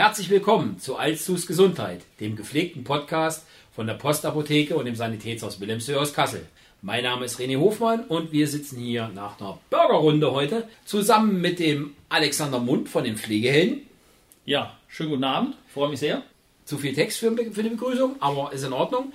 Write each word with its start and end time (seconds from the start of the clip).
herzlich 0.00 0.30
willkommen 0.30 0.78
zu 0.78 0.96
Alstus 0.96 1.46
Gesundheit, 1.46 2.00
dem 2.20 2.34
gepflegten 2.34 2.84
Podcast 2.84 3.44
von 3.70 3.86
der 3.86 3.92
Postapotheke 3.92 4.74
und 4.74 4.86
dem 4.86 4.96
Sanitätshaus 4.96 5.60
Wilhelmshöhe 5.60 6.00
aus 6.00 6.14
Kassel. 6.14 6.46
Mein 6.80 7.04
Name 7.04 7.26
ist 7.26 7.38
René 7.38 7.58
Hofmann 7.58 8.04
und 8.04 8.32
wir 8.32 8.48
sitzen 8.48 8.78
hier 8.78 9.10
nach 9.14 9.38
einer 9.38 9.58
Burgerrunde 9.68 10.32
heute 10.32 10.66
zusammen 10.86 11.42
mit 11.42 11.58
dem 11.58 11.92
Alexander 12.08 12.60
Mund 12.60 12.88
von 12.88 13.04
den 13.04 13.18
Pflegehelden. 13.18 13.82
Ja, 14.46 14.74
schönen 14.88 15.10
guten 15.10 15.24
Abend, 15.24 15.56
freue 15.68 15.90
mich 15.90 16.00
sehr. 16.00 16.22
Zu 16.64 16.78
viel 16.78 16.94
Text 16.94 17.18
für, 17.18 17.36
für 17.36 17.62
die 17.62 17.68
Begrüßung, 17.68 18.16
aber 18.20 18.54
ist 18.54 18.64
in 18.64 18.72
Ordnung. 18.72 19.12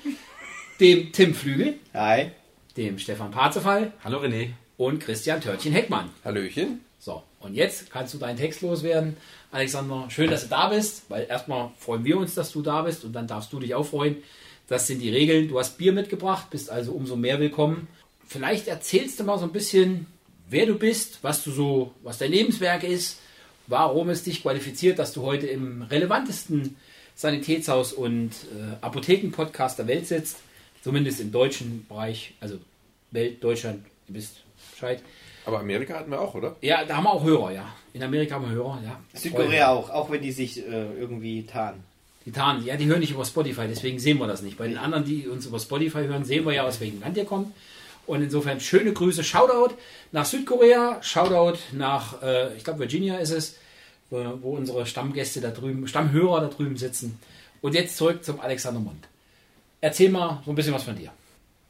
Dem 0.79 1.11
Tim 1.11 1.33
Flügel. 1.33 1.79
Hi. 1.95 2.29
Dem 2.77 2.99
Stefan 2.99 3.31
Parzefall. 3.31 3.91
Hallo 4.03 4.19
René. 4.19 4.49
Und 4.77 4.99
Christian 4.99 5.41
Törtchen 5.41 5.73
Heckmann. 5.73 6.11
Hallöchen. 6.23 6.81
So, 6.99 7.23
und 7.39 7.53
jetzt 7.53 7.91
kannst 7.91 8.13
du 8.13 8.17
deinen 8.17 8.37
Text 8.37 8.61
loswerden. 8.61 9.17
Alexander, 9.55 10.09
schön, 10.09 10.29
dass 10.29 10.43
du 10.43 10.49
da 10.49 10.67
bist, 10.67 11.03
weil 11.07 11.27
erstmal 11.29 11.69
freuen 11.79 12.03
wir 12.03 12.17
uns, 12.17 12.35
dass 12.35 12.51
du 12.51 12.61
da 12.61 12.81
bist 12.81 13.05
und 13.05 13.13
dann 13.13 13.25
darfst 13.25 13.53
du 13.53 13.59
dich 13.61 13.73
auch 13.73 13.85
freuen. 13.85 14.17
Das 14.67 14.85
sind 14.85 14.99
die 14.99 15.09
Regeln. 15.09 15.47
Du 15.47 15.57
hast 15.57 15.77
Bier 15.77 15.93
mitgebracht, 15.93 16.49
bist 16.49 16.69
also 16.69 16.91
umso 16.91 17.15
mehr 17.15 17.39
willkommen. 17.39 17.87
Vielleicht 18.27 18.67
erzählst 18.67 19.17
du 19.17 19.23
mal 19.23 19.39
so 19.39 19.45
ein 19.45 19.53
bisschen, 19.53 20.07
wer 20.49 20.65
du 20.65 20.75
bist, 20.75 21.19
was 21.21 21.41
du 21.45 21.51
so, 21.51 21.93
was 22.03 22.17
dein 22.17 22.31
Lebenswerk 22.31 22.83
ist, 22.83 23.19
warum 23.67 24.09
es 24.09 24.23
dich 24.23 24.41
qualifiziert, 24.41 24.99
dass 24.99 25.13
du 25.13 25.21
heute 25.21 25.47
im 25.47 25.83
relevantesten 25.83 26.75
Sanitätshaus 27.15 27.93
und 27.93 28.31
äh, 28.31 28.75
Apotheken-Podcast 28.81 29.79
der 29.79 29.87
Welt 29.87 30.05
sitzt, 30.05 30.39
zumindest 30.83 31.21
im 31.21 31.31
deutschen 31.31 31.85
Bereich, 31.87 32.33
also 32.41 32.59
Welt, 33.11 33.41
Deutschland, 33.41 33.85
ihr 34.09 34.15
wisst 34.15 34.41
Bescheid. 34.71 35.01
Aber 35.45 35.59
Amerika 35.59 35.95
hatten 35.95 36.11
wir 36.11 36.19
auch, 36.19 36.33
oder? 36.33 36.55
Ja, 36.61 36.83
da 36.85 36.97
haben 36.97 37.03
wir 37.03 37.13
auch 37.13 37.23
Hörer, 37.23 37.51
ja. 37.51 37.67
In 37.93 38.03
Amerika 38.03 38.35
haben 38.35 38.45
wir 38.45 38.51
Hörer, 38.51 38.79
ja. 38.83 38.99
Südkorea 39.13 39.69
auch, 39.69 39.89
auch 39.89 40.09
wenn 40.09 40.21
die 40.21 40.31
sich 40.31 40.57
äh, 40.59 40.93
irgendwie 40.99 41.43
tarnen. 41.43 41.83
Die 42.25 42.31
tarnen, 42.31 42.65
ja, 42.65 42.75
die 42.75 42.87
hören 42.87 42.99
nicht 42.99 43.11
über 43.11 43.23
Spotify, 43.23 43.67
deswegen 43.67 43.99
sehen 43.99 44.17
wir 44.17 44.27
das 44.27 44.41
nicht. 44.41 44.57
Bei 44.57 44.67
den 44.67 44.77
anderen, 44.77 45.05
die 45.05 45.27
uns 45.27 45.45
über 45.45 45.59
Spotify 45.59 46.05
hören, 46.05 46.25
sehen 46.25 46.45
wir 46.45 46.53
ja, 46.53 46.63
aus 46.63 46.79
welchem 46.81 46.99
Land 46.99 47.17
ihr 47.17 47.25
kommt. 47.25 47.53
Und 48.07 48.21
insofern 48.21 48.59
schöne 48.59 48.93
Grüße, 48.93 49.23
Shoutout 49.23 49.75
nach 50.11 50.25
Südkorea, 50.25 51.01
Shoutout 51.01 51.59
nach, 51.71 52.21
äh, 52.21 52.55
ich 52.55 52.63
glaube, 52.63 52.79
Virginia 52.79 53.17
ist 53.17 53.31
es, 53.31 53.57
wo, 54.09 54.23
wo 54.41 54.55
unsere 54.55 54.85
Stammgäste 54.85 55.41
da 55.41 55.51
drüben, 55.51 55.87
Stammhörer 55.87 56.41
da 56.41 56.47
drüben 56.47 56.77
sitzen. 56.77 57.19
Und 57.61 57.73
jetzt 57.73 57.97
zurück 57.97 58.23
zum 58.23 58.39
Alexander 58.39 58.79
Mund. 58.79 59.07
Erzähl 59.81 60.09
mal 60.09 60.41
so 60.45 60.51
ein 60.51 60.55
bisschen 60.55 60.73
was 60.73 60.83
von 60.83 60.95
dir. 60.95 61.11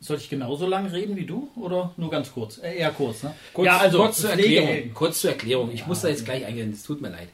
Soll 0.06 0.17
ich 0.17 0.30
genauso 0.30 0.67
lang 0.67 0.86
reden 0.86 1.16
wie 1.16 1.25
du 1.25 1.50
oder 1.56 1.92
nur 1.98 2.11
ganz 2.11 2.31
kurz? 2.31 2.59
Äh, 2.59 2.78
eher 2.78 2.92
kurz, 2.92 3.23
ne? 3.23 3.34
Kurz, 3.53 3.66
ja, 3.66 3.78
also 3.78 3.98
kurz 3.98 4.17
zur 4.17 4.30
Erklärung. 4.30 4.94
Kurz 4.94 5.22
zur 5.22 5.31
Erklärung. 5.31 5.72
Ich 5.72 5.80
ja, 5.80 5.88
muss 5.88 6.02
da 6.02 6.09
jetzt 6.09 6.25
gleich 6.25 6.45
eingehen, 6.45 6.72
es 6.72 6.84
tut 6.84 7.02
mir 7.02 7.09
leid. 7.09 7.30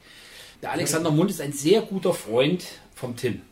Der 0.62 0.72
Alexander 0.72 1.10
Mund 1.10 1.30
ist 1.30 1.42
ein 1.42 1.52
sehr 1.52 1.82
guter 1.82 2.14
Freund 2.14 2.64
vom 2.94 3.14
Tim. 3.14 3.42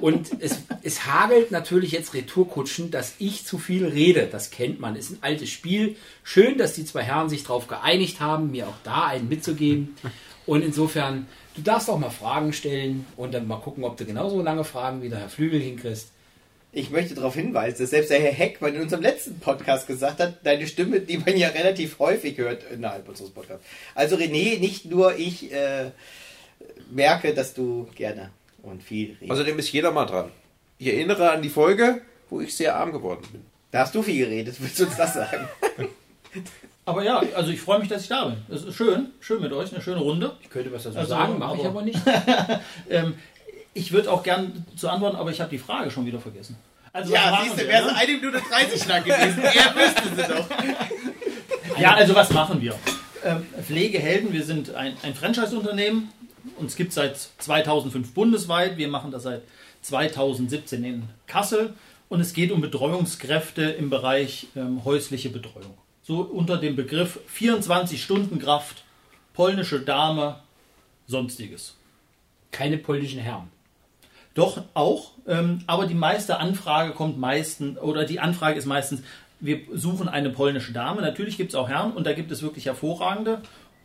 Und 0.00 0.30
es, 0.40 0.62
es 0.82 1.04
hagelt 1.04 1.50
natürlich 1.50 1.92
jetzt 1.92 2.14
Retourkutschen, 2.14 2.90
dass 2.90 3.16
ich 3.18 3.44
zu 3.44 3.58
viel 3.58 3.84
rede. 3.86 4.26
Das 4.30 4.50
kennt 4.50 4.80
man. 4.80 4.96
Ist 4.96 5.10
ein 5.10 5.18
altes 5.20 5.50
Spiel. 5.50 5.96
Schön, 6.22 6.56
dass 6.56 6.72
die 6.72 6.86
zwei 6.86 7.02
Herren 7.02 7.28
sich 7.28 7.42
darauf 7.42 7.66
geeinigt 7.66 8.20
haben, 8.20 8.50
mir 8.50 8.68
auch 8.68 8.78
da 8.82 9.08
einen 9.08 9.28
mitzugeben. 9.28 9.94
Und 10.46 10.62
insofern, 10.62 11.26
du 11.54 11.60
darfst 11.60 11.90
auch 11.90 11.98
mal 11.98 12.08
Fragen 12.08 12.54
stellen 12.54 13.04
und 13.18 13.34
dann 13.34 13.46
mal 13.46 13.60
gucken, 13.60 13.84
ob 13.84 13.98
du 13.98 14.06
genauso 14.06 14.40
lange 14.40 14.64
Fragen 14.64 15.02
wie 15.02 15.10
der 15.10 15.18
Herr 15.18 15.28
Flügel 15.28 15.60
hinkriegst. 15.60 16.12
Ich 16.70 16.90
möchte 16.90 17.14
darauf 17.14 17.34
hinweisen, 17.34 17.78
dass 17.78 17.90
selbst 17.90 18.10
der 18.10 18.20
Herr 18.20 18.32
Heckmann 18.32 18.74
in 18.74 18.82
unserem 18.82 19.02
letzten 19.02 19.40
Podcast 19.40 19.86
gesagt 19.86 20.20
hat, 20.20 20.44
deine 20.44 20.66
Stimme, 20.66 21.00
die 21.00 21.16
man 21.16 21.36
ja 21.36 21.48
relativ 21.48 21.98
häufig 21.98 22.36
hört 22.36 22.62
innerhalb 22.70 23.08
unseres 23.08 23.30
Podcasts. 23.30 23.64
Also 23.94 24.16
René, 24.16 24.58
nicht 24.58 24.84
nur 24.84 25.16
ich 25.16 25.50
äh, 25.50 25.90
merke, 26.90 27.32
dass 27.32 27.54
du 27.54 27.88
gerne 27.94 28.30
und 28.62 28.82
viel 28.82 29.12
redest. 29.12 29.30
Außerdem 29.30 29.58
ist 29.58 29.72
jeder 29.72 29.92
mal 29.92 30.04
dran. 30.04 30.30
Ich 30.78 30.88
erinnere 30.88 31.30
an 31.30 31.40
die 31.40 31.48
Folge, 31.48 32.02
wo 32.28 32.40
ich 32.40 32.54
sehr 32.54 32.76
arm 32.76 32.92
geworden 32.92 33.26
bin. 33.32 33.42
Da 33.70 33.80
hast 33.80 33.94
du 33.94 34.02
viel 34.02 34.26
geredet, 34.26 34.56
willst 34.58 34.78
du 34.78 34.84
uns 34.84 34.96
das 34.96 35.14
sagen? 35.14 35.48
Aber 36.84 37.02
ja, 37.02 37.22
also 37.34 37.50
ich 37.50 37.60
freue 37.60 37.80
mich, 37.80 37.88
dass 37.88 38.02
ich 38.02 38.08
da 38.08 38.26
bin. 38.26 38.38
Es 38.48 38.64
ist 38.64 38.74
schön, 38.74 39.08
schön 39.20 39.42
mit 39.42 39.52
euch, 39.52 39.72
eine 39.72 39.82
schöne 39.82 40.00
Runde. 40.00 40.32
Ich 40.42 40.48
könnte 40.48 40.72
was 40.72 40.84
dazu 40.84 40.98
also, 40.98 41.10
sagen, 41.10 41.38
mache 41.38 41.58
ich 41.60 41.66
aber 41.66 41.82
nicht. 41.82 42.00
ähm, 42.90 43.14
ich 43.78 43.92
würde 43.92 44.10
auch 44.10 44.22
gern 44.22 44.64
zu 44.76 44.88
antworten, 44.88 45.16
aber 45.16 45.30
ich 45.30 45.40
habe 45.40 45.50
die 45.50 45.58
Frage 45.58 45.90
schon 45.90 46.04
wieder 46.04 46.20
vergessen. 46.20 46.56
Also, 46.92 47.14
ja, 47.14 47.40
siehst 47.42 47.60
du, 47.60 47.68
wäre 47.68 47.86
es 47.86 47.92
ne? 47.92 47.98
eine 47.98 48.12
Minute 48.12 48.40
30 48.50 48.86
lang 48.86 49.04
gewesen. 49.04 49.38
er 49.42 49.74
wüsste 49.76 50.02
sie 50.16 50.34
doch. 50.34 51.78
Ja, 51.78 51.94
also 51.94 52.14
was 52.14 52.30
machen 52.30 52.60
wir? 52.60 52.74
Ähm, 53.24 53.46
Pflegehelden, 53.62 54.32
wir 54.32 54.44
sind 54.44 54.74
ein, 54.74 54.96
ein 55.02 55.14
Franchise-Unternehmen. 55.14 56.10
Uns 56.56 56.76
gibt 56.76 56.90
es 56.90 56.94
seit 56.96 57.16
2005 57.16 58.14
bundesweit. 58.14 58.76
Wir 58.78 58.88
machen 58.88 59.10
das 59.10 59.24
seit 59.24 59.42
2017 59.82 60.82
in 60.82 61.02
Kassel. 61.26 61.74
Und 62.08 62.20
es 62.20 62.32
geht 62.32 62.50
um 62.50 62.60
Betreuungskräfte 62.60 63.62
im 63.62 63.90
Bereich 63.90 64.48
ähm, 64.56 64.84
häusliche 64.84 65.28
Betreuung. 65.28 65.76
So 66.02 66.20
unter 66.20 66.56
dem 66.56 66.74
Begriff 66.74 67.20
24 67.26 68.02
Stunden 68.02 68.38
Kraft, 68.38 68.82
polnische 69.34 69.80
Dame, 69.80 70.40
sonstiges. 71.06 71.76
Keine 72.50 72.78
polnischen 72.78 73.20
Herren. 73.20 73.50
Doch 74.34 74.62
auch, 74.74 75.12
ähm, 75.26 75.62
aber 75.66 75.86
die 75.86 75.94
meiste 75.94 76.38
Anfrage 76.38 76.92
kommt 76.92 77.18
meistens, 77.18 77.78
oder 77.78 78.04
die 78.04 78.20
Anfrage 78.20 78.58
ist 78.58 78.66
meistens, 78.66 79.02
wir 79.40 79.60
suchen 79.72 80.08
eine 80.08 80.30
polnische 80.30 80.72
Dame. 80.72 81.00
Natürlich 81.00 81.36
gibt 81.36 81.50
es 81.50 81.54
auch 81.54 81.68
Herren 81.68 81.92
und 81.92 82.06
da 82.06 82.12
gibt 82.12 82.30
es 82.30 82.42
wirklich 82.42 82.66
hervorragende. 82.66 83.40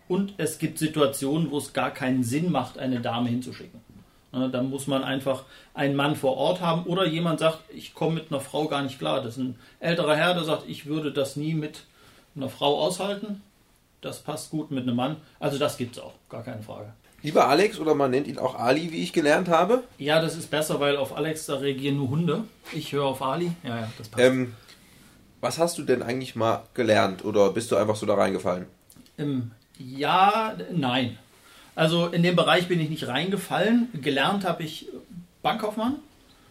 Und 0.08 0.34
es 0.38 0.60
gibt 0.60 0.80
Situationen, 0.80 1.52
wo 1.52 1.58
es 1.58 1.74
gar 1.74 1.92
keinen 1.92 2.24
Sinn 2.24 2.52
macht, 2.52 2.78
eine 2.78 3.00
Dame 3.00 3.30
hinzuschicken. 3.30 3.82
Ja, 4.34 4.48
dann 4.48 4.70
muss 4.70 4.88
man 4.88 5.04
einfach 5.04 5.44
einen 5.74 5.96
Mann 5.96 6.16
vor 6.16 6.38
Ort 6.38 6.60
haben 6.60 6.84
oder 6.86 7.06
jemand 7.06 7.40
sagt, 7.40 7.60
ich 7.74 7.94
komme 7.94 8.16
mit 8.16 8.32
einer 8.32 8.42
Frau 8.42 8.68
gar 8.68 8.82
nicht 8.82 8.98
klar. 8.98 9.22
Das 9.22 9.38
ist 9.38 9.44
ein 9.44 9.60
älterer 9.80 10.16
Herr, 10.16 10.34
der 10.34 10.44
sagt, 10.44 10.64
ich 10.68 10.88
würde 10.88 11.12
das 11.12 11.36
nie 11.36 11.54
mit 11.54 11.84
einer 12.36 12.50
Frau 12.50 12.80
aushalten. 12.82 13.42
Das 14.02 14.22
passt 14.22 14.50
gut 14.50 14.72
mit 14.72 14.84
einem 14.84 14.96
Mann. 14.96 15.18
Also 15.40 15.60
das 15.60 15.78
gibt 15.78 15.98
es 15.98 16.04
auch, 16.04 16.14
gar 16.30 16.44
keine 16.44 16.64
Frage. 16.64 16.94
Lieber 17.24 17.48
Alex 17.48 17.80
oder 17.80 17.96
man 17.96 18.12
nennt 18.12 18.28
ihn 18.28 18.38
auch 18.38 18.56
Ali, 18.56 18.92
wie 18.92 19.02
ich 19.02 19.14
gelernt 19.14 19.48
habe. 19.48 19.84
Ja, 19.98 20.22
das 20.22 20.36
ist 20.36 20.52
besser, 20.52 20.82
weil 20.82 20.98
auf 20.98 21.16
Alex 21.16 21.46
da 21.46 21.56
reagieren 21.56 21.98
nur 21.98 22.10
Hunde. 22.10 22.44
Ich 22.74 22.92
höre 22.92 23.06
auf 23.06 23.22
Ali. 23.22 23.54
Ja, 23.64 23.80
ja, 23.80 23.90
das 23.98 24.10
passt. 24.10 24.24
Ähm, 24.24 24.54
was 25.40 25.58
hast 25.58 25.78
du 25.78 25.84
denn 25.84 26.04
eigentlich 26.04 26.36
mal 26.36 26.64
gelernt 26.74 27.24
oder 27.24 27.52
bist 27.52 27.72
du 27.72 27.78
einfach 27.78 27.96
so 27.96 28.06
da 28.06 28.16
reingefallen? 28.16 28.66
Ähm, 29.18 29.52
ja, 29.80 30.56
nein. 30.72 31.18
Also 31.76 32.08
in 32.08 32.24
dem 32.24 32.36
Bereich 32.36 32.68
bin 32.68 32.82
ich 32.82 32.90
nicht 32.90 33.08
reingefallen. 33.08 33.88
Gelernt 34.02 34.46
habe 34.46 34.64
ich 34.64 34.90
Bankkaufmann, 35.42 35.96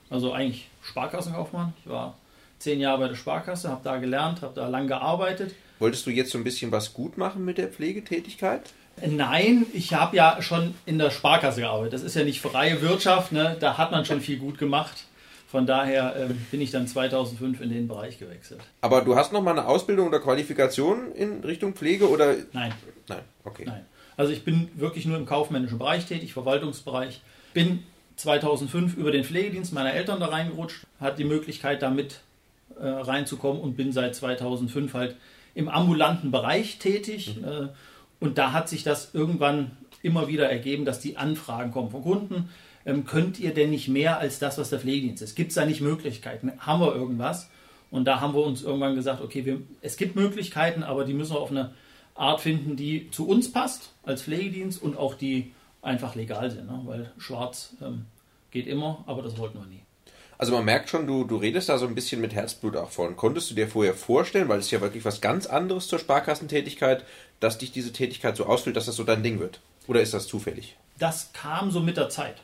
also 0.09 0.33
eigentlich 0.33 0.69
Sparkassenkaufmann. 0.83 1.75
Ich 1.85 1.91
war 1.91 2.17
zehn 2.59 2.81
Jahre 2.81 3.01
bei 3.01 3.09
der 3.09 3.15
Sparkasse, 3.15 3.69
habe 3.69 3.83
da 3.85 3.99
gelernt, 3.99 4.41
habe 4.41 4.55
da 4.55 4.69
lang 4.69 4.89
gearbeitet. 4.89 5.55
Wolltest 5.79 6.07
du 6.07 6.11
jetzt 6.11 6.31
so 6.31 6.39
ein 6.39 6.45
bisschen 6.45 6.73
was 6.73 6.95
gut 6.95 7.19
machen 7.19 7.45
mit 7.45 7.59
der 7.59 7.69
Pflegetätigkeit? 7.69 8.73
Nein, 9.07 9.67
ich 9.73 9.95
habe 9.95 10.17
ja 10.17 10.41
schon 10.41 10.75
in 10.87 10.99
der 10.99 11.11
Sparkasse 11.11 11.61
gearbeitet. 11.61 11.95
Das 11.95 12.03
ist 12.03 12.15
ja 12.15 12.25
nicht 12.25 12.41
freie 12.41 12.81
Wirtschaft, 12.83 13.33
ne? 13.33 13.57
da 13.59 13.79
hat 13.79 13.91
man 13.91 14.05
schon 14.05 14.21
viel 14.21 14.39
gut 14.39 14.59
gemacht. 14.59 15.05
Von 15.49 15.67
daher 15.67 16.17
äh, 16.17 16.29
bin 16.51 16.63
ich 16.63 16.71
dann 16.71 16.87
2005 16.87 17.61
in 17.61 17.69
den 17.69 17.87
Bereich 17.87 18.19
gewechselt. 18.19 18.61
Aber 18.81 19.03
du 19.03 19.17
hast 19.17 19.35
noch 19.35 19.43
mal 19.43 19.51
eine 19.51 19.67
Ausbildung 19.67 20.09
oder 20.09 20.19
Qualifikation 20.19 21.13
in 21.13 21.45
Richtung 21.45 21.75
Pflege 21.75 22.09
oder? 22.09 22.35
Nein. 22.53 22.73
Nein, 23.07 23.21
okay. 23.45 23.65
Nein. 23.67 23.85
Also 24.17 24.33
ich 24.33 24.45
bin 24.45 24.71
wirklich 24.75 25.05
nur 25.05 25.19
im 25.19 25.27
kaufmännischen 25.27 25.79
Bereich 25.79 26.07
tätig, 26.07 26.33
Verwaltungsbereich. 26.33 27.21
Bin 27.53 27.83
2005 28.17 28.97
über 28.97 29.11
den 29.11 29.25
Pflegedienst 29.25 29.75
meiner 29.75 29.93
Eltern 29.93 30.21
da 30.21 30.27
reingerutscht, 30.27 30.87
hatte 31.01 31.19
die 31.19 31.25
Möglichkeit 31.25 31.83
damit 31.83 32.21
äh, 32.81 32.87
reinzukommen 32.87 33.61
und 33.61 33.77
bin 33.77 33.93
seit 33.93 34.15
2005 34.15 34.95
halt 34.95 35.17
im 35.55 35.69
ambulanten 35.69 36.31
Bereich 36.31 36.79
tätig. 36.79 37.37
Mhm. 37.37 37.45
Äh, 37.45 37.69
und 38.23 38.39
da 38.39 38.53
hat 38.53 38.69
sich 38.69 38.85
das 38.85 39.15
irgendwann 39.15 39.73
immer 40.01 40.29
wieder 40.29 40.49
ergeben, 40.49 40.85
dass 40.85 41.01
die 41.01 41.17
Anfragen 41.17 41.73
kommen 41.73 41.91
von 41.91 42.03
Kunden. 42.03 42.51
Ähm, 42.87 43.05
könnt 43.05 43.41
ihr 43.41 43.53
denn 43.53 43.71
nicht 43.71 43.89
mehr 43.89 44.19
als 44.19 44.39
das, 44.39 44.59
was 44.59 44.71
der 44.71 44.79
Pflegedienst 44.79 45.23
ist? 45.23 45.35
Gibt 45.35 45.51
es 45.51 45.57
da 45.57 45.67
nicht 45.67 45.81
Möglichkeiten? 45.81 46.53
Haben 46.59 46.81
wir 46.83 46.95
irgendwas? 46.95 47.51
Und 47.91 48.05
da 48.05 48.21
haben 48.21 48.35
wir 48.35 48.45
uns 48.45 48.63
irgendwann 48.63 48.95
gesagt, 48.95 49.23
okay, 49.23 49.45
wir, 49.45 49.61
es 49.81 49.97
gibt 49.97 50.15
Möglichkeiten, 50.15 50.85
aber 50.85 51.05
die 51.05 51.15
müssen 51.15 51.35
wir 51.35 51.41
auf 51.41 51.51
eine 51.51 51.73
Art 52.15 52.41
finden, 52.41 52.77
die 52.77 53.11
zu 53.11 53.27
uns 53.27 53.51
passt 53.51 53.93
als 54.05 54.23
Pflegedienst 54.23 54.81
und 54.81 54.97
auch 54.97 55.15
die 55.15 55.53
einfach 55.83 56.15
legal 56.15 56.49
sind. 56.49 56.67
Ne? 56.67 56.81
Weil 56.85 57.13
schwarz 57.19 57.75
ähm, 57.83 58.07
geht 58.53 58.69
immer, 58.69 59.03
aber 59.07 59.23
das 59.23 59.37
wollten 59.37 59.59
wir 59.59 59.67
nie. 59.67 59.83
Also 60.43 60.55
man 60.55 60.65
merkt 60.65 60.89
schon, 60.89 61.07
du, 61.07 61.23
du 61.23 61.37
redest 61.37 61.69
da 61.69 61.79
so 61.79 61.87
ein 61.87 61.95
bisschen 61.95 62.21
mit 62.21 62.35
Herzblut 62.35 62.77
auch 62.77 62.91
von. 62.91 63.15
Konntest 63.15 63.49
du 63.49 63.55
dir 63.55 63.69
vorher 63.69 63.95
vorstellen, 63.95 64.49
weil 64.49 64.59
es 64.59 64.73
ja 64.73 64.81
wirklich 64.81 65.05
was 65.05 65.21
ganz 65.21 65.47
anderes 65.47 65.87
zur 65.87 66.01
Sparkassentätigkeit, 66.01 67.05
dass 67.39 67.59
dich 67.59 67.71
diese 67.71 67.93
Tätigkeit 67.93 68.37
so 68.37 68.47
ausfüllt, 68.47 68.75
dass 68.75 68.87
das 68.87 68.97
so 68.97 69.05
dein 69.05 69.23
Ding 69.23 69.39
wird? 69.39 69.61
Oder 69.87 70.01
ist 70.01 70.15
das 70.15 70.27
zufällig? 70.27 70.77
Das 70.99 71.33
kam 71.33 71.71
so 71.71 71.79
mit 71.79 71.97
der 71.97 72.09
Zeit. 72.09 72.39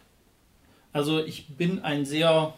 Also 0.93 1.19
ich 1.19 1.49
bin 1.49 1.83
ein 1.83 2.05
sehr 2.05 2.55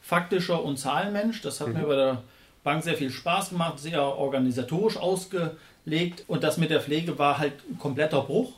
faktischer 0.00 0.62
und 0.62 0.76
Zahlenmensch. 0.76 1.42
Das 1.42 1.60
hat 1.60 1.66
mhm. 1.66 1.74
mir 1.74 1.86
bei 1.88 1.96
der 1.96 2.22
Bank 2.62 2.84
sehr 2.84 2.96
viel 2.96 3.10
Spaß 3.10 3.48
gemacht, 3.48 3.80
sehr 3.80 4.04
organisatorisch 4.04 4.98
ausgelegt. 4.98 6.22
Und 6.28 6.44
das 6.44 6.58
mit 6.58 6.70
der 6.70 6.80
Pflege 6.80 7.18
war 7.18 7.38
halt 7.38 7.54
ein 7.68 7.80
kompletter 7.80 8.20
Bruch. 8.20 8.52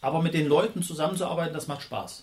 Aber 0.00 0.22
mit 0.22 0.34
den 0.34 0.46
Leuten 0.46 0.84
zusammenzuarbeiten, 0.84 1.54
das 1.54 1.66
macht 1.66 1.82
Spaß. 1.82 2.22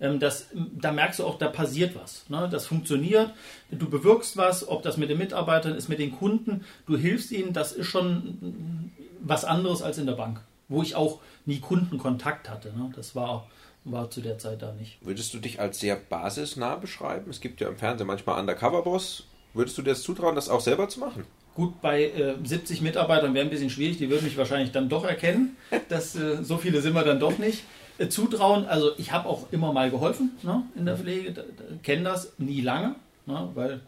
Ähm, 0.00 0.18
das, 0.18 0.48
da 0.54 0.92
merkst 0.92 1.18
du 1.18 1.24
auch, 1.24 1.38
da 1.38 1.48
passiert 1.48 1.94
was. 1.94 2.28
Ne? 2.28 2.48
Das 2.50 2.66
funktioniert, 2.66 3.32
du 3.70 3.88
bewirkst 3.88 4.36
was, 4.36 4.66
ob 4.66 4.82
das 4.82 4.96
mit 4.96 5.10
den 5.10 5.18
Mitarbeitern 5.18 5.74
ist, 5.74 5.88
mit 5.88 5.98
den 5.98 6.16
Kunden, 6.16 6.64
du 6.86 6.96
hilfst 6.96 7.30
ihnen, 7.32 7.52
das 7.52 7.72
ist 7.72 7.86
schon 7.86 8.90
was 9.20 9.44
anderes 9.44 9.82
als 9.82 9.98
in 9.98 10.06
der 10.06 10.14
Bank, 10.14 10.40
wo 10.68 10.82
ich 10.82 10.94
auch 10.94 11.20
nie 11.44 11.60
Kundenkontakt 11.60 12.48
hatte. 12.48 12.68
Ne? 12.68 12.90
Das 12.96 13.14
war, 13.14 13.48
war 13.84 14.10
zu 14.10 14.20
der 14.20 14.38
Zeit 14.38 14.62
da 14.62 14.72
nicht. 14.72 14.98
Würdest 15.02 15.34
du 15.34 15.38
dich 15.38 15.60
als 15.60 15.80
sehr 15.80 15.96
basisnah 15.96 16.76
beschreiben? 16.76 17.30
Es 17.30 17.40
gibt 17.40 17.60
ja 17.60 17.68
im 17.68 17.76
Fernsehen 17.76 18.06
manchmal 18.06 18.40
Undercover-Boss. 18.40 19.26
Würdest 19.52 19.76
du 19.76 19.82
dir 19.82 19.90
das 19.90 20.02
zutrauen, 20.02 20.36
das 20.36 20.48
auch 20.48 20.60
selber 20.60 20.88
zu 20.88 21.00
machen? 21.00 21.24
Gut, 21.54 21.80
bei 21.82 22.04
äh, 22.04 22.36
70 22.42 22.80
Mitarbeitern 22.80 23.34
wäre 23.34 23.44
ein 23.44 23.50
bisschen 23.50 23.70
schwierig, 23.70 23.98
die 23.98 24.08
würden 24.08 24.24
mich 24.24 24.36
wahrscheinlich 24.36 24.70
dann 24.70 24.88
doch 24.88 25.04
erkennen. 25.04 25.56
Das, 25.88 26.14
äh, 26.14 26.42
so 26.44 26.56
viele 26.56 26.80
sind 26.80 26.94
wir 26.94 27.02
dann 27.02 27.18
doch 27.18 27.36
nicht. 27.38 27.64
Äh, 28.00 28.08
zutrauen, 28.08 28.64
also 28.64 28.92
ich 28.96 29.12
habe 29.12 29.28
auch 29.28 29.52
immer 29.52 29.74
mal 29.74 29.90
geholfen 29.90 30.30
ne, 30.42 30.62
in 30.74 30.86
der 30.86 30.96
Pflege, 30.96 31.44
kenne 31.82 32.04
das 32.04 32.32
nie 32.38 32.62
lange, 32.62 32.94
ne, 33.26 33.50
weil 33.54 33.80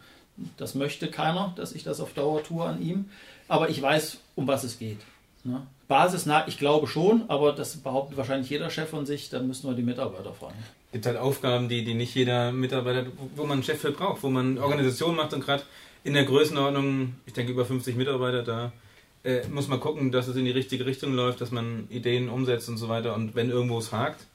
das 0.59 0.75
möchte 0.75 1.09
keiner, 1.09 1.55
dass 1.57 1.73
ich 1.73 1.83
das 1.83 1.99
auf 1.99 2.13
Dauer 2.13 2.43
tue 2.43 2.63
an 2.63 2.83
ihm. 2.83 3.07
Aber 3.49 3.71
ich 3.71 3.81
weiß, 3.81 4.19
um 4.37 4.47
was 4.47 4.65
es 4.65 4.79
geht. 4.79 4.99
Ne. 5.45 5.67
Basisnah, 5.89 6.47
ich 6.47 6.59
glaube 6.59 6.89
schon, 6.89 7.25
aber 7.29 7.53
das 7.53 7.79
behauptet 7.79 8.19
wahrscheinlich 8.19 8.51
jeder 8.51 8.69
Chef 8.69 8.91
von 8.91 9.07
sich, 9.07 9.31
da 9.31 9.41
müssen 9.41 9.67
wir 9.67 9.75
die 9.75 9.83
Mitarbeiter 9.83 10.35
fragen. 10.35 10.59
Es 10.89 10.93
gibt 10.93 11.07
halt 11.07 11.17
Aufgaben, 11.17 11.71
die, 11.71 11.83
die 11.83 11.95
nicht 11.95 12.15
jeder 12.15 12.53
Mitarbeiter, 12.53 13.07
wo 13.35 13.45
man 13.45 13.53
einen 13.53 13.63
Chef 13.63 13.81
für 13.81 13.93
braucht, 13.93 14.23
wo 14.23 14.29
man 14.29 14.59
Organisation 14.59 15.17
macht 15.17 15.33
und 15.33 15.43
gerade 15.43 15.63
in 16.05 16.13
der 16.13 16.25
Größenordnung, 16.25 17.15
ich 17.25 17.33
denke 17.33 17.53
über 17.53 17.65
50 17.65 17.97
Mitarbeiter, 17.97 18.43
da 18.43 18.73
äh, 19.25 19.47
muss 19.49 19.69
man 19.69 19.81
gucken, 19.81 20.11
dass 20.13 20.29
es 20.29 20.37
in 20.37 20.45
die 20.45 20.51
richtige 20.51 20.87
Richtung 20.87 21.13
läuft, 21.15 21.41
dass 21.41 21.51
man 21.51 21.87
Ideen 21.91 22.29
umsetzt 22.29 22.69
und 22.69 22.77
so 22.77 22.89
weiter. 22.89 23.15
Und 23.15 23.35
wenn 23.35 23.51
irgendwo 23.51 23.79
es 23.79 23.93
hakt, 23.93 24.27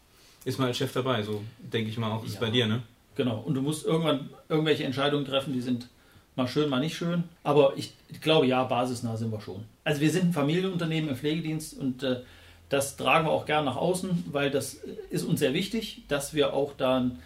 ist 0.46 0.60
man 0.60 0.70
als 0.70 0.78
Chef 0.78 0.94
dabei. 0.94 1.24
So 1.24 1.44
denke 1.60 1.90
ich 1.90 1.98
mal 1.98 2.12
auch, 2.12 2.26
ist 2.26 2.36
ja. 2.36 2.40
bei 2.40 2.50
dir, 2.50 2.68
ne? 2.68 2.82
Genau. 3.16 3.40
Und 3.40 3.56
du 3.56 3.62
musst 3.62 3.86
irgendwann 3.86 4.30
irgendwelche 4.48 4.84
Entscheidungen 4.84 5.26
treffen, 5.26 5.54
die 5.54 5.62
sind 5.62 5.90
mal 6.36 6.48
schön, 6.48 6.70
mal 6.70 6.80
nicht 6.80 6.96
schön. 6.96 7.24
Aber 7.44 7.74
ich, 7.76 7.94
ich 8.10 8.22
glaube, 8.22 8.46
ja, 8.46 8.64
basisnah 8.64 9.18
sind 9.18 9.32
wir 9.32 9.42
schon. 9.42 9.66
Also 9.84 10.02
wir 10.02 10.12
sind 10.12 10.26
ein 10.26 10.34
Familienunternehmen 10.34 11.10
im 11.10 11.16
Pflegedienst 11.16 11.78
und 11.78 12.04
äh, 12.04 12.22
das 12.70 12.96
tragen 12.96 13.26
wir 13.26 13.32
auch 13.32 13.46
gern 13.46 13.66
nach 13.66 13.78
außen, 13.78 14.26
weil 14.32 14.52
das 14.52 14.76
ist 15.10 15.24
uns 15.24 15.40
sehr 15.40 15.54
wichtig, 15.54 16.04
dass 16.08 16.34
wir 16.34 16.54
auch 16.54 16.74
dann 16.78 17.20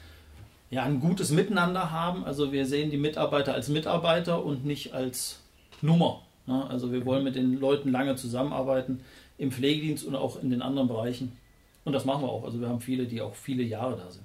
ja, 0.69 0.83
ein 0.83 0.99
gutes 0.99 1.31
Miteinander 1.31 1.91
haben. 1.91 2.23
Also 2.23 2.51
wir 2.51 2.65
sehen 2.65 2.89
die 2.89 2.97
Mitarbeiter 2.97 3.53
als 3.53 3.67
Mitarbeiter 3.67 4.43
und 4.43 4.65
nicht 4.65 4.93
als 4.93 5.41
Nummer. 5.81 6.21
Ne? 6.45 6.65
Also 6.69 6.91
wir 6.91 7.05
wollen 7.05 7.23
mit 7.23 7.35
den 7.35 7.59
Leuten 7.59 7.91
lange 7.91 8.15
zusammenarbeiten 8.15 9.01
im 9.37 9.51
Pflegedienst 9.51 10.05
und 10.05 10.15
auch 10.15 10.41
in 10.41 10.49
den 10.49 10.61
anderen 10.61 10.87
Bereichen. 10.87 11.37
Und 11.83 11.93
das 11.93 12.05
machen 12.05 12.23
wir 12.23 12.29
auch. 12.29 12.43
Also 12.43 12.59
wir 12.61 12.69
haben 12.69 12.81
viele, 12.81 13.05
die 13.05 13.21
auch 13.21 13.35
viele 13.35 13.63
Jahre 13.63 13.97
da 13.97 14.11
sind. 14.11 14.23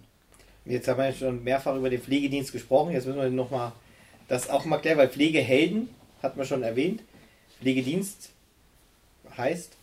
Jetzt 0.67 0.89
haben 0.89 0.99
wir 0.99 1.13
schon 1.13 1.45
mehrfach 1.45 1.77
über 1.77 1.89
den 1.89 2.01
Pflegedienst 2.01 2.53
gesprochen. 2.53 2.93
Jetzt 2.93 3.07
müssen 3.07 3.21
wir 3.21 3.31
nochmal 3.31 3.73
das 4.29 4.51
auch 4.51 4.65
mal 4.65 4.79
klären, 4.79 4.99
weil 4.99 5.09
Pflegehelden 5.09 5.89
hat 6.23 6.37
man 6.37 6.45
schon 6.45 6.63
erwähnt. 6.63 7.03
Pflegedienst 7.61 8.31
heißt? 9.37 9.77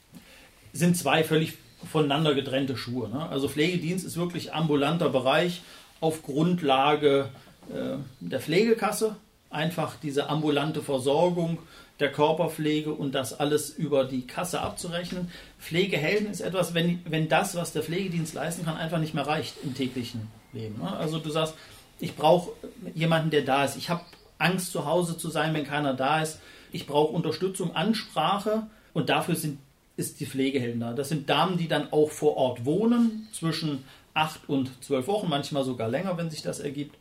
Sind 0.73 0.97
zwei 0.97 1.23
völlig 1.23 1.53
voneinander 1.89 2.33
getrennte 2.35 2.77
Schuhe. 2.77 3.09
Ne? 3.09 3.27
Also 3.29 3.47
Pflegedienst 3.47 4.05
ist 4.05 4.17
wirklich 4.17 4.53
ambulanter 4.53 5.09
Bereich 5.09 5.61
auf 5.99 6.23
Grundlage 6.23 7.29
äh, 7.69 7.97
der 8.19 8.39
Pflegekasse. 8.39 9.15
Einfach 9.49 9.95
diese 10.01 10.29
ambulante 10.29 10.81
Versorgung 10.81 11.59
der 11.99 12.11
Körperpflege 12.11 12.91
und 12.93 13.13
das 13.13 13.39
alles 13.39 13.69
über 13.69 14.03
die 14.05 14.25
Kasse 14.25 14.61
abzurechnen. 14.61 15.29
Pflegehelden 15.59 16.29
ist 16.29 16.41
etwas, 16.41 16.73
wenn, 16.73 17.01
wenn 17.05 17.29
das, 17.29 17.55
was 17.55 17.71
der 17.71 17.83
Pflegedienst 17.83 18.33
leisten 18.33 18.65
kann, 18.65 18.77
einfach 18.77 18.99
nicht 18.99 19.13
mehr 19.13 19.27
reicht 19.27 19.55
im 19.63 19.75
täglichen 19.75 20.27
Leben. 20.51 20.79
Ne? 20.81 20.91
Also 20.91 21.19
du 21.19 21.29
sagst, 21.29 21.53
ich 21.99 22.15
brauche 22.15 22.51
jemanden, 22.95 23.29
der 23.29 23.43
da 23.43 23.63
ist. 23.63 23.77
Ich 23.77 23.89
habe 23.89 24.01
Angst, 24.37 24.71
zu 24.71 24.85
Hause 24.85 25.17
zu 25.17 25.29
sein, 25.29 25.53
wenn 25.53 25.65
keiner 25.65 25.93
da 25.93 26.21
ist. 26.21 26.39
Ich 26.71 26.87
brauche 26.87 27.13
Unterstützung, 27.13 27.75
Ansprache 27.75 28.63
und 28.93 29.09
dafür 29.09 29.35
sind, 29.35 29.59
ist 29.95 30.19
die 30.19 30.25
Pflegehelden 30.25 30.79
da. 30.79 30.93
Das 30.93 31.09
sind 31.09 31.29
Damen, 31.29 31.57
die 31.57 31.67
dann 31.67 31.93
auch 31.93 32.09
vor 32.09 32.35
Ort 32.35 32.65
wohnen, 32.65 33.27
zwischen 33.31 33.83
acht 34.15 34.49
und 34.49 34.71
zwölf 34.83 35.07
Wochen, 35.07 35.29
manchmal 35.29 35.63
sogar 35.63 35.87
länger, 35.87 36.17
wenn 36.17 36.29
sich 36.29 36.41
das 36.41 36.59
ergibt, 36.59 36.97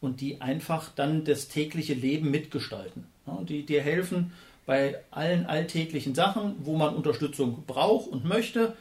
und 0.00 0.20
die 0.20 0.40
einfach 0.40 0.90
dann 0.94 1.24
das 1.24 1.48
tägliche 1.48 1.94
Leben 1.94 2.30
mitgestalten. 2.30 3.06
Die 3.26 3.64
dir 3.64 3.82
helfen 3.82 4.32
bei 4.66 4.96
allen 5.10 5.46
alltäglichen 5.46 6.14
Sachen, 6.14 6.56
wo 6.60 6.76
man 6.76 6.94
Unterstützung 6.94 7.64
braucht 7.66 8.08
und 8.08 8.24
möchte. 8.24 8.76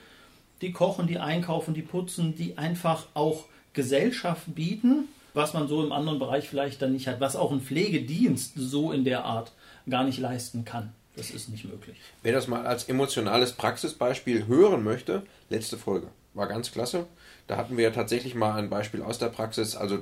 Die 0.61 0.71
kochen, 0.71 1.07
die 1.07 1.19
einkaufen, 1.19 1.73
die 1.73 1.81
putzen, 1.81 2.35
die 2.35 2.57
einfach 2.57 3.07
auch 3.13 3.45
Gesellschaft 3.73 4.55
bieten, 4.55 5.09
was 5.33 5.53
man 5.53 5.67
so 5.67 5.83
im 5.83 5.91
anderen 5.91 6.19
Bereich 6.19 6.47
vielleicht 6.47 6.81
dann 6.81 6.93
nicht 6.93 7.07
hat, 7.07 7.19
was 7.19 7.35
auch 7.35 7.51
ein 7.51 7.61
Pflegedienst 7.61 8.53
so 8.55 8.91
in 8.91 9.03
der 9.03 9.25
Art 9.25 9.51
gar 9.89 10.03
nicht 10.03 10.19
leisten 10.19 10.63
kann. 10.63 10.93
Das 11.15 11.31
ist 11.31 11.49
nicht 11.49 11.65
möglich. 11.65 11.97
Wer 12.21 12.33
das 12.33 12.47
mal 12.47 12.65
als 12.65 12.85
emotionales 12.85 13.53
Praxisbeispiel 13.53 14.47
hören 14.47 14.83
möchte, 14.83 15.23
letzte 15.49 15.77
Folge. 15.77 16.07
War 16.33 16.47
ganz 16.47 16.71
klasse. 16.71 17.05
Da 17.47 17.57
hatten 17.57 17.77
wir 17.77 17.83
ja 17.83 17.91
tatsächlich 17.91 18.33
mal 18.33 18.53
ein 18.53 18.69
Beispiel 18.69 19.03
aus 19.03 19.19
der 19.19 19.27
Praxis. 19.27 19.75
Also 19.75 19.99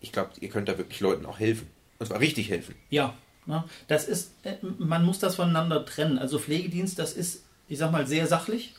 ich 0.00 0.12
glaube, 0.12 0.30
ihr 0.40 0.48
könnt 0.48 0.68
da 0.68 0.78
wirklich 0.78 1.00
Leuten 1.00 1.26
auch 1.26 1.40
helfen. 1.40 1.68
Und 1.98 2.06
zwar 2.06 2.20
richtig 2.20 2.50
helfen. 2.50 2.74
Ja? 2.90 3.14
Das 3.88 4.06
ist, 4.08 4.32
äh, 4.42 4.54
man 4.62 5.04
muss 5.04 5.18
das 5.18 5.36
voneinander 5.36 5.84
trennen. 5.84 6.18
Also 6.18 6.38
Pflegedienst, 6.38 6.98
das 6.98 7.12
ist, 7.12 7.44
ich 7.68 7.78
sag 7.78 7.92
mal, 7.92 8.06
sehr 8.06 8.26
sachlich. 8.26 8.74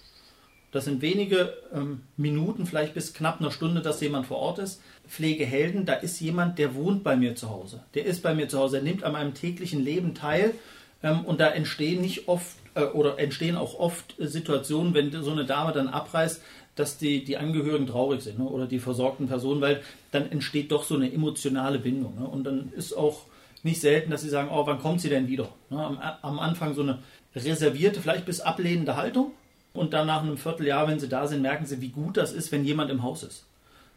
Das 0.72 0.86
sind 0.86 1.02
wenige 1.02 1.54
ähm, 1.74 2.02
Minuten, 2.18 2.66
vielleicht 2.66 2.94
bis 2.94 3.14
knapp 3.14 3.40
einer 3.40 3.52
Stunde, 3.52 3.81
dass 3.81 4.02
jemand 4.02 4.28
vor 4.28 4.38
Ort 4.38 4.60
ist. 4.60 4.81
Pflegehelden, 5.08 5.86
da 5.86 5.94
ist 5.94 6.19
jemand, 6.19 6.60
der 6.60 6.75
wohnt 6.75 7.04
bei 7.04 7.16
mir 7.16 7.36
zu 7.36 7.50
Hause. 7.50 7.84
Der 7.94 8.06
ist 8.06 8.22
bei 8.22 8.34
mir 8.34 8.50
zu 8.50 8.60
Hause, 8.60 8.78
er 8.78 8.84
nimmt 8.84 9.04
an 9.04 9.14
meinem 9.14 9.34
täglichen 9.34 9.84
Leben 9.84 10.14
teil. 10.14 10.54
Ähm, 11.02 11.24
und 11.25 11.40
da 11.40 11.50
entstehen 11.50 12.02
nicht 12.02 12.28
oft 12.28 12.58
äh, 12.75 12.84
oder 12.84 13.18
entstehen 13.18 13.56
auch 13.56 13.80
oft 13.80 14.20
äh, 14.20 14.28
Situationen, 14.28 14.94
wenn 14.94 15.12
so 15.24 15.31
eine 15.31 15.46
Dame 15.46 15.72
dann 15.72 15.88
abreißt, 15.88 16.42
dass 16.75 16.98
die, 16.98 17.24
die 17.24 17.38
Angehörigen 17.38 17.88
traurig 17.88 18.22
sind 18.22 18.40
ne? 18.40 18.46
oder 18.46 18.68
die 18.68 18.80
versorgten 18.80 19.28
Personen, 19.28 19.62
weil 19.62 19.81
dann 20.12 20.31
entsteht 20.31 20.72
doch 20.72 20.84
so 20.84 20.96
eine 20.96 21.12
emotionale 21.12 21.80
Bindung. 21.80 22.20
Ne? 22.20 22.28
Und 22.28 22.44
dann 22.44 22.72
ist 22.75 22.94
auch 22.94 23.24
nicht 23.68 23.81
selten, 23.81 24.10
dass 24.10 24.22
sie 24.22 24.30
sagen, 24.30 24.50
oh, 24.52 24.66
wann 24.66 24.80
kommt 24.80 25.02
sie 25.02 25.10
denn 25.10 25.28
wieder? 25.28 25.50
Ne, 25.69 25.84
am, 25.84 26.00
am, 26.00 26.40
Anfang 26.40 26.74
so 26.74 26.81
eine 26.81 27.00
reservierte, 27.36 28.02
vielleicht 28.02 28.25
bis 28.25 28.42
ablehnende 28.42 28.96
Haltung 28.96 29.31
und 29.74 29.94
dann 29.94 30.08
nach 30.08 30.24
einem 30.24 30.38
Vierteljahr, 30.38 30.88
wenn 30.88 31.00
sie 31.00 31.10
da 31.10 31.27
sind, 31.27 31.41
merken 31.41 31.65
sie, 31.65 31.82
wie 31.82 31.89
gut 31.89 32.18
das 32.18 32.32
ist, 32.32 32.51
wenn 32.51 32.65
jemand 32.65 32.89
im 32.89 33.03
Haus 33.03 33.24
ist. 33.24 33.46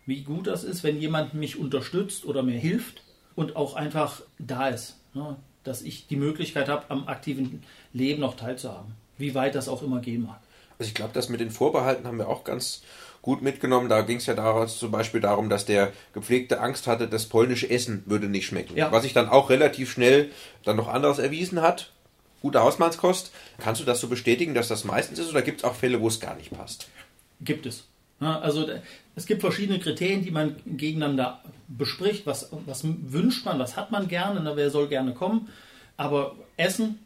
Wie 0.07 0.23
gut 0.23 0.47
das 0.47 0.65
ist, 0.65 0.83
wenn 0.83 1.01
jemand 1.01 1.35
mich 1.35 1.59
unterstützt 1.59 2.25
oder 2.25 2.43
mir 2.43 2.59
hilft 2.59 3.03
und 3.35 3.57
auch 3.57 3.75
einfach 3.75 4.23
da 4.39 4.69
ist. 4.69 4.99
Ne, 5.15 5.37
dass 5.65 5.83
ich 5.83 6.07
die 6.07 6.17
Möglichkeit 6.17 6.69
habe, 6.69 6.85
am 6.89 7.07
aktiven 7.07 7.63
Leben 7.93 8.21
noch 8.21 8.37
teilzuhaben. 8.37 8.95
Wie 9.19 9.35
weit 9.35 9.55
das 9.55 9.69
auch 9.69 9.83
immer 9.83 10.01
gehen 10.01 10.23
mag. 10.23 10.41
Also 10.79 10.89
ich 10.89 10.95
glaube, 10.95 11.13
das 11.13 11.29
mit 11.29 11.41
den 11.41 11.51
Vorbehalten 11.51 12.07
haben 12.07 12.19
wir 12.19 12.29
auch 12.29 12.45
ganz 12.45 12.83
gut 13.23 13.43
mitgenommen. 13.43 13.89
Da 13.89 14.03
ging 14.03 14.17
es 14.17 14.27
ja 14.27 14.35
daraus 14.35 14.79
zum 14.79 14.91
Beispiel 14.91 15.21
darum, 15.21 15.49
dass 15.49 15.67
der 15.67 15.93
Gepflegte 16.15 16.61
Angst 16.61 16.87
hatte, 16.87 17.09
das 17.09 17.27
polnische 17.27 17.69
Essen 17.69 18.03
würde 18.07 18.29
nicht 18.29 18.47
schmecken. 18.47 18.77
Ja. 18.77 18.91
Was 18.93 19.03
sich 19.03 19.13
dann 19.13 19.29
auch 19.29 19.51
relativ 19.51 19.91
schnell 19.91 20.31
dann 20.65 20.77
noch 20.77 20.89
anderes 20.89 21.19
erwiesen 21.19 21.61
hat. 21.61 21.93
Gute 22.43 22.61
Hausmannskost. 22.61 23.33
Kannst 23.59 23.83
du 23.83 23.85
das 23.85 24.01
so 24.01 24.09
bestätigen, 24.09 24.55
dass 24.55 24.69
das 24.69 24.85
meistens 24.85 25.19
ist 25.19 25.29
oder 25.29 25.43
gibt 25.43 25.59
es 25.59 25.65
auch 25.65 25.75
Fälle, 25.75 26.01
wo 26.01 26.09
es 26.09 26.21
gar 26.21 26.35
nicht 26.37 26.51
passt? 26.51 26.89
Gibt 27.43 27.67
es. 27.67 27.85
Also 28.19 28.67
es 29.17 29.27
gibt 29.27 29.41
verschiedene 29.41 29.79
Kriterien, 29.79 30.25
die 30.25 30.31
man 30.31 30.57
gegeneinander 30.67 31.43
bespricht. 31.69 32.27
Was, 32.27 32.51
was 32.67 32.83
wünscht 32.85 33.45
man, 33.45 33.59
was 33.59 33.77
hat 33.77 33.91
man 33.91 34.09
gerne, 34.09 34.57
wer 34.57 34.71
soll 34.71 34.89
gerne 34.89 35.15
kommen. 35.15 35.49
Aber 35.97 36.35
Essen 36.57 36.99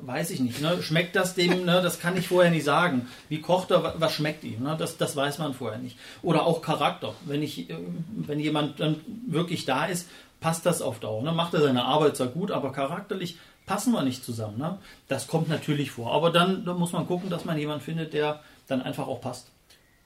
weiß 0.00 0.30
ich 0.30 0.40
nicht. 0.40 0.60
Ne? 0.60 0.82
Schmeckt 0.82 1.16
das 1.16 1.34
dem? 1.34 1.64
Ne? 1.64 1.82
Das 1.82 2.00
kann 2.00 2.16
ich 2.16 2.28
vorher 2.28 2.50
nicht 2.50 2.64
sagen. 2.64 3.08
Wie 3.28 3.40
kocht 3.40 3.70
er? 3.70 3.94
Was 3.98 4.14
schmeckt 4.14 4.44
ihm? 4.44 4.62
Ne? 4.62 4.76
Das, 4.78 4.96
das 4.96 5.16
weiß 5.16 5.38
man 5.38 5.54
vorher 5.54 5.78
nicht. 5.78 5.98
Oder 6.22 6.44
auch 6.44 6.62
Charakter. 6.62 7.14
Wenn 7.24 7.42
ich, 7.42 7.70
äh, 7.70 7.76
wenn 8.16 8.40
jemand 8.40 8.80
dann 8.80 9.00
wirklich 9.26 9.64
da 9.64 9.86
ist, 9.86 10.08
passt 10.40 10.66
das 10.66 10.82
auf 10.82 11.00
Dauer. 11.00 11.22
Ne? 11.22 11.32
Macht 11.32 11.54
er 11.54 11.60
seine 11.60 11.84
Arbeit 11.84 12.16
zwar 12.16 12.28
gut, 12.28 12.50
aber 12.50 12.72
charakterlich 12.72 13.38
passen 13.66 13.92
wir 13.92 14.02
nicht 14.02 14.24
zusammen. 14.24 14.58
Ne? 14.58 14.78
Das 15.08 15.26
kommt 15.26 15.48
natürlich 15.48 15.90
vor. 15.90 16.12
Aber 16.12 16.30
dann, 16.30 16.64
dann 16.64 16.78
muss 16.78 16.92
man 16.92 17.06
gucken, 17.06 17.30
dass 17.30 17.44
man 17.44 17.58
jemanden 17.58 17.84
findet, 17.84 18.12
der 18.12 18.40
dann 18.68 18.82
einfach 18.82 19.06
auch 19.06 19.20
passt. 19.20 19.48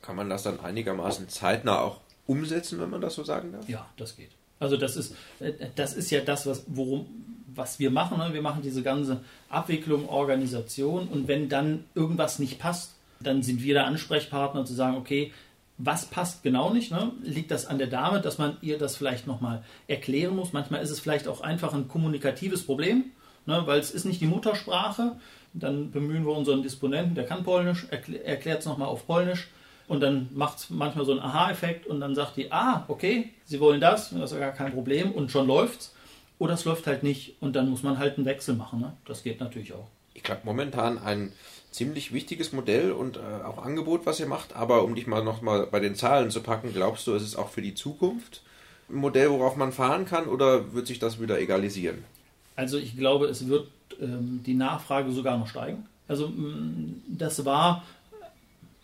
Kann 0.03 0.17
man 0.17 0.31
das 0.31 0.43
dann 0.43 0.61
einigermaßen 0.61 1.29
zeitnah 1.29 1.81
auch 1.81 1.99
umsetzen, 2.27 2.81
wenn 2.81 2.91
man 2.91 3.01
das 3.01 3.15
so 3.15 3.25
sagen 3.25 3.53
darf? 3.53 3.69
Ja, 3.69 3.87
das 3.97 4.17
geht. 4.17 4.31
Also 4.59 4.77
das 4.77 4.97
ist, 4.97 5.15
äh, 5.41 5.53
das 5.75 5.95
ist 5.95 6.11
ja 6.11 6.21
das, 6.21 6.47
was, 6.47 6.65
worum, 6.67 7.30
was 7.55 7.79
wir 7.79 7.91
machen. 7.91 8.19
Ne? 8.19 8.33
Wir 8.33 8.43
machen 8.43 8.63
diese 8.63 8.83
ganze 8.83 9.21
Abwicklung, 9.49 10.09
Organisation 10.09 11.09
und 11.09 11.29
wenn 11.29 11.49
dann 11.49 11.85
irgendwas 11.95 12.39
nicht 12.39 12.59
passt, 12.59 12.95
dann 13.21 13.43
sind 13.43 13.63
wir 13.63 13.75
der 13.75 13.87
Ansprechpartner 13.87 14.65
zu 14.65 14.75
sagen, 14.75 14.97
okay, 14.97 15.33
was 15.83 16.07
passt 16.07 16.43
genau 16.43 16.73
nicht? 16.73 16.91
Ne? 16.91 17.13
Liegt 17.23 17.51
das 17.51 17.67
an 17.67 17.79
der 17.79 17.87
Dame, 17.87 18.21
dass 18.21 18.39
man 18.39 18.57
ihr 18.61 18.79
das 18.79 18.97
vielleicht 18.97 19.27
nochmal 19.27 19.63
erklären 19.89 20.37
muss? 20.37 20.53
Manchmal 20.53 20.83
ist 20.83 20.91
es 20.91 21.01
vielleicht 21.01 21.27
auch 21.27 21.41
einfach 21.41 21.73
ein 21.73 21.89
kommunikatives 21.89 22.65
Problem, 22.65 23.05
ne? 23.47 23.63
weil 23.65 23.81
es 23.81 23.91
ist 23.91 24.05
nicht 24.05 24.21
die 24.21 24.27
Muttersprache. 24.27 25.17
Dann 25.53 25.91
bemühen 25.91 26.25
wir 26.25 26.37
unseren 26.37 26.63
Disponenten, 26.63 27.15
der 27.15 27.27
kann 27.27 27.43
Polnisch, 27.43 27.87
erklärt 27.91 28.61
es 28.61 28.67
nochmal 28.67 28.89
auf 28.89 29.07
Polnisch. 29.07 29.49
Und 29.89 30.01
dann 30.01 30.29
macht 30.33 30.59
es 30.59 30.71
manchmal 30.71 31.05
so 31.05 31.11
einen 31.11 31.21
Aha-Effekt 31.21 31.87
und 31.89 31.99
dann 31.99 32.15
sagt 32.15 32.37
die, 32.37 32.53
ah, 32.53 32.85
okay, 32.87 33.31
Sie 33.45 33.59
wollen 33.59 33.81
das, 33.81 34.11
das 34.11 34.31
ist 34.31 34.39
ja 34.39 34.39
gar 34.39 34.53
kein 34.53 34.73
Problem 34.73 35.11
und 35.11 35.33
schon 35.33 35.49
läuft's. 35.49 35.93
Oder 36.41 36.55
es 36.55 36.65
läuft 36.65 36.87
halt 36.87 37.03
nicht 37.03 37.37
und 37.41 37.55
dann 37.55 37.69
muss 37.69 37.83
man 37.83 37.99
halt 37.99 38.17
einen 38.17 38.25
Wechsel 38.25 38.55
machen. 38.55 38.81
Ne? 38.81 38.95
Das 39.05 39.23
geht 39.23 39.41
natürlich 39.41 39.75
auch. 39.75 39.87
Ich 40.15 40.23
glaube, 40.23 40.41
momentan 40.45 40.97
ein 40.97 41.33
ziemlich 41.71 42.15
wichtiges 42.15 42.53
Modell 42.53 42.93
und 42.93 43.19
äh, 43.19 43.45
auch 43.45 43.63
Angebot, 43.63 44.07
was 44.07 44.21
ihr 44.21 44.27
macht. 44.27 44.57
Aber 44.57 44.83
um 44.83 44.95
dich 44.95 45.07
mal 45.07 45.23
noch 45.23 45.43
mal 45.43 45.67
bei 45.67 45.81
den 45.81 45.95
Zahlen 45.95 46.31
zu 46.31 46.41
packen, 46.41 46.73
glaubst 46.73 47.07
du, 47.07 47.13
ist 47.13 47.25
es 47.25 47.37
auch 47.37 47.51
für 47.51 47.61
die 47.61 47.75
Zukunft 47.75 48.41
ein 48.89 48.97
Modell, 48.97 49.29
worauf 49.29 49.55
man 49.57 49.71
fahren 49.71 50.07
kann 50.07 50.27
oder 50.29 50.73
wird 50.73 50.87
sich 50.87 50.99
das 50.99 51.21
wieder 51.21 51.39
egalisieren? 51.39 52.05
Also 52.57 52.79
ich 52.79 52.97
glaube, 52.97 53.27
es 53.27 53.47
wird 53.47 53.69
ähm, 54.01 54.41
die 54.45 54.55
Nachfrage 54.55 55.13
sogar 55.13 55.37
noch 55.37 55.47
steigen. 55.47 55.87
Also 56.09 56.29
mm, 56.29 57.03
das 57.07 57.45
war, 57.45 57.85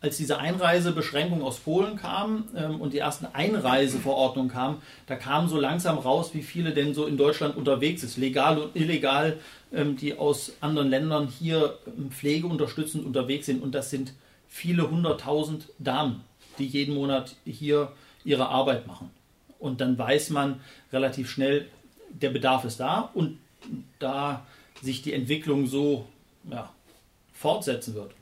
als 0.00 0.18
diese 0.18 0.38
Einreisebeschränkung 0.38 1.42
aus 1.42 1.58
Polen 1.58 1.96
kam 1.96 2.48
ähm, 2.54 2.80
und 2.80 2.92
die 2.92 2.98
ersten 2.98 3.26
Einreiseverordnungen 3.26 4.50
kamen, 4.50 4.82
da 5.06 5.16
kam 5.16 5.48
so 5.48 5.58
langsam 5.58 5.98
raus, 5.98 6.30
wie 6.34 6.42
viele 6.42 6.72
denn 6.72 6.94
so 6.94 7.06
in 7.06 7.16
Deutschland 7.16 7.56
unterwegs 7.56 8.02
ist, 8.02 8.16
legal 8.16 8.58
und 8.58 8.76
illegal, 8.76 9.38
ähm, 9.72 9.96
die 9.96 10.16
aus 10.16 10.52
anderen 10.60 10.90
Ländern 10.90 11.28
hier 11.28 11.78
ähm, 11.86 12.10
pflegeunterstützend 12.10 13.06
unterwegs 13.06 13.46
sind. 13.46 13.62
Und 13.62 13.74
das 13.74 13.90
sind 13.90 14.12
viele 14.48 14.90
hunderttausend 14.90 15.68
Damen, 15.78 16.24
die 16.58 16.66
jeden 16.66 16.94
Monat 16.94 17.34
hier 17.44 17.92
ihre 18.24 18.48
Arbeit 18.48 18.86
machen. 18.86 19.10
Und 19.58 19.80
dann 19.80 19.96
weiß 19.96 20.30
man 20.30 20.60
relativ 20.92 21.30
schnell, 21.30 21.68
der 22.10 22.30
Bedarf 22.30 22.64
ist 22.64 22.80
da 22.80 23.10
und 23.14 23.38
da 23.98 24.46
sich 24.82 25.00
die 25.02 25.14
Entwicklung 25.14 25.66
so 25.66 26.06
ja, 26.50 26.70
fortsetzen 27.32 27.94
wird, 27.94 28.12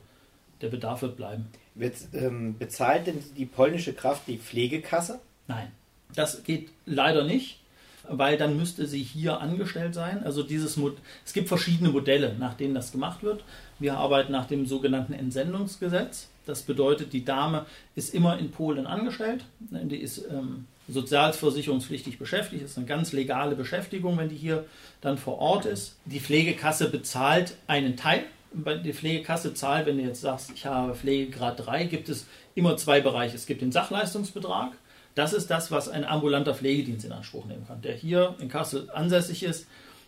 der 0.61 0.69
Bedarf 0.69 1.01
wird 1.01 1.17
bleiben. 1.17 1.47
Wird, 1.75 1.95
ähm, 2.13 2.57
bezahlt 2.57 3.07
denn 3.07 3.21
die 3.37 3.45
polnische 3.45 3.93
Kraft 3.93 4.23
die 4.27 4.37
Pflegekasse? 4.37 5.19
Nein, 5.47 5.67
das 6.15 6.43
geht 6.43 6.69
leider 6.85 7.25
nicht, 7.25 7.59
weil 8.07 8.37
dann 8.37 8.57
müsste 8.57 8.87
sie 8.87 9.03
hier 9.03 9.41
angestellt 9.41 9.93
sein. 9.93 10.23
Also 10.23 10.41
dieses 10.43 10.77
Mod 10.77 10.97
es 11.25 11.33
gibt 11.33 11.49
verschiedene 11.49 11.89
Modelle, 11.89 12.35
nach 12.39 12.53
denen 12.53 12.73
das 12.73 12.91
gemacht 12.91 13.23
wird. 13.23 13.43
Wir 13.77 13.97
arbeiten 13.97 14.31
nach 14.31 14.45
dem 14.45 14.65
sogenannten 14.65 15.13
Entsendungsgesetz. 15.13 16.29
Das 16.45 16.61
bedeutet, 16.61 17.11
die 17.11 17.25
Dame 17.25 17.65
ist 17.95 18.13
immer 18.13 18.37
in 18.37 18.51
Polen 18.51 18.87
angestellt. 18.87 19.43
Die 19.59 19.97
ist 19.97 20.23
ähm, 20.29 20.67
sozialversicherungspflichtig 20.87 22.19
beschäftigt. 22.19 22.63
Das 22.63 22.71
ist 22.71 22.77
eine 22.77 22.85
ganz 22.85 23.11
legale 23.11 23.55
Beschäftigung, 23.55 24.17
wenn 24.17 24.29
die 24.29 24.35
hier 24.35 24.65
dann 25.01 25.17
vor 25.17 25.39
Ort 25.39 25.65
ist. 25.65 25.95
Die 26.05 26.19
Pflegekasse 26.19 26.89
bezahlt 26.89 27.55
einen 27.67 27.97
Teil. 27.97 28.23
Die 28.53 28.93
Pflegekasse 28.93 29.53
zahlt, 29.53 29.85
wenn 29.85 29.97
du 29.97 30.03
jetzt 30.03 30.21
sagst, 30.21 30.51
ich 30.55 30.65
habe 30.65 30.95
Pflegegrad 30.95 31.65
3, 31.65 31.85
gibt 31.85 32.09
es 32.09 32.25
immer 32.55 32.77
zwei 32.77 33.01
Bereiche. 33.01 33.35
Es 33.35 33.45
gibt 33.45 33.61
den 33.61 33.71
Sachleistungsbetrag. 33.71 34.73
Das 35.13 35.33
ist 35.33 35.49
das, 35.49 35.71
was 35.71 35.89
ein 35.89 36.05
ambulanter 36.05 36.53
Pflegedienst 36.53 37.05
in 37.05 37.11
Anspruch 37.11 37.45
nehmen 37.45 37.65
kann. 37.67 37.81
Der 37.81 37.93
hier 37.93 38.35
in 38.39 38.49
Kassel 38.49 38.89
ansässig 38.93 39.43
ist, 39.43 39.67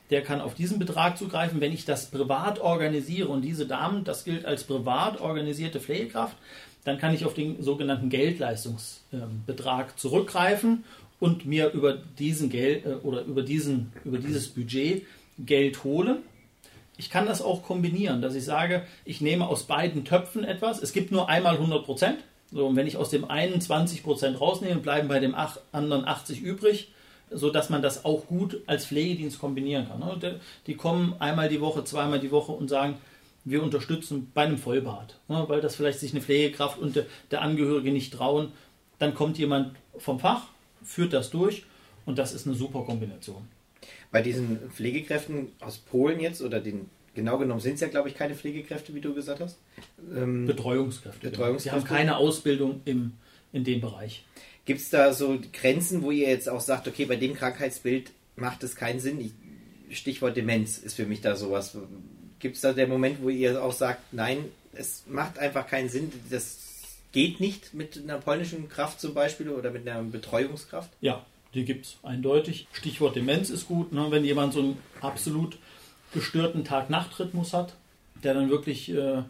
der 0.10 0.22
kann 0.22 0.42
auf 0.42 0.54
diesen 0.54 0.80
Betrag 0.80 1.18
zugreifen. 1.18 1.60
Wenn 1.60 1.74
ich 1.74 1.86
das 1.86 2.06
privat 2.08 2.60
organisiere 2.60 3.28
und 3.28 3.42
diese 3.42 3.66
Damen, 3.66 4.04
das 4.04 4.24
gilt 4.24 4.46
als 4.46 4.64
privat 4.64 5.20
organisierte 5.20 5.80
Pflegekraft, 5.80 6.38
dann 6.84 6.98
kann 6.98 7.14
ich 7.14 7.26
auf 7.26 7.34
den 7.34 7.62
sogenannten 7.62 8.10
Geldleistungsbetrag 8.10 10.00
zurückgreifen 10.00 10.86
und 11.20 11.46
mir 11.46 11.72
über 11.72 11.94
diesen 11.94 12.50
Geld 12.50 12.86
äh, 12.86 12.94
oder 13.04 13.24
über 13.24 13.42
diesen 13.42 13.92
über 14.06 14.20
dieses 14.20 14.48
Budget 14.48 15.06
Geld 15.38 15.84
holen. 15.84 16.20
Ich 16.98 17.10
kann 17.10 17.26
das 17.26 17.42
auch 17.42 17.64
kombinieren, 17.64 18.22
dass 18.22 18.36
ich 18.36 18.44
sage, 18.44 18.84
ich 19.06 19.22
nehme 19.22 19.48
aus 19.48 19.64
beiden 19.64 20.04
Töpfen 20.04 20.44
etwas. 20.44 20.82
Es 20.82 20.94
gibt 20.94 21.12
nur 21.12 21.30
einmal 21.30 21.56
100 21.56 21.86
Prozent. 21.86 22.20
So, 22.52 22.68
und 22.68 22.76
wenn 22.76 22.88
ich 22.88 22.98
aus 22.98 23.10
dem 23.10 23.30
einen 23.30 23.62
20 23.62 24.04
Prozent 24.04 24.40
rausnehme, 24.40 24.80
bleiben 24.80 25.08
bei 25.08 25.20
dem 25.20 25.36
anderen 25.72 26.08
80 26.08 26.42
übrig, 26.42 26.92
so 27.30 27.50
dass 27.50 27.70
man 27.70 27.82
das 27.82 28.06
auch 28.06 28.26
gut 28.28 28.62
als 28.68 28.86
Pflegedienst 28.86 29.40
kombinieren 29.40 29.88
kann. 29.88 30.00
Ne? 30.00 30.40
Die 30.66 30.76
kommen 30.76 31.16
einmal 31.20 31.50
die 31.50 31.62
Woche, 31.62 31.84
zweimal 31.84 32.20
die 32.20 32.32
Woche 32.32 32.54
und 32.54 32.70
sagen, 32.70 32.98
wir 33.50 33.64
unterstützen 33.64 34.32
bei 34.34 34.44
einem 34.44 34.58
Vollbad, 34.58 35.16
ne, 35.30 35.46
weil 35.48 35.62
das 35.62 35.76
vielleicht 35.76 36.00
sich 36.00 36.12
eine 36.12 36.22
Pflegekraft 36.22 36.80
und 36.80 37.02
der, 37.32 37.42
Angehörige 37.42 37.92
nicht 37.92 38.14
trauen. 38.14 38.52
Dann 39.00 39.14
kommt 39.14 39.38
jemand 39.38 39.76
vom 39.98 40.20
Fach, 40.20 40.48
führt 40.84 41.14
das 41.14 41.30
durch 41.30 41.64
und 42.06 42.18
das 42.18 42.34
ist 42.34 42.46
eine 42.46 42.56
super 42.56 42.84
Kombination. 42.84 43.48
Bei 44.12 44.22
diesen 44.22 44.70
Pflegekräften 44.72 45.50
aus 45.60 45.78
Polen 45.78 46.20
jetzt 46.20 46.42
oder 46.42 46.60
den 46.60 46.90
genau 47.18 47.38
genommen 47.38 47.60
sind 47.60 47.74
es 47.74 47.82
ja, 47.82 47.88
glaube 47.88 48.10
ich, 48.10 48.16
keine 48.16 48.36
Pflegekräfte, 48.36 48.94
wie 48.94 49.02
du 49.02 49.14
gesagt 49.14 49.42
hast. 49.42 49.58
Ähm, 50.16 50.46
Betreuungskräfte. 50.46 51.30
Betreuungskräfte. 51.30 51.80
Sie 51.80 51.86
haben 51.86 51.98
keine 51.98 52.18
Ausbildung 52.18 52.82
im, 52.86 53.14
in 53.52 53.64
dem 53.64 53.82
Bereich. 53.82 54.24
Gibt 54.66 54.82
es 54.82 54.90
da 54.90 55.14
so 55.14 55.40
Grenzen, 55.52 56.04
wo 56.04 56.12
ihr 56.12 56.30
jetzt 56.30 56.48
auch 56.48 56.62
sagt, 56.62 56.88
okay, 56.88 57.06
bei 57.06 57.16
dem 57.16 57.34
Krankheitsbild 57.34 58.12
macht 58.36 58.64
es 58.64 58.76
keinen 58.76 59.00
Sinn? 59.00 59.20
Ich, 59.20 59.98
Stichwort 59.98 60.38
Demenz 60.38 60.78
ist 60.78 60.96
für 60.96 61.06
mich 61.06 61.22
da 61.22 61.36
sowas. 61.36 61.76
Gibt 62.40 62.56
es 62.56 62.62
da 62.62 62.72
der 62.72 62.88
Moment, 62.88 63.22
wo 63.22 63.30
ihr 63.30 63.64
auch 63.64 63.74
sagt, 63.74 64.14
nein, 64.14 64.46
es 64.74 65.06
macht 65.08 65.40
einfach 65.40 65.68
keinen 65.68 65.90
Sinn, 65.90 66.12
das 66.30 66.60
geht 67.12 67.40
nicht 67.40 67.74
mit 67.74 67.98
einer 67.98 68.20
polnischen 68.20 68.70
Kraft 68.70 69.02
zum 69.02 69.14
Beispiel 69.14 69.50
oder 69.50 69.72
mit 69.72 69.88
einer 69.88 70.04
Betreuungskraft? 70.04 70.92
Ja, 71.02 71.26
die 71.58 71.66
gibt 71.66 71.86
es 71.86 71.98
eindeutig. 72.04 72.68
Stichwort 72.72 73.16
Demenz 73.16 73.50
ist 73.50 73.68
gut, 73.68 73.92
ne? 73.92 74.08
wenn 74.10 74.24
jemand 74.24 74.54
so 74.54 74.60
einen 74.60 74.78
absolut 75.02 75.58
gestörten 76.14 76.64
Tag-Nacht-Rhythmus 76.64 77.54
hat, 77.54 77.74
der 78.24 78.34
dann 78.34 78.50
wirklich 78.50 78.90
äh, 78.90 79.24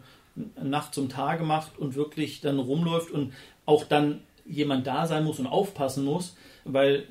Nacht 0.62 0.94
zum 0.94 1.08
Tage 1.08 1.44
macht 1.44 1.78
und 1.78 1.96
wirklich 1.96 2.40
dann 2.40 2.58
rumläuft 2.58 3.10
und 3.10 3.32
auch 3.66 3.84
dann 3.84 4.20
jemand 4.46 4.86
da 4.86 5.06
sein 5.06 5.24
muss 5.24 5.40
und 5.40 5.46
aufpassen 5.46 6.04
muss, 6.04 6.36
weil 6.64 7.04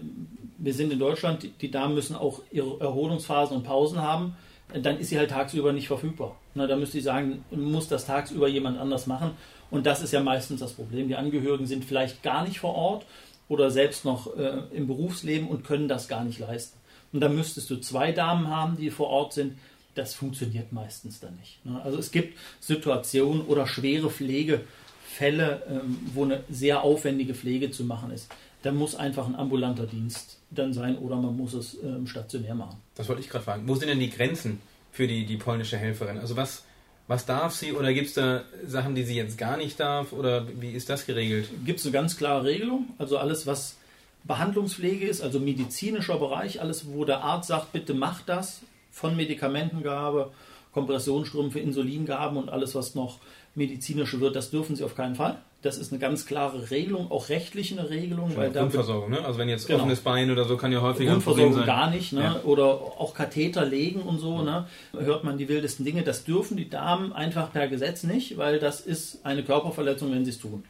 wir 0.57 0.73
sind 0.73 0.91
in 0.91 0.99
Deutschland, 0.99 1.43
die, 1.43 1.49
die 1.49 1.69
Damen 1.69 1.93
müssen 1.93 2.15
auch 2.15 2.41
ihre 2.51 2.79
Erholungsphasen 2.79 3.57
und 3.57 3.63
Pausen 3.63 4.01
haben 4.01 4.35
dann 4.73 4.99
ist 4.99 5.09
sie 5.09 5.17
halt 5.17 5.31
tagsüber 5.31 5.71
nicht 5.71 5.87
verfügbar. 5.87 6.35
Na, 6.53 6.67
da 6.67 6.75
müsste 6.75 6.97
ich 6.97 7.03
sagen, 7.03 7.45
muss 7.51 7.87
das 7.87 8.05
tagsüber 8.05 8.47
jemand 8.47 8.77
anders 8.77 9.07
machen. 9.07 9.31
Und 9.69 9.85
das 9.85 10.01
ist 10.01 10.13
ja 10.13 10.21
meistens 10.21 10.59
das 10.59 10.73
Problem. 10.73 11.07
Die 11.07 11.15
Angehörigen 11.15 11.65
sind 11.65 11.85
vielleicht 11.85 12.23
gar 12.23 12.45
nicht 12.45 12.59
vor 12.59 12.75
Ort 12.75 13.05
oder 13.49 13.71
selbst 13.71 14.05
noch 14.05 14.35
äh, 14.37 14.61
im 14.73 14.87
Berufsleben 14.87 15.47
und 15.47 15.63
können 15.63 15.87
das 15.87 16.07
gar 16.07 16.23
nicht 16.23 16.39
leisten. 16.39 16.77
Und 17.13 17.21
dann 17.21 17.35
müsstest 17.35 17.69
du 17.69 17.77
zwei 17.77 18.11
Damen 18.11 18.47
haben, 18.49 18.77
die 18.77 18.89
vor 18.89 19.07
Ort 19.07 19.33
sind. 19.33 19.57
Das 19.95 20.13
funktioniert 20.13 20.73
meistens 20.73 21.19
dann 21.19 21.35
nicht. 21.37 21.65
Ne? 21.65 21.81
Also 21.83 21.97
es 21.97 22.11
gibt 22.11 22.37
Situationen 22.59 23.41
oder 23.41 23.65
schwere 23.65 24.11
Pflegefälle, 24.11 25.63
ähm, 25.69 25.97
wo 26.13 26.23
eine 26.23 26.43
sehr 26.49 26.83
aufwendige 26.83 27.33
Pflege 27.33 27.71
zu 27.71 27.83
machen 27.83 28.11
ist 28.11 28.29
da 28.63 28.71
muss 28.71 28.95
einfach 28.95 29.27
ein 29.27 29.35
ambulanter 29.35 29.85
Dienst 29.85 30.39
dann 30.51 30.73
sein 30.73 30.97
oder 30.97 31.15
man 31.15 31.35
muss 31.35 31.53
es 31.53 31.77
ähm, 31.83 32.07
stationär 32.07 32.55
machen. 32.55 32.77
Das 32.95 33.07
wollte 33.07 33.21
ich 33.21 33.29
gerade 33.29 33.45
fragen. 33.45 33.67
Wo 33.67 33.75
sind 33.75 33.89
denn 33.89 33.99
die 33.99 34.09
Grenzen 34.09 34.59
für 34.91 35.07
die, 35.07 35.25
die 35.25 35.37
polnische 35.37 35.77
Helferin? 35.77 36.17
Also 36.17 36.35
was, 36.35 36.65
was 37.07 37.25
darf 37.25 37.53
sie 37.53 37.71
oder 37.71 37.93
gibt 37.93 38.07
es 38.07 38.13
da 38.13 38.43
Sachen, 38.65 38.95
die 38.95 39.03
sie 39.03 39.15
jetzt 39.15 39.37
gar 39.37 39.57
nicht 39.57 39.79
darf 39.79 40.11
oder 40.11 40.45
wie 40.59 40.71
ist 40.71 40.89
das 40.89 41.05
geregelt? 41.05 41.49
Gibt 41.65 41.79
es 41.79 41.85
eine 41.85 41.93
ganz 41.93 42.17
klare 42.17 42.43
Regelung. 42.43 42.87
Also 42.97 43.17
alles, 43.17 43.47
was 43.47 43.77
Behandlungspflege 44.25 45.07
ist, 45.07 45.21
also 45.21 45.39
medizinischer 45.39 46.17
Bereich, 46.17 46.59
alles, 46.61 46.87
wo 46.87 47.05
der 47.05 47.21
Arzt 47.21 47.47
sagt, 47.47 47.71
bitte 47.71 47.93
mach 47.93 48.21
das, 48.21 48.61
von 48.91 49.15
Medikamentengabe, 49.15 50.31
Kompressionsstrümpfe, 50.73 51.59
Insulingaben 51.59 52.37
und 52.37 52.49
alles, 52.49 52.75
was 52.75 52.93
noch 52.93 53.19
medizinische 53.55 54.19
wird, 54.19 54.35
das 54.35 54.51
dürfen 54.51 54.75
sie 54.75 54.83
auf 54.83 54.95
keinen 54.95 55.15
Fall. 55.15 55.37
Das 55.67 55.77
ist 55.77 55.91
eine 55.91 55.99
ganz 55.99 56.25
klare 56.25 56.71
Regelung, 56.71 57.11
auch 57.11 57.27
rechtlich 57.27 57.77
eine 57.77 57.89
Regelung. 57.89 58.35
Weil 58.37 58.51
Grundversorgung, 58.51 59.09
ne? 59.09 59.25
Also 59.25 59.37
wenn 59.37 59.49
jetzt 59.49 59.67
genau. 59.67 59.79
offenes 59.79 59.99
Bein 59.99 60.31
oder 60.31 60.45
so 60.45 60.55
kann 60.55 60.71
ja 60.71 60.81
häufiger 60.81 61.11
Grundversorgung 61.11 61.51
ein 61.51 61.53
Problem 61.53 61.65
sein. 61.65 61.75
gar 61.75 61.89
nicht, 61.91 62.13
ne? 62.13 62.21
Ja. 62.21 62.41
Oder 62.45 62.65
auch 62.65 63.13
Katheter 63.13 63.65
legen 63.65 64.01
und 64.01 64.19
so, 64.19 64.41
ne? 64.43 64.67
Hört 64.97 65.25
man 65.25 65.37
die 65.37 65.49
wildesten 65.49 65.83
Dinge. 65.83 66.03
Das 66.03 66.23
dürfen 66.23 66.55
die 66.55 66.69
Damen 66.69 67.11
einfach 67.11 67.51
per 67.51 67.67
Gesetz 67.67 68.03
nicht, 68.03 68.37
weil 68.37 68.59
das 68.59 68.79
ist 68.79 69.25
eine 69.25 69.43
Körperverletzung, 69.43 70.09
wenn 70.11 70.23
sie 70.23 70.31
es 70.31 70.39
tun. 70.39 70.63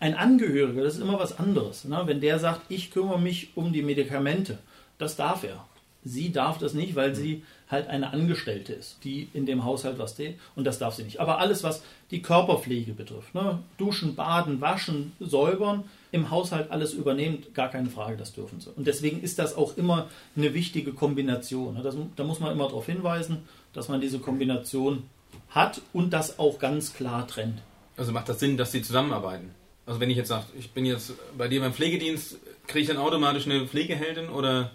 Ein 0.00 0.14
Angehöriger, 0.14 0.82
das 0.82 0.96
ist 0.96 1.00
immer 1.00 1.20
was 1.20 1.38
anderes. 1.38 1.84
Ne? 1.84 2.02
Wenn 2.06 2.20
der 2.20 2.40
sagt, 2.40 2.62
ich 2.68 2.90
kümmere 2.90 3.20
mich 3.20 3.50
um 3.54 3.72
die 3.72 3.82
Medikamente, 3.82 4.58
das 4.98 5.14
darf 5.14 5.44
er. 5.44 5.64
Sie 6.02 6.32
darf 6.32 6.58
das 6.58 6.74
nicht, 6.74 6.96
weil 6.96 7.14
sie 7.14 7.44
halt 7.70 7.88
eine 7.88 8.12
Angestellte 8.12 8.72
ist, 8.72 8.98
die 9.04 9.28
in 9.32 9.46
dem 9.46 9.64
Haushalt 9.64 9.98
was 9.98 10.14
tät 10.14 10.38
und 10.54 10.64
das 10.64 10.78
darf 10.78 10.94
sie 10.94 11.02
nicht. 11.02 11.20
Aber 11.20 11.38
alles, 11.38 11.62
was 11.62 11.82
die 12.10 12.22
Körperpflege 12.22 12.92
betrifft, 12.92 13.34
ne? 13.34 13.60
duschen, 13.78 14.14
baden, 14.14 14.60
waschen, 14.60 15.12
säubern, 15.20 15.84
im 16.12 16.30
Haushalt 16.30 16.70
alles 16.70 16.92
übernehmt, 16.92 17.54
gar 17.54 17.70
keine 17.70 17.90
Frage, 17.90 18.16
das 18.16 18.32
dürfen 18.32 18.60
sie. 18.60 18.70
Und 18.70 18.86
deswegen 18.86 19.22
ist 19.22 19.38
das 19.38 19.56
auch 19.56 19.76
immer 19.76 20.08
eine 20.36 20.54
wichtige 20.54 20.92
Kombination. 20.92 21.74
Ne? 21.74 21.82
Das, 21.82 21.96
da 22.16 22.24
muss 22.24 22.40
man 22.40 22.52
immer 22.52 22.68
darauf 22.68 22.86
hinweisen, 22.86 23.48
dass 23.72 23.88
man 23.88 24.00
diese 24.00 24.18
Kombination 24.18 25.04
hat 25.50 25.80
und 25.92 26.12
das 26.12 26.38
auch 26.38 26.58
ganz 26.58 26.94
klar 26.94 27.26
trennt. 27.26 27.60
Also 27.96 28.12
macht 28.12 28.28
das 28.28 28.40
Sinn, 28.40 28.56
dass 28.56 28.72
sie 28.72 28.82
zusammenarbeiten? 28.82 29.50
Also 29.86 30.00
wenn 30.00 30.10
ich 30.10 30.16
jetzt 30.16 30.28
sage, 30.28 30.46
ich 30.58 30.70
bin 30.70 30.86
jetzt 30.86 31.12
bei 31.36 31.48
dir 31.48 31.60
beim 31.60 31.72
Pflegedienst, 31.72 32.38
kriege 32.66 32.82
ich 32.82 32.88
dann 32.88 32.96
automatisch 32.96 33.46
eine 33.46 33.66
Pflegeheldin 33.66 34.28
oder 34.28 34.70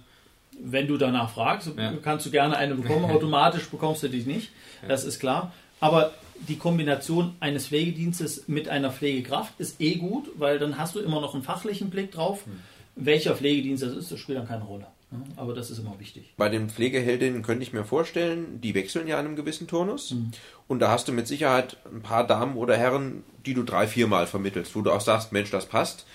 wenn 0.62 0.88
du 0.88 0.98
danach 0.98 1.32
fragst, 1.32 1.72
ja. 1.78 1.94
kannst 2.04 2.26
du 2.26 2.32
gerne 2.32 2.58
eine 2.58 2.76
bekommen. 2.76 3.06
Automatisch 3.12 3.68
bekommst 3.70 4.04
du 4.04 4.10
dich 4.10 4.26
nicht, 4.26 4.50
das 4.88 5.04
ist 5.04 5.20
klar. 5.20 5.54
Aber 5.80 6.14
die 6.48 6.58
Kombination 6.58 7.36
eines 7.40 7.68
Pflegedienstes 7.68 8.48
mit 8.48 8.70
einer 8.70 8.92
Pflegekraft 8.92 9.54
ist 9.60 9.80
eh 9.82 9.96
gut, 9.96 10.30
weil 10.36 10.60
dann 10.60 10.78
hast 10.78 10.96
du 10.96 11.00
immer 11.00 11.22
noch 11.22 11.34
einen 11.34 11.44
fachlichen 11.44 11.90
Blick 11.90 12.12
drauf. 12.12 12.46
Mhm. 12.46 12.60
Welcher 12.96 13.36
Pflegedienst 13.36 13.84
das 13.84 13.94
ist, 13.94 14.12
das 14.12 14.20
spielt 14.20 14.38
dann 14.38 14.48
keine 14.48 14.64
Rolle. 14.64 14.88
Aber 15.38 15.56
das 15.56 15.72
ist 15.72 15.80
immer 15.80 16.00
wichtig. 16.00 16.34
Bei 16.38 16.50
den 16.50 16.70
Pflegeheldinnen 16.70 17.42
könnte 17.42 17.64
ich 17.64 17.74
mir 17.74 17.84
vorstellen, 17.84 18.62
die 18.62 18.76
wechseln 18.76 19.08
ja 19.08 19.20
in 19.20 19.26
einem 19.26 19.36
gewissen 19.36 19.68
Turnus. 19.68 20.12
Mhm. 20.12 20.32
Und 20.68 20.80
da 20.80 20.92
hast 20.92 21.08
du 21.08 21.12
mit 21.12 21.28
Sicherheit 21.28 21.78
ein 21.92 22.02
paar 22.02 22.28
Damen 22.28 22.58
oder 22.58 22.78
Herren, 22.78 23.24
die 23.46 23.56
du 23.56 23.64
drei, 23.64 23.88
viermal 23.88 24.28
vermittelst, 24.28 24.76
wo 24.76 24.82
du 24.82 24.92
auch 24.92 25.02
sagst, 25.02 25.32
Mensch, 25.32 25.50
das 25.50 25.66
passt. 25.66 26.06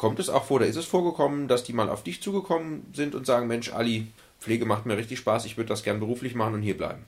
Kommt 0.00 0.18
es 0.18 0.30
auch 0.30 0.44
vor, 0.44 0.56
oder 0.56 0.66
ist 0.66 0.76
es 0.76 0.86
vorgekommen, 0.86 1.46
dass 1.46 1.62
die 1.62 1.74
mal 1.74 1.90
auf 1.90 2.02
dich 2.02 2.22
zugekommen 2.22 2.86
sind 2.94 3.14
und 3.14 3.26
sagen, 3.26 3.46
Mensch, 3.46 3.70
Ali, 3.70 4.06
Pflege 4.38 4.64
macht 4.64 4.86
mir 4.86 4.96
richtig 4.96 5.18
Spaß, 5.18 5.44
ich 5.44 5.58
würde 5.58 5.68
das 5.68 5.82
gern 5.82 6.00
beruflich 6.00 6.34
machen 6.34 6.54
und 6.54 6.62
hier 6.62 6.74
bleiben? 6.74 7.04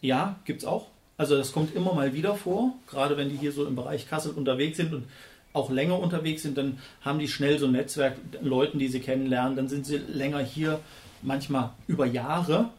Ja, 0.00 0.36
gibt 0.46 0.62
es 0.62 0.66
auch. 0.66 0.86
Also 1.18 1.36
das 1.36 1.52
kommt 1.52 1.74
immer 1.74 1.92
mal 1.92 2.14
wieder 2.14 2.34
vor, 2.36 2.72
gerade 2.86 3.18
wenn 3.18 3.28
die 3.28 3.36
hier 3.36 3.52
so 3.52 3.66
im 3.66 3.76
Bereich 3.76 4.08
Kassel 4.08 4.32
unterwegs 4.32 4.78
sind 4.78 4.94
und 4.94 5.04
auch 5.52 5.68
länger 5.68 5.98
unterwegs 5.98 6.40
sind, 6.40 6.56
dann 6.56 6.78
haben 7.02 7.18
die 7.18 7.28
schnell 7.28 7.58
so 7.58 7.66
ein 7.66 7.72
Netzwerk, 7.72 8.16
Leuten, 8.40 8.78
die 8.78 8.88
sie 8.88 9.00
kennenlernen, 9.00 9.54
dann 9.54 9.68
sind 9.68 9.84
sie 9.84 9.98
länger 9.98 10.38
hier, 10.38 10.80
manchmal 11.20 11.74
über 11.88 12.06
Jahre, 12.06 12.70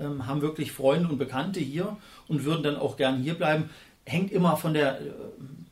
ähm, 0.00 0.28
haben 0.28 0.40
wirklich 0.40 0.70
Freunde 0.70 1.08
und 1.08 1.18
Bekannte 1.18 1.58
hier 1.58 1.96
und 2.28 2.44
würden 2.44 2.62
dann 2.62 2.76
auch 2.76 2.96
gern 2.96 3.20
hier 3.20 3.34
bleiben. 3.34 3.70
Hängt 4.06 4.30
immer 4.30 4.56
von 4.56 4.72
der 4.72 5.00
äh, 5.00 5.04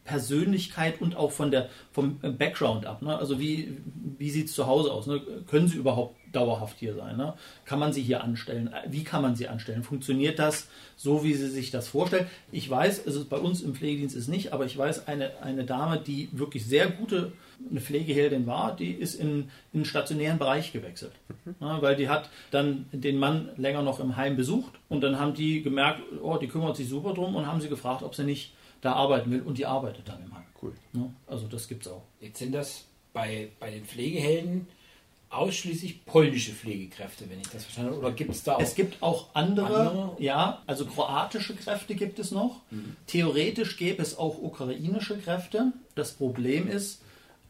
Persönlichkeit 0.08 1.02
und 1.02 1.16
auch 1.16 1.32
von 1.32 1.50
der, 1.50 1.68
vom 1.92 2.18
Background 2.20 2.86
ab. 2.86 3.02
Ne? 3.02 3.16
Also 3.16 3.38
wie, 3.38 3.76
wie 4.16 4.30
sieht 4.30 4.46
es 4.46 4.54
zu 4.54 4.66
Hause 4.66 4.90
aus? 4.90 5.06
Ne? 5.06 5.20
Können 5.46 5.68
sie 5.68 5.76
überhaupt 5.76 6.16
dauerhaft 6.32 6.78
hier 6.78 6.94
sein? 6.94 7.18
Ne? 7.18 7.34
Kann 7.66 7.78
man 7.78 7.92
sie 7.92 8.00
hier 8.00 8.24
anstellen? 8.24 8.70
Wie 8.88 9.04
kann 9.04 9.20
man 9.20 9.36
sie 9.36 9.48
anstellen? 9.48 9.82
Funktioniert 9.82 10.38
das 10.38 10.66
so, 10.96 11.24
wie 11.24 11.34
sie 11.34 11.48
sich 11.48 11.70
das 11.70 11.88
vorstellen? 11.88 12.26
Ich 12.50 12.68
weiß, 12.70 13.06
also 13.06 13.22
bei 13.26 13.36
uns 13.36 13.60
im 13.60 13.74
Pflegedienst 13.74 14.16
ist 14.16 14.28
nicht, 14.28 14.54
aber 14.54 14.64
ich 14.64 14.78
weiß, 14.78 15.08
eine, 15.08 15.42
eine 15.42 15.64
Dame, 15.64 15.98
die 15.98 16.30
wirklich 16.32 16.64
sehr 16.64 16.88
gute 16.88 17.32
eine 17.70 17.80
Pflegeheldin 17.80 18.46
war, 18.46 18.74
die 18.74 18.92
ist 18.92 19.14
in, 19.14 19.50
in 19.72 19.80
den 19.80 19.84
stationären 19.84 20.38
Bereich 20.38 20.72
gewechselt. 20.72 21.12
Mhm. 21.44 21.54
Ja, 21.60 21.82
weil 21.82 21.96
die 21.96 22.08
hat 22.08 22.30
dann 22.50 22.86
den 22.92 23.18
Mann 23.18 23.50
länger 23.56 23.82
noch 23.82 24.00
im 24.00 24.16
Heim 24.16 24.36
besucht 24.36 24.72
und 24.88 25.02
dann 25.02 25.18
haben 25.18 25.34
die 25.34 25.62
gemerkt, 25.62 26.00
oh, 26.22 26.38
die 26.38 26.48
kümmert 26.48 26.76
sich 26.76 26.88
super 26.88 27.12
drum 27.12 27.36
und 27.36 27.46
haben 27.46 27.60
sie 27.60 27.68
gefragt, 27.68 28.02
ob 28.02 28.14
sie 28.14 28.24
nicht 28.24 28.54
da 28.80 28.92
arbeiten 28.94 29.30
will 29.30 29.42
und 29.42 29.58
die 29.58 29.66
arbeitet 29.66 30.08
dann 30.08 30.22
im 30.24 30.34
Heim. 30.34 30.44
Cool. 30.60 30.72
Ja, 30.92 31.10
also 31.26 31.46
das 31.46 31.68
gibt 31.68 31.86
es 31.86 31.92
auch. 31.92 32.02
Jetzt 32.20 32.38
sind 32.38 32.52
das 32.52 32.84
bei, 33.12 33.50
bei 33.60 33.70
den 33.70 33.84
Pflegehelden 33.84 34.66
ausschließlich 35.30 36.06
polnische 36.06 36.52
Pflegekräfte, 36.52 37.28
wenn 37.28 37.40
ich 37.40 37.48
das 37.48 37.64
verstanden 37.64 37.90
habe. 37.90 38.00
Oder 38.00 38.12
gibt 38.12 38.30
es 38.30 38.42
da 38.44 38.54
auch? 38.54 38.60
Es 38.60 38.74
gibt 38.74 39.02
auch 39.02 39.28
andere, 39.34 39.90
andere, 39.90 40.16
ja, 40.18 40.62
also 40.66 40.86
kroatische 40.86 41.54
Kräfte 41.54 41.94
gibt 41.94 42.18
es 42.18 42.30
noch. 42.30 42.62
Mhm. 42.70 42.96
Theoretisch 43.06 43.76
gäbe 43.76 44.00
es 44.00 44.16
auch 44.16 44.38
ukrainische 44.38 45.18
Kräfte. 45.18 45.72
Das 45.94 46.12
Problem 46.12 46.68
ist, 46.68 47.02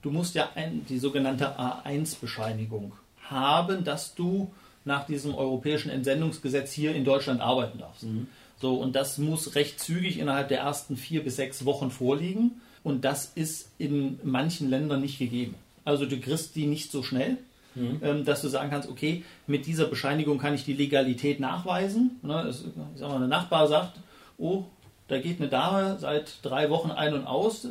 du 0.02 0.10
musst 0.10 0.34
ja 0.34 0.50
ein, 0.54 0.84
die 0.88 0.98
sogenannte 0.98 1.58
A1-Bescheinigung 1.58 2.92
haben, 3.22 3.84
dass 3.84 4.14
du 4.14 4.52
nach 4.84 5.06
diesem 5.06 5.34
europäischen 5.34 5.90
Entsendungsgesetz 5.90 6.72
hier 6.72 6.94
in 6.94 7.04
Deutschland 7.04 7.40
arbeiten 7.40 7.78
darfst. 7.78 8.04
Mhm. 8.04 8.26
So, 8.60 8.74
und 8.74 8.96
das 8.96 9.18
muss 9.18 9.54
recht 9.54 9.80
zügig 9.80 10.18
innerhalb 10.18 10.48
der 10.48 10.60
ersten 10.60 10.96
vier 10.96 11.22
bis 11.22 11.36
sechs 11.36 11.64
Wochen 11.64 11.90
vorliegen. 11.90 12.60
Und 12.82 13.04
das 13.04 13.32
ist 13.34 13.70
in 13.78 14.18
manchen 14.22 14.68
Ländern 14.70 15.00
nicht 15.00 15.18
gegeben. 15.18 15.54
Also 15.84 16.06
du 16.06 16.18
kriegst 16.18 16.56
die 16.56 16.66
nicht 16.66 16.90
so 16.90 17.02
schnell. 17.02 17.38
Mhm. 17.74 18.00
Ähm, 18.02 18.24
dass 18.24 18.42
du 18.42 18.48
sagen 18.48 18.70
kannst, 18.70 18.88
okay, 18.88 19.24
mit 19.46 19.66
dieser 19.66 19.86
Bescheinigung 19.86 20.38
kann 20.38 20.54
ich 20.54 20.64
die 20.64 20.72
Legalität 20.72 21.38
nachweisen. 21.38 22.18
Ne, 22.22 22.46
ich 22.48 22.64
sag 22.98 23.08
mal, 23.08 23.16
eine 23.16 23.28
Nachbar 23.28 23.68
sagt, 23.68 23.98
oh, 24.38 24.64
da 25.06 25.18
geht 25.18 25.40
eine 25.40 25.48
Dame 25.48 25.96
seit 26.00 26.38
drei 26.42 26.70
Wochen 26.70 26.90
ein 26.90 27.14
und 27.14 27.26
aus. 27.26 27.68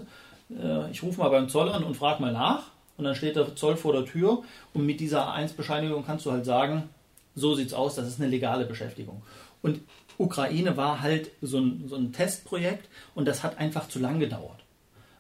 Äh, 0.50 0.92
ich 0.92 1.04
rufe 1.04 1.20
mal 1.20 1.30
beim 1.30 1.50
Zoll 1.50 1.70
an 1.70 1.84
und 1.84 1.96
frage 1.96 2.22
mal 2.22 2.32
nach. 2.32 2.64
Und 2.98 3.04
dann 3.04 3.16
steht 3.16 3.36
der 3.36 3.56
Zoll 3.56 3.76
vor 3.76 3.94
der 3.94 4.06
Tür. 4.06 4.44
Und 4.74 4.86
mit 4.86 5.00
dieser 5.00 5.28
A1-Bescheinigung 5.30 6.06
kannst 6.06 6.26
du 6.26 6.32
halt 6.32 6.46
sagen, 6.46 6.90
so 7.36 7.54
sieht's 7.54 7.74
aus, 7.74 7.96
das 7.96 8.08
ist 8.08 8.20
eine 8.20 8.30
legale 8.30 8.66
Beschäftigung. 8.66 9.22
Und 9.62 9.82
Ukraine 10.18 10.78
war 10.78 11.02
halt 11.02 11.32
so 11.42 11.60
ein, 11.60 11.86
so 11.88 11.96
ein 11.96 12.12
Testprojekt 12.12 12.88
und 13.16 13.28
das 13.28 13.44
hat 13.44 13.58
einfach 13.60 13.88
zu 13.88 14.00
lang 14.00 14.20
gedauert. 14.20 14.64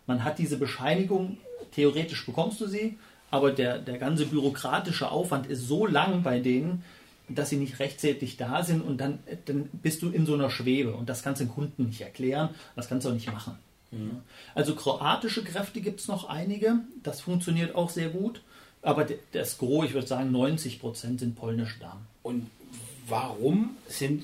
Man 0.06 0.24
hat 0.24 0.40
diese 0.40 0.58
Bescheinigung, 0.58 1.38
theoretisch 1.72 2.26
bekommst 2.26 2.62
du 2.62 2.68
sie, 2.68 2.98
aber 3.30 3.52
der, 3.52 3.78
der 3.80 3.98
ganze 3.98 4.26
bürokratische 4.26 5.12
Aufwand 5.12 5.48
ist 5.48 5.68
so 5.68 5.86
lang 5.86 6.24
bei 6.24 6.40
denen, 6.40 6.84
dass 7.30 7.50
sie 7.50 7.58
nicht 7.58 7.80
rechtzeitig 7.80 8.38
da 8.38 8.64
sind 8.64 8.82
und 8.82 9.00
dann, 9.00 9.20
dann 9.46 9.70
bist 9.84 10.02
du 10.02 10.10
in 10.10 10.26
so 10.26 10.34
einer 10.34 10.50
Schwebe 10.50 10.94
und 10.94 11.10
das 11.10 11.24
kannst 11.24 11.42
du 11.42 11.46
den 11.46 11.54
Kunden 11.54 11.88
nicht 11.88 12.02
erklären, 12.02 12.50
das 12.76 12.88
kannst 12.88 13.06
du 13.06 13.10
auch 13.10 13.14
nicht 13.14 13.32
machen. 13.32 13.58
Mhm. 13.92 14.22
Also 14.56 14.76
kroatische 14.76 15.44
Kräfte 15.44 15.82
gibt 15.82 16.00
es 16.00 16.08
noch 16.08 16.30
einige, 16.30 16.80
das 17.04 17.22
funktioniert 17.22 17.76
auch 17.76 17.90
sehr 17.90 18.10
gut, 18.10 18.42
aber 18.82 19.06
das 19.34 19.58
Gros, 19.58 19.86
ich 19.86 19.94
würde 19.94 20.08
sagen 20.08 20.32
90 20.32 20.80
Prozent 20.80 21.20
sind 21.20 21.36
polnische 21.36 21.80
Damen. 21.80 22.08
Und 22.24 22.50
warum 23.08 23.72
sind, 23.88 24.24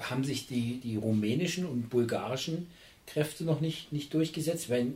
haben 0.00 0.24
sich 0.24 0.46
die, 0.46 0.80
die 0.80 0.96
rumänischen 0.96 1.66
und 1.66 1.90
bulgarischen 1.90 2.68
Kräfte 3.06 3.44
noch 3.44 3.60
nicht, 3.60 3.92
nicht 3.92 4.12
durchgesetzt? 4.14 4.70
Weil 4.70 4.94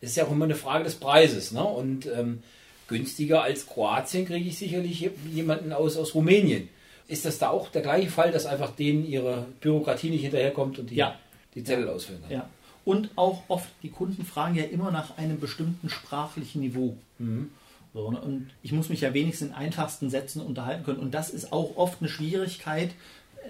es 0.00 0.10
ist 0.10 0.16
ja 0.16 0.26
auch 0.26 0.32
immer 0.32 0.44
eine 0.44 0.54
Frage 0.54 0.84
des 0.84 0.96
Preises. 0.96 1.52
Ne? 1.52 1.62
Und 1.62 2.06
ähm, 2.06 2.42
günstiger 2.88 3.42
als 3.42 3.66
Kroatien 3.66 4.26
kriege 4.26 4.48
ich 4.48 4.58
sicherlich 4.58 5.10
jemanden 5.32 5.72
aus, 5.72 5.96
aus 5.96 6.14
Rumänien. 6.14 6.68
Ist 7.06 7.24
das 7.24 7.38
da 7.38 7.50
auch 7.50 7.68
der 7.68 7.82
gleiche 7.82 8.10
Fall, 8.10 8.32
dass 8.32 8.46
einfach 8.46 8.74
denen 8.74 9.06
ihre 9.06 9.46
Bürokratie 9.60 10.10
nicht 10.10 10.22
hinterherkommt 10.22 10.78
und 10.78 10.90
die, 10.90 10.96
ja. 10.96 11.18
die 11.54 11.64
Zettel 11.64 11.88
ausfüllen? 11.88 12.22
Ja. 12.30 12.48
Und 12.84 13.10
auch 13.16 13.42
oft, 13.48 13.68
die 13.82 13.90
Kunden 13.90 14.24
fragen 14.24 14.54
ja 14.54 14.64
immer 14.64 14.90
nach 14.90 15.16
einem 15.16 15.40
bestimmten 15.40 15.88
sprachlichen 15.88 16.60
Niveau. 16.60 16.96
Mhm. 17.18 17.50
So, 17.94 18.10
ne? 18.10 18.20
und 18.20 18.50
ich 18.62 18.72
muss 18.72 18.88
mich 18.88 19.02
ja 19.02 19.14
wenigstens 19.14 19.48
in 19.48 19.54
einfachsten 19.54 20.10
Sätzen 20.10 20.42
unterhalten 20.42 20.84
können. 20.84 20.98
Und 20.98 21.14
das 21.14 21.30
ist 21.30 21.52
auch 21.52 21.76
oft 21.76 22.00
eine 22.00 22.08
Schwierigkeit, 22.08 22.90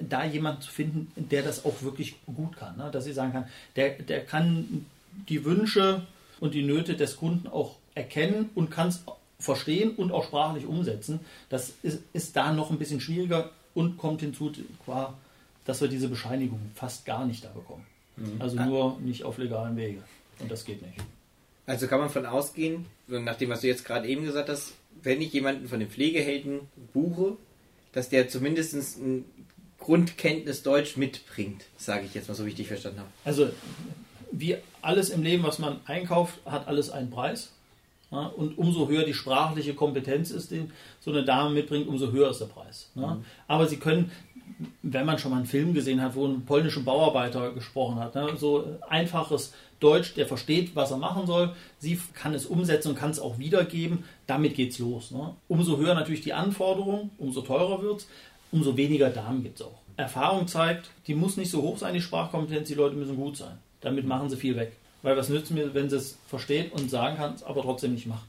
da 0.01 0.25
jemanden 0.25 0.63
zu 0.63 0.71
finden, 0.71 1.13
der 1.17 1.43
das 1.43 1.65
auch 1.65 1.83
wirklich 1.83 2.17
gut 2.27 2.57
kann. 2.57 2.77
Ne? 2.77 2.91
Dass 2.91 3.07
ich 3.07 3.15
sagen 3.15 3.33
kann, 3.33 3.47
der, 3.77 3.91
der 3.91 4.25
kann 4.25 4.87
die 5.29 5.45
Wünsche 5.45 6.07
und 6.41 6.55
die 6.55 6.63
Nöte 6.63 6.97
des 6.97 7.17
Kunden 7.17 7.49
auch 7.49 7.77
erkennen 7.95 8.51
und 8.55 8.71
kann 8.71 8.89
es 8.89 9.05
verstehen 9.39 9.95
und 9.97 10.13
auch 10.13 10.25
sprachlich 10.25 10.67
umsetzen. 10.67 11.21
Das 11.49 11.75
ist, 11.83 12.01
ist 12.13 12.37
da 12.37 12.53
noch 12.53 12.71
ein 12.71 12.79
bisschen 12.79 13.01
schwieriger 13.01 13.51
und 13.75 13.99
kommt 13.99 14.21
hinzu, 14.21 14.53
dass 15.65 15.81
wir 15.81 15.89
diese 15.89 16.09
Bescheinigung 16.09 16.61
fast 16.75 17.05
gar 17.05 17.27
nicht 17.27 17.45
da 17.45 17.49
bekommen. 17.49 17.87
Mhm. 18.17 18.41
Also 18.41 18.57
nur 18.57 18.99
nicht 19.01 19.25
auf 19.25 19.39
legalen 19.39 19.77
Wege. 19.77 20.03
Und 20.39 20.51
das 20.51 20.65
geht 20.65 20.83
nicht. 20.83 20.99
Also 21.67 21.87
kann 21.87 22.01
man 22.01 22.11
von 22.11 22.27
ausgehen, 22.27 22.87
nach 23.07 23.37
dem, 23.37 23.51
was 23.51 23.63
du 23.63 23.69
jetzt 23.69 23.85
gerade 23.85 24.07
eben 24.07 24.25
gesagt 24.25 24.49
hast, 24.49 24.75
wenn 25.03 25.21
ich 25.21 25.33
jemanden 25.33 25.69
von 25.69 25.81
den 25.81 25.89
Pflegehelden 25.89 26.61
buche, 26.93 27.37
dass 27.93 28.09
der 28.09 28.29
zumindest 28.29 28.75
ein 28.99 29.25
Grundkenntnis 29.85 30.63
Deutsch 30.63 30.97
mitbringt, 30.97 31.67
sage 31.77 32.07
ich 32.07 32.15
jetzt 32.15 32.29
mal 32.29 32.35
so, 32.35 32.47
wie 32.47 32.49
ich 32.49 32.55
dich 32.55 32.69
verstanden 32.69 33.01
habe. 33.01 33.11
Also 33.23 33.51
wie 34.33 34.57
alles 34.81 35.11
im 35.11 35.23
Leben, 35.23 35.43
was 35.43 35.59
man 35.59 35.79
einkauft, 35.85 36.39
hat 36.47 36.69
alles 36.69 36.89
einen 36.89 37.11
Preis. 37.11 37.53
Ja, 38.11 38.27
und 38.27 38.57
umso 38.57 38.89
höher 38.89 39.05
die 39.05 39.13
sprachliche 39.13 39.75
Kompetenz 39.75 40.31
ist, 40.31 40.53
die 40.53 40.71
so 41.01 41.11
eine 41.11 41.23
Dame 41.23 41.51
mitbringt, 41.51 41.87
umso 41.87 42.13
höher 42.13 42.31
ist 42.31 42.41
der 42.41 42.47
Preis. 42.47 42.89
Ja. 42.95 43.17
Mhm. 43.17 43.25
Aber 43.47 43.67
sie 43.67 43.77
können, 43.77 44.11
wenn 44.83 45.05
man 45.05 45.19
schon 45.19 45.33
mal 45.33 45.39
einen 45.39 45.47
Film 45.47 45.75
gesehen 45.75 46.01
hat, 46.01 46.15
wo 46.15 46.27
ein 46.27 46.47
polnischer 46.47 46.81
Bauarbeiter 46.81 47.53
gesprochen 47.53 47.97
hat, 47.97 48.15
ne, 48.15 48.37
so 48.39 48.79
einfaches 48.89 49.53
Deutsch, 49.81 50.15
der 50.15 50.27
versteht, 50.27 50.75
was 50.75 50.93
er 50.93 50.97
machen 50.97 51.27
soll, 51.27 51.55
sie 51.79 52.01
kann 52.15 52.33
es 52.33 52.47
umsetzen 52.47 52.91
und 52.91 52.99
kann 52.99 53.11
es 53.11 53.21
auch 53.21 53.39
wiedergeben, 53.39 54.05
damit 54.27 54.55
geht 54.55 54.71
es 54.71 54.79
los. 54.79 55.11
Ne. 55.11 55.35
Umso 55.49 55.77
höher 55.77 55.95
natürlich 55.95 56.23
die 56.23 56.33
Anforderung, 56.33 57.11
umso 57.19 57.43
teurer 57.43 57.83
wird 57.83 58.01
es, 58.01 58.09
umso 58.53 58.77
weniger 58.77 59.11
Damen 59.11 59.43
gibt 59.43 59.61
es 59.61 59.67
auch. 59.67 59.79
Erfahrung 59.97 60.49
zeigt, 60.49 60.91
die 61.07 61.15
muss 61.15 61.37
nicht 61.37 61.51
so 61.51 61.63
hoch 61.63 61.79
sein, 61.79 61.95
die 61.95 62.01
Sprachkompetenz, 62.01 62.69
die 62.69 62.75
Leute 62.75 62.97
müssen 62.97 63.17
gut 63.17 63.37
sein. 63.37 63.59
Damit 63.81 64.07
machen 64.07 64.29
sie 64.29 64.37
viel 64.37 64.57
weg. 64.57 64.73
Weil 65.03 65.17
was 65.17 65.29
nützt 65.29 65.51
mir, 65.51 65.75
wenn 65.75 65.91
sie 65.91 65.97
es 65.97 66.19
versteht 66.27 66.73
und 66.73 66.91
sagen 66.91 67.17
kann, 67.17 67.35
aber 67.45 67.63
trotzdem 67.63 67.95
nicht 67.95 68.07
macht. 68.07 68.27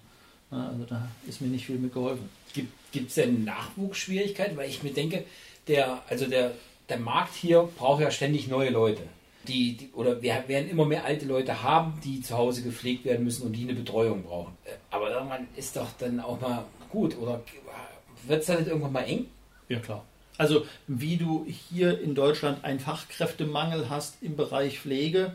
Also 0.51 0.83
da 0.87 1.07
ist 1.27 1.41
mir 1.41 1.47
nicht 1.47 1.65
viel 1.65 1.77
mit 1.77 1.93
geholfen. 1.93 2.29
Gibt 2.53 3.09
es 3.09 3.15
denn 3.15 3.43
Nachwuchsschwierigkeiten? 3.43 4.57
Weil 4.57 4.69
ich 4.69 4.83
mir 4.83 4.91
denke, 4.91 5.25
der, 5.67 6.01
also 6.09 6.27
der, 6.27 6.51
der 6.89 6.99
Markt 6.99 7.33
hier 7.33 7.67
braucht 7.77 8.01
ja 8.01 8.11
ständig 8.11 8.47
neue 8.47 8.69
Leute. 8.69 9.01
Die, 9.47 9.77
die, 9.77 9.89
oder 9.93 10.21
wir 10.21 10.43
werden 10.47 10.69
immer 10.69 10.85
mehr 10.85 11.05
alte 11.05 11.25
Leute 11.25 11.61
haben, 11.61 11.99
die 12.03 12.21
zu 12.21 12.35
Hause 12.37 12.63
gepflegt 12.63 13.05
werden 13.05 13.23
müssen 13.23 13.43
und 13.45 13.53
die 13.53 13.63
eine 13.63 13.73
Betreuung 13.73 14.23
brauchen. 14.23 14.57
Äh, 14.65 14.71
aber 14.89 15.11
irgendwann 15.11 15.47
ist 15.55 15.75
doch 15.75 15.87
dann 15.99 16.19
auch 16.19 16.39
mal 16.41 16.65
gut. 16.89 17.17
Oder 17.17 17.41
wird 18.27 18.41
es 18.41 18.47
dann 18.47 18.57
nicht 18.57 18.67
irgendwann 18.67 18.93
mal 18.93 19.03
eng? 19.03 19.27
Ja, 19.69 19.79
klar. 19.79 20.05
Also 20.37 20.65
wie 20.87 21.17
du 21.17 21.45
hier 21.47 22.01
in 22.01 22.13
Deutschland 22.13 22.63
einen 22.63 22.79
Fachkräftemangel 22.79 23.89
hast 23.89 24.21
im 24.21 24.35
Bereich 24.35 24.79
Pflege, 24.79 25.33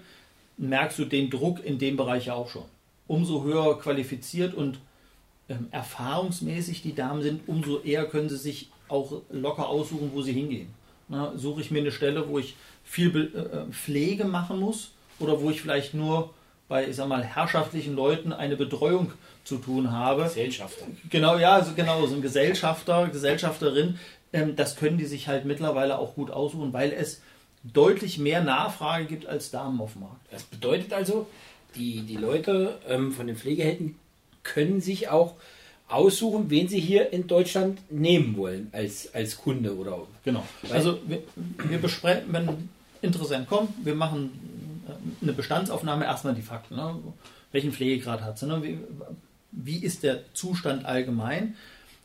merkst 0.58 0.98
du 0.98 1.04
den 1.04 1.30
Druck 1.30 1.64
in 1.64 1.78
dem 1.78 1.96
Bereich 1.96 2.26
ja 2.26 2.34
auch 2.34 2.50
schon. 2.50 2.64
Umso 3.06 3.42
höher 3.44 3.78
qualifiziert 3.78 4.54
und 4.54 4.78
ähm, 5.48 5.68
erfahrungsmäßig 5.70 6.82
die 6.82 6.94
Damen 6.94 7.22
sind, 7.22 7.48
umso 7.48 7.80
eher 7.80 8.04
können 8.06 8.28
sie 8.28 8.36
sich 8.36 8.70
auch 8.88 9.22
locker 9.30 9.68
aussuchen, 9.68 10.10
wo 10.12 10.22
sie 10.22 10.32
hingehen. 10.32 10.68
Na, 11.08 11.32
suche 11.36 11.60
ich 11.60 11.70
mir 11.70 11.80
eine 11.80 11.92
Stelle, 11.92 12.28
wo 12.28 12.38
ich 12.38 12.54
viel 12.84 13.10
Be 13.10 13.30
äh, 13.34 13.56
äh 13.56 13.72
Pflege 13.72 14.24
machen 14.26 14.60
muss 14.60 14.92
oder 15.18 15.40
wo 15.40 15.50
ich 15.50 15.60
vielleicht 15.60 15.94
nur 15.94 16.32
bei, 16.68 16.88
ich 16.88 16.96
sag 16.96 17.08
mal, 17.08 17.24
herrschaftlichen 17.24 17.96
Leuten 17.96 18.32
eine 18.32 18.56
Betreuung 18.56 19.10
zu 19.42 19.56
tun 19.56 19.90
habe. 19.90 20.22
Gesellschafter. 20.24 20.86
Genau, 21.08 21.36
ja, 21.36 21.54
also 21.54 21.72
genau, 21.74 22.06
so 22.06 22.14
ein 22.14 22.22
Gesellschafter, 22.22 23.08
Gesellschafterin, 23.08 23.98
ähm, 24.32 24.56
das 24.56 24.76
können 24.76 24.98
die 24.98 25.06
sich 25.06 25.28
halt 25.28 25.44
mittlerweile 25.44 25.98
auch 25.98 26.14
gut 26.14 26.30
aussuchen, 26.30 26.72
weil 26.72 26.92
es 26.92 27.20
deutlich 27.62 28.18
mehr 28.18 28.42
Nachfrage 28.42 29.04
gibt 29.04 29.26
als 29.26 29.50
Damen 29.50 29.80
auf 29.80 29.92
dem 29.92 30.02
Markt. 30.02 30.32
Das 30.32 30.44
bedeutet 30.44 30.92
also, 30.92 31.26
die, 31.74 32.02
die 32.02 32.16
Leute 32.16 32.78
ähm, 32.88 33.12
von 33.12 33.26
den 33.26 33.36
Pflegehelden 33.36 33.96
können 34.42 34.80
sich 34.80 35.08
auch 35.08 35.34
aussuchen, 35.88 36.50
wen 36.50 36.68
sie 36.68 36.80
hier 36.80 37.12
in 37.12 37.26
Deutschland 37.26 37.78
nehmen 37.90 38.36
wollen 38.36 38.68
als, 38.72 39.12
als 39.14 39.36
Kunde 39.36 39.76
oder 39.76 40.06
Genau. 40.24 40.44
Also 40.70 40.98
wir, 41.06 41.22
wir 41.68 41.78
besprechen, 41.78 42.32
wenn 42.32 42.68
Interessent 43.02 43.48
kommt, 43.48 43.70
wir 43.84 43.94
machen 43.94 44.84
äh, 44.88 45.22
eine 45.22 45.32
Bestandsaufnahme, 45.32 46.04
erstmal 46.04 46.34
die 46.34 46.42
Fakten. 46.42 46.76
Ne? 46.76 46.96
Welchen 47.52 47.72
Pflegegrad 47.72 48.20
hat 48.20 48.38
sie? 48.38 48.46
Ne? 48.46 48.62
Wie, 48.62 48.78
wie 49.52 49.82
ist 49.82 50.02
der 50.02 50.32
Zustand 50.34 50.84
allgemein? 50.84 51.56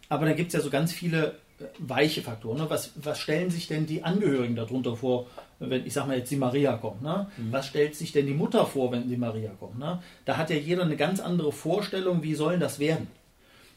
Aber 0.10 0.26
da 0.26 0.34
gibt 0.34 0.48
es 0.48 0.54
ja 0.54 0.62
so 0.62 0.70
ganz 0.70 0.92
viele 0.94 1.36
weiche 1.80 2.22
Faktoren. 2.22 2.58
Ne? 2.58 2.70
Was, 2.70 2.91
was 2.96 3.20
stellen 3.20 3.50
sich 3.50 3.68
denn 3.68 3.86
die 3.86 4.04
Angehörigen 4.04 4.56
darunter 4.56 4.96
vor, 4.96 5.28
wenn 5.60 5.86
ich 5.86 5.94
sage 5.94 6.08
mal 6.08 6.18
jetzt 6.18 6.32
die 6.32 6.36
Maria 6.36 6.78
kommt? 6.78 7.02
Ne? 7.02 7.28
Mhm. 7.38 7.52
Was 7.52 7.68
stellt 7.68 7.96
sich 7.96 8.12
denn 8.12 8.26
die 8.26 8.34
Mutter 8.34 8.65
vor, 8.65 8.91
wenn 8.91 9.08
die 9.08 9.18
Maria 9.18 9.52
kommt? 9.60 9.80
Ne? 9.80 10.02
Da 10.26 10.38
hat 10.38 10.50
ja 10.50 10.58
jeder 10.58 10.84
eine 10.84 10.98
ganz 10.98 11.20
andere 11.20 11.52
Vorstellung, 11.52 12.24
wie 12.24 12.36
soll 12.36 12.60
das 12.60 12.80
werden? 12.80 13.08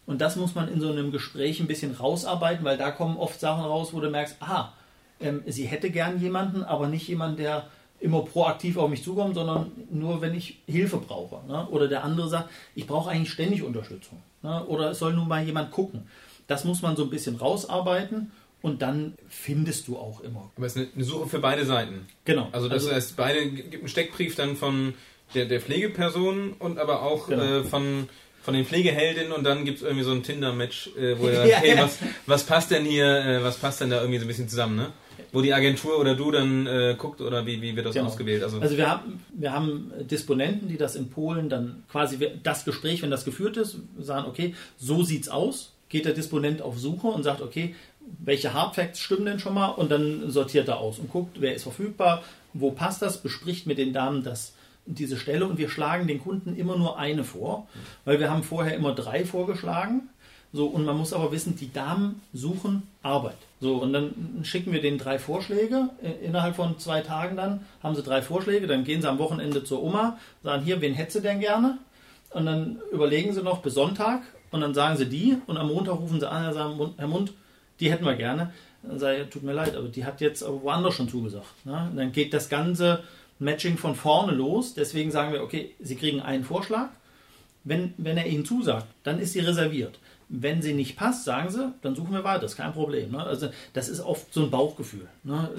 Und 0.07 0.21
das 0.21 0.37
muss 0.37 0.55
man 0.55 0.69
in 0.69 0.81
so 0.81 0.91
einem 0.91 1.13
Gespräch 1.13 1.61
ein 1.61 1.67
bisschen 1.67 1.93
rausarbeiten, 1.93 2.65
weil 2.65 2.79
da 2.79 2.91
kommen 2.91 3.17
oft 3.17 3.39
Sachen 3.39 3.65
raus, 3.65 3.93
wo 3.93 4.01
du 4.01 4.09
merkst, 4.09 4.37
aha, 4.41 4.73
ähm, 5.21 5.43
sie 5.47 5.67
hätte 5.67 5.91
gern 5.91 6.21
jemanden, 6.21 6.63
aber 6.63 6.89
nicht 6.89 7.07
jemanden, 7.09 7.37
der 7.37 7.67
immer 8.01 8.23
proaktiv 8.23 8.77
auf 8.77 8.89
mich 8.89 9.03
zukommt, 9.03 9.35
sondern 9.35 9.73
nur, 9.91 10.21
wenn 10.21 10.35
ich 10.35 10.61
Hilfe 10.67 10.99
brauche. 10.99 11.47
Ne? 11.47 11.67
Oder 11.69 11.89
der 11.89 12.05
andere 12.05 12.29
sagt, 12.29 12.49
ich 12.75 12.87
brauche 12.87 13.11
eigentlich 13.11 13.33
ständig 13.33 13.63
Unterstützung. 13.63 14.23
Ne? 14.43 14.65
Oder 14.67 14.93
es 14.93 14.99
soll 14.99 15.15
nun 15.15 15.29
mal 15.29 15.45
jemand 15.45 15.73
gucken. 15.73 16.07
Das 16.49 16.65
muss 16.65 16.83
man 16.83 16.97
so 16.97 17.05
ein 17.05 17.11
bisschen 17.11 17.37
rausarbeiten 17.37 18.33
und 18.61 18.83
dann 18.83 19.15
findest 19.29 19.87
du 19.87 19.97
auch 19.97 20.21
immer. 20.21 20.51
Aber 20.57 20.67
es 20.67 20.75
ist 20.75 20.95
eine 20.95 21.05
Suche 21.05 21.29
für 21.29 21.39
beide 21.39 21.65
Seiten. 21.65 22.09
Genau. 22.25 22.49
Also 22.51 22.69
das 22.69 22.85
also, 22.85 22.97
heißt, 22.97 23.17
beide 23.17 23.49
gibt 23.49 23.75
einen 23.75 23.89
Steckbrief 23.89 24.35
dann 24.35 24.57
von 24.57 24.95
der, 25.35 25.45
der 25.45 25.61
Pflegeperson 25.61 26.55
und 26.59 26.79
aber 26.79 27.03
auch 27.03 27.29
genau. 27.29 27.61
äh, 27.61 27.65
von 27.65 28.09
von 28.49 28.55
den 28.55 28.65
Pflegeheldinnen 28.65 29.31
und 29.31 29.45
dann 29.45 29.67
gibt 29.67 29.77
es 29.77 29.83
irgendwie 29.83 30.05
so 30.05 30.13
ein 30.13 30.23
Tinder-Match, 30.23 30.93
äh, 30.97 31.19
wo 31.19 31.27
er 31.29 31.47
sagt, 31.47 31.61
hey, 31.61 31.77
was, 31.77 31.99
was 32.25 32.45
passt 32.45 32.71
denn 32.71 32.87
hier, 32.87 33.05
äh, 33.05 33.43
was 33.45 33.59
passt 33.59 33.83
denn 33.83 33.91
da 33.91 34.01
irgendwie 34.01 34.19
so 34.19 34.25
ein 34.25 34.29
bisschen 34.29 34.49
zusammen, 34.49 34.77
ne? 34.77 34.87
Wo 35.33 35.43
die 35.43 35.53
Agentur 35.53 35.99
oder 35.99 36.15
du 36.15 36.31
dann 36.31 36.67
äh, 36.67 36.95
guckt 36.97 37.21
oder 37.21 37.45
wie, 37.45 37.61
wie 37.61 37.77
wird 37.77 37.85
das 37.85 37.95
genau. 37.95 38.07
ausgewählt? 38.07 38.43
Also, 38.43 38.59
also 38.59 38.79
wir, 38.79 38.89
haben, 38.89 39.23
wir 39.35 39.53
haben 39.53 39.93
Disponenten, 40.01 40.67
die 40.69 40.79
das 40.79 40.97
in 40.97 41.11
Polen 41.11 41.51
dann 41.51 41.83
quasi 41.91 42.19
das 42.43 42.65
Gespräch, 42.65 43.03
wenn 43.03 43.11
das 43.11 43.27
geführt 43.27 43.59
ist, 43.59 43.77
sagen, 43.99 44.27
okay, 44.27 44.55
so 44.79 45.03
sieht's 45.03 45.29
aus, 45.29 45.75
geht 45.89 46.05
der 46.05 46.13
Disponent 46.13 46.63
auf 46.63 46.79
Suche 46.79 47.09
und 47.09 47.23
sagt, 47.23 47.41
okay, 47.41 47.75
welche 48.19 48.55
Hardfacts 48.55 49.01
stimmen 49.01 49.27
denn 49.27 49.39
schon 49.39 49.55
mal 49.55 49.69
und 49.69 49.91
dann 49.91 50.31
sortiert 50.31 50.69
er 50.69 50.79
aus 50.79 50.99
und 50.99 51.11
guckt, 51.11 51.41
wer 51.41 51.55
ist 51.55 51.63
verfügbar, 51.65 52.23
wo 52.55 52.71
passt 52.71 53.03
das, 53.03 53.19
bespricht 53.23 53.67
mit 53.67 53.79
den 53.79 53.93
Damen 53.93 54.23
das 54.23 54.55
diese 54.87 55.19
Stelle 55.19 55.47
und 55.47 55.59
wir 55.59 55.69
schlagen 55.69 56.07
den 56.07 56.21
Kunden 56.21 56.57
immer 56.57 56.77
nur 56.77 56.99
eine 56.99 57.25
vor, 57.25 57.67
weil 58.05 58.21
wir 58.21 58.31
haben 58.31 58.43
vorher 58.43 58.75
immer 58.75 58.95
drei 58.95 59.25
vorgeschlagen. 59.25 60.09
So, 60.51 60.67
und 60.67 60.87
man 60.87 60.97
muss 60.97 61.13
aber 61.13 61.31
wissen, 61.31 61.57
die 61.57 61.71
Damen 61.71 62.23
suchen 62.33 62.85
Arbeit. 63.03 63.37
So, 63.61 63.77
und 63.77 63.93
dann 63.93 64.41
schicken 64.45 64.73
wir 64.73 64.81
denen 64.81 64.97
drei 64.97 65.19
Vorschläge. 65.19 65.91
Äh, 66.03 66.25
innerhalb 66.25 66.57
von 66.57 66.79
zwei 66.79 67.03
Tagen 67.03 67.37
dann 67.37 67.67
haben 67.83 67.95
sie 67.95 68.03
drei 68.03 68.23
Vorschläge. 68.23 68.67
Dann 68.67 68.85
gehen 68.85 69.03
sie 69.03 69.11
am 69.11 69.19
Wochenende 69.19 69.63
zur 69.63 69.83
Oma, 69.83 70.17
sagen 70.43 70.65
hier, 70.65 70.81
wen 70.81 70.95
hättest 70.95 71.17
du 71.17 71.21
denn 71.21 71.41
gerne? 71.41 71.77
Und 72.31 72.47
dann 72.47 72.79
überlegen 72.93 73.35
sie 73.35 73.43
noch 73.43 73.61
bis 73.61 73.75
Sonntag 73.75 74.23
und 74.51 74.61
dann 74.61 74.75
sagen 74.75 74.97
sie 74.97 75.07
die. 75.07 75.37
Und 75.47 75.57
am 75.57 75.69
Montag 75.69 75.99
rufen 75.99 76.21
sie 76.21 76.31
an 76.31 76.47
und 76.47 76.55
sagen, 76.55 76.95
Herr 76.97 77.09
Mund, 77.09 77.33
die 77.81 77.91
hätten 77.91 78.05
wir 78.05 78.17
gerne. 78.17 78.53
Dann 78.83 78.99
sage 78.99 79.23
ich, 79.23 79.29
tut 79.29 79.43
mir 79.43 79.53
leid, 79.53 79.77
aber 79.77 79.89
die 79.89 80.05
hat 80.05 80.21
jetzt 80.21 80.45
woanders 80.47 80.95
schon 80.95 81.09
zugesagt. 81.09 81.47
Ne? 81.65 81.91
dann 81.95 82.13
geht 82.13 82.33
das 82.33 82.49
Ganze 82.49 83.03
Matching 83.39 83.77
von 83.77 83.95
vorne 83.95 84.33
los. 84.33 84.75
Deswegen 84.75 85.11
sagen 85.11 85.33
wir, 85.33 85.43
okay, 85.43 85.75
Sie 85.81 85.97
kriegen 85.97 86.21
einen 86.21 86.45
Vorschlag. 86.45 86.89
Wenn, 87.65 87.93
wenn 87.99 88.17
er 88.17 88.27
Ihnen 88.27 88.45
zusagt, 88.45 88.87
dann 89.03 89.19
ist 89.19 89.33
sie 89.33 89.41
reserviert. 89.41 89.99
Wenn 90.31 90.63
sie 90.63 90.75
nicht 90.75 90.97
passt, 90.97 91.25
sagen 91.25 91.51
sie, 91.51 91.73
dann 91.83 91.95
suchen 91.95 92.13
wir 92.13 92.23
weiter, 92.23 92.41
das 92.41 92.53
ist 92.53 92.57
kein 92.59 92.73
Problem. 92.73 93.13
Ne? 93.13 93.23
Also 93.23 93.49
das 93.73 93.89
ist 93.89 94.01
oft 94.01 94.33
so 94.33 94.43
ein 94.43 94.51
Bauchgefühl. 94.51 95.09
Ne? 95.25 95.51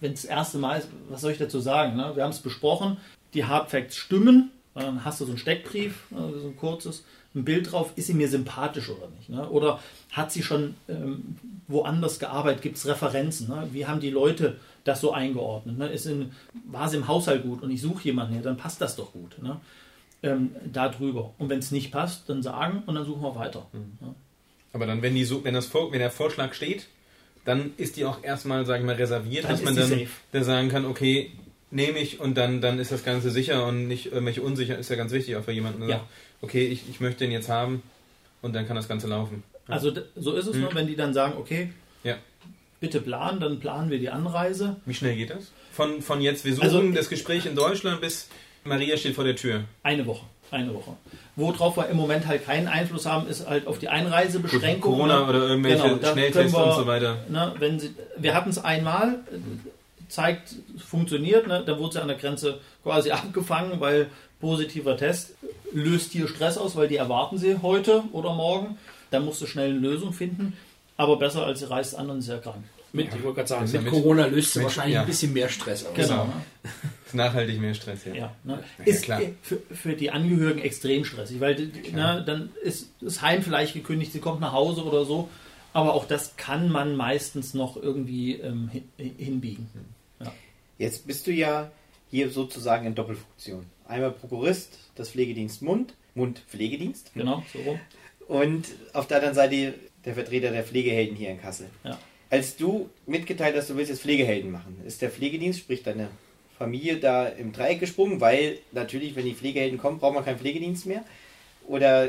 Wenn 0.00 0.12
es 0.12 0.22
das 0.22 0.30
erste 0.30 0.58
Mal 0.58 0.78
ist, 0.78 0.88
was 1.08 1.22
soll 1.22 1.32
ich 1.32 1.38
dazu 1.38 1.60
sagen? 1.60 1.96
Ne? 1.96 2.12
Wir 2.14 2.24
haben 2.24 2.30
es 2.30 2.40
besprochen, 2.40 2.98
die 3.32 3.44
Hardfacts 3.44 3.96
stimmen, 3.96 4.50
dann 4.74 5.04
hast 5.04 5.20
du 5.20 5.24
so 5.24 5.30
einen 5.32 5.38
Steckbrief, 5.38 6.10
ne? 6.10 6.30
so 6.40 6.48
ein 6.48 6.56
kurzes, 6.56 7.04
ein 7.34 7.44
Bild 7.44 7.72
drauf, 7.72 7.92
ist 7.96 8.06
sie 8.06 8.14
mir 8.14 8.28
sympathisch 8.28 8.88
oder 8.88 9.08
nicht? 9.16 9.28
Ne? 9.28 9.48
Oder 9.48 9.80
hat 10.12 10.32
sie 10.32 10.42
schon 10.42 10.74
ähm, 10.88 11.36
woanders 11.66 12.18
gearbeitet, 12.18 12.62
gibt 12.62 12.76
es 12.76 12.86
Referenzen? 12.86 13.48
Ne? 13.48 13.68
Wie 13.72 13.86
haben 13.86 14.00
die 14.00 14.10
Leute 14.10 14.56
das 14.88 15.00
so 15.00 15.12
eingeordnet. 15.12 15.78
Ne? 15.78 15.88
Ist 15.88 16.06
in, 16.06 16.32
war 16.64 16.86
es 16.86 16.94
im 16.94 17.06
Haushalt 17.06 17.42
gut 17.42 17.62
und 17.62 17.70
ich 17.70 17.80
suche 17.80 18.04
jemanden 18.04 18.32
her, 18.32 18.42
dann 18.42 18.56
passt 18.56 18.80
das 18.80 18.96
doch 18.96 19.12
gut. 19.12 19.40
Ne? 19.40 19.60
Ähm, 20.22 20.50
da 20.72 20.88
drüber. 20.88 21.34
Und 21.38 21.48
wenn 21.48 21.60
es 21.60 21.70
nicht 21.70 21.92
passt, 21.92 22.28
dann 22.28 22.42
sagen 22.42 22.82
und 22.86 22.94
dann 22.94 23.04
suchen 23.04 23.22
wir 23.22 23.36
weiter. 23.36 23.66
Mhm. 23.72 23.98
Ja. 24.00 24.14
Aber 24.72 24.86
dann, 24.86 25.02
wenn, 25.02 25.14
die, 25.14 25.44
wenn, 25.44 25.54
das, 25.54 25.72
wenn 25.72 25.98
der 25.98 26.10
Vorschlag 26.10 26.54
steht, 26.54 26.88
dann 27.44 27.72
ist 27.76 27.96
die 27.96 28.04
auch 28.04 28.22
erstmal, 28.22 28.66
sage 28.66 28.80
ich 28.80 28.86
mal, 28.86 28.96
reserviert, 28.96 29.44
dann 29.44 29.52
dass 29.52 29.62
man 29.62 29.76
dann, 29.76 30.06
dann 30.32 30.44
sagen 30.44 30.68
kann, 30.68 30.84
okay, 30.84 31.30
nehme 31.70 31.98
ich 31.98 32.20
und 32.20 32.36
dann, 32.36 32.60
dann 32.60 32.78
ist 32.78 32.92
das 32.92 33.04
Ganze 33.04 33.30
sicher 33.30 33.66
und 33.66 33.88
nicht 33.88 34.06
irgendwelche 34.06 34.42
unsicher, 34.42 34.76
ist 34.76 34.90
ja 34.90 34.96
ganz 34.96 35.12
wichtig 35.12 35.36
auch 35.36 35.44
für 35.44 35.52
jemanden. 35.52 35.82
Ja. 35.82 35.88
Sagt, 35.88 36.04
okay, 36.40 36.66
ich, 36.66 36.88
ich 36.88 37.00
möchte 37.00 37.20
den 37.20 37.30
jetzt 37.30 37.48
haben 37.48 37.82
und 38.42 38.54
dann 38.54 38.66
kann 38.66 38.76
das 38.76 38.88
Ganze 38.88 39.06
laufen. 39.06 39.42
Also 39.66 39.92
so 40.16 40.34
ist 40.34 40.46
es 40.46 40.54
mhm. 40.54 40.62
nur, 40.62 40.74
wenn 40.74 40.86
die 40.86 40.96
dann 40.96 41.12
sagen, 41.12 41.34
okay, 41.36 41.70
ja 42.04 42.16
bitte 42.80 43.00
planen, 43.00 43.40
dann 43.40 43.58
planen 43.60 43.90
wir 43.90 43.98
die 43.98 44.10
Anreise. 44.10 44.76
Wie 44.86 44.94
schnell 44.94 45.16
geht 45.16 45.30
das? 45.30 45.50
Von, 45.72 46.02
von 46.02 46.20
jetzt, 46.20 46.44
wir 46.44 46.54
suchen 46.54 46.64
also, 46.64 46.92
das 46.92 47.08
Gespräch 47.08 47.46
in 47.46 47.54
Deutschland 47.54 48.00
bis 48.00 48.28
Maria 48.64 48.96
steht 48.96 49.14
vor 49.14 49.24
der 49.24 49.36
Tür. 49.36 49.64
Eine 49.82 50.06
Woche. 50.06 50.24
Eine 50.50 50.72
Woche. 50.74 50.92
Worauf 51.36 51.76
wir 51.76 51.88
im 51.88 51.96
Moment 51.96 52.26
halt 52.26 52.44
keinen 52.44 52.68
Einfluss 52.68 53.04
haben, 53.06 53.28
ist 53.28 53.46
halt 53.46 53.66
auf 53.66 53.78
die 53.78 53.88
Einreisebeschränkung. 53.88 54.94
Corona 54.94 55.20
ne? 55.20 55.28
oder 55.28 55.48
irgendwelche 55.48 55.82
genau, 55.82 56.12
Schnelltests 56.12 56.52
wir, 56.56 56.64
und 56.64 56.74
so 56.74 56.86
weiter. 56.86 57.18
Ne, 57.28 57.54
wenn 57.58 57.78
sie, 57.78 57.94
wir 58.16 58.34
hatten 58.34 58.50
es 58.50 58.58
einmal, 58.58 59.20
zeigt, 60.08 60.54
funktioniert, 60.78 61.46
ne, 61.46 61.62
dann 61.66 61.78
wurde 61.78 61.94
sie 61.94 62.00
an 62.00 62.08
der 62.08 62.16
Grenze 62.16 62.60
quasi 62.82 63.10
abgefangen, 63.12 63.78
weil 63.80 64.06
positiver 64.40 64.96
Test 64.96 65.34
löst 65.72 66.12
hier 66.12 66.28
Stress 66.28 66.56
aus, 66.58 66.76
weil 66.76 66.88
die 66.88 66.96
erwarten 66.96 67.38
sie 67.38 67.58
heute 67.62 68.04
oder 68.12 68.34
morgen. 68.34 68.78
Da 69.10 69.20
musst 69.20 69.40
du 69.40 69.46
schnell 69.46 69.70
eine 69.70 69.78
Lösung 69.78 70.12
finden 70.12 70.54
aber 70.98 71.16
besser 71.16 71.46
als 71.46 71.60
sie 71.60 71.70
reist 71.70 71.96
an 71.96 72.10
und 72.10 72.18
ist 72.18 72.28
ja 72.28 72.38
krank. 72.38 72.64
Mit, 72.92 73.08
ja, 73.08 73.16
ich 73.16 73.22
wollte 73.22 73.36
gerade 73.36 73.48
sagen, 73.48 73.70
mit, 73.70 73.82
mit, 73.82 73.92
Corona 73.92 74.26
löst 74.26 74.54
sie 74.54 74.62
wahrscheinlich 74.62 74.94
ja. 74.94 75.02
ein 75.02 75.06
bisschen 75.06 75.32
mehr 75.32 75.48
Stress 75.48 75.84
aus. 75.84 75.94
Genau. 75.94 76.24
Ne? 76.24 76.32
Nachhaltig 77.12 77.60
mehr 77.60 77.74
Stress, 77.74 78.04
ja. 78.06 78.14
ja 78.14 78.34
ne? 78.44 78.62
Ist 78.84 79.04
klar. 79.04 79.20
Für, 79.42 79.60
für 79.70 79.92
die 79.94 80.10
Angehörigen 80.10 80.58
extrem 80.58 81.04
stressig, 81.04 81.40
weil 81.40 81.70
ne, 81.92 82.22
dann 82.26 82.50
ist 82.62 82.90
das 83.00 83.22
Heim 83.22 83.42
vielleicht 83.42 83.74
gekündigt, 83.74 84.12
sie 84.12 84.20
kommt 84.20 84.40
nach 84.40 84.52
Hause 84.52 84.84
oder 84.84 85.04
so. 85.04 85.28
Aber 85.74 85.94
auch 85.94 86.06
das 86.06 86.36
kann 86.36 86.70
man 86.70 86.96
meistens 86.96 87.54
noch 87.54 87.76
irgendwie 87.76 88.36
ähm, 88.36 88.70
hinbiegen. 88.96 89.68
Ja. 90.18 90.32
Jetzt 90.78 91.06
bist 91.06 91.26
du 91.26 91.30
ja 91.30 91.70
hier 92.10 92.30
sozusagen 92.30 92.86
in 92.86 92.94
Doppelfunktion. 92.94 93.66
Einmal 93.88 94.12
Prokurist, 94.12 94.78
das 94.94 95.10
Pflegedienst 95.10 95.62
Mund, 95.62 95.94
Mund-Pflegedienst. 96.14 97.12
Genau, 97.14 97.42
so 97.52 97.58
rum. 97.60 97.80
Und 98.28 98.66
auf 98.92 99.08
der 99.08 99.16
anderen 99.16 99.34
Seite 99.34 99.74
der 100.04 100.14
Vertreter 100.14 100.50
der 100.50 100.62
Pflegehelden 100.62 101.16
hier 101.16 101.30
in 101.30 101.40
Kassel. 101.40 101.68
Ja. 101.82 101.98
Als 102.30 102.56
du 102.56 102.90
mitgeteilt 103.06 103.56
hast, 103.56 103.70
du 103.70 103.76
willst 103.76 103.90
jetzt 103.90 104.02
Pflegehelden 104.02 104.50
machen, 104.50 104.80
ist 104.86 105.00
der 105.00 105.10
Pflegedienst, 105.10 105.60
sprich 105.60 105.82
deine 105.82 106.08
Familie, 106.58 106.98
da 106.98 107.26
im 107.26 107.52
Dreieck 107.52 107.80
gesprungen, 107.80 108.20
weil 108.20 108.58
natürlich, 108.72 109.16
wenn 109.16 109.24
die 109.24 109.34
Pflegehelden 109.34 109.78
kommen, 109.78 109.98
braucht 109.98 110.14
man 110.14 110.24
keinen 110.24 110.38
Pflegedienst 110.38 110.84
mehr? 110.86 111.04
Oder 111.66 112.08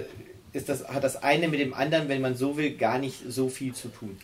ist 0.52 0.68
das, 0.68 0.88
hat 0.90 1.04
das 1.04 1.24
eine 1.24 1.48
mit 1.48 1.60
dem 1.60 1.74
anderen, 1.74 2.10
wenn 2.10 2.22
man 2.22 2.36
so 2.36 2.58
will, 2.58 2.76
gar 2.76 3.00
nicht 3.00 3.22
so 3.28 3.48
viel 3.48 3.74
zu 3.74 3.88
tun? 3.88 4.18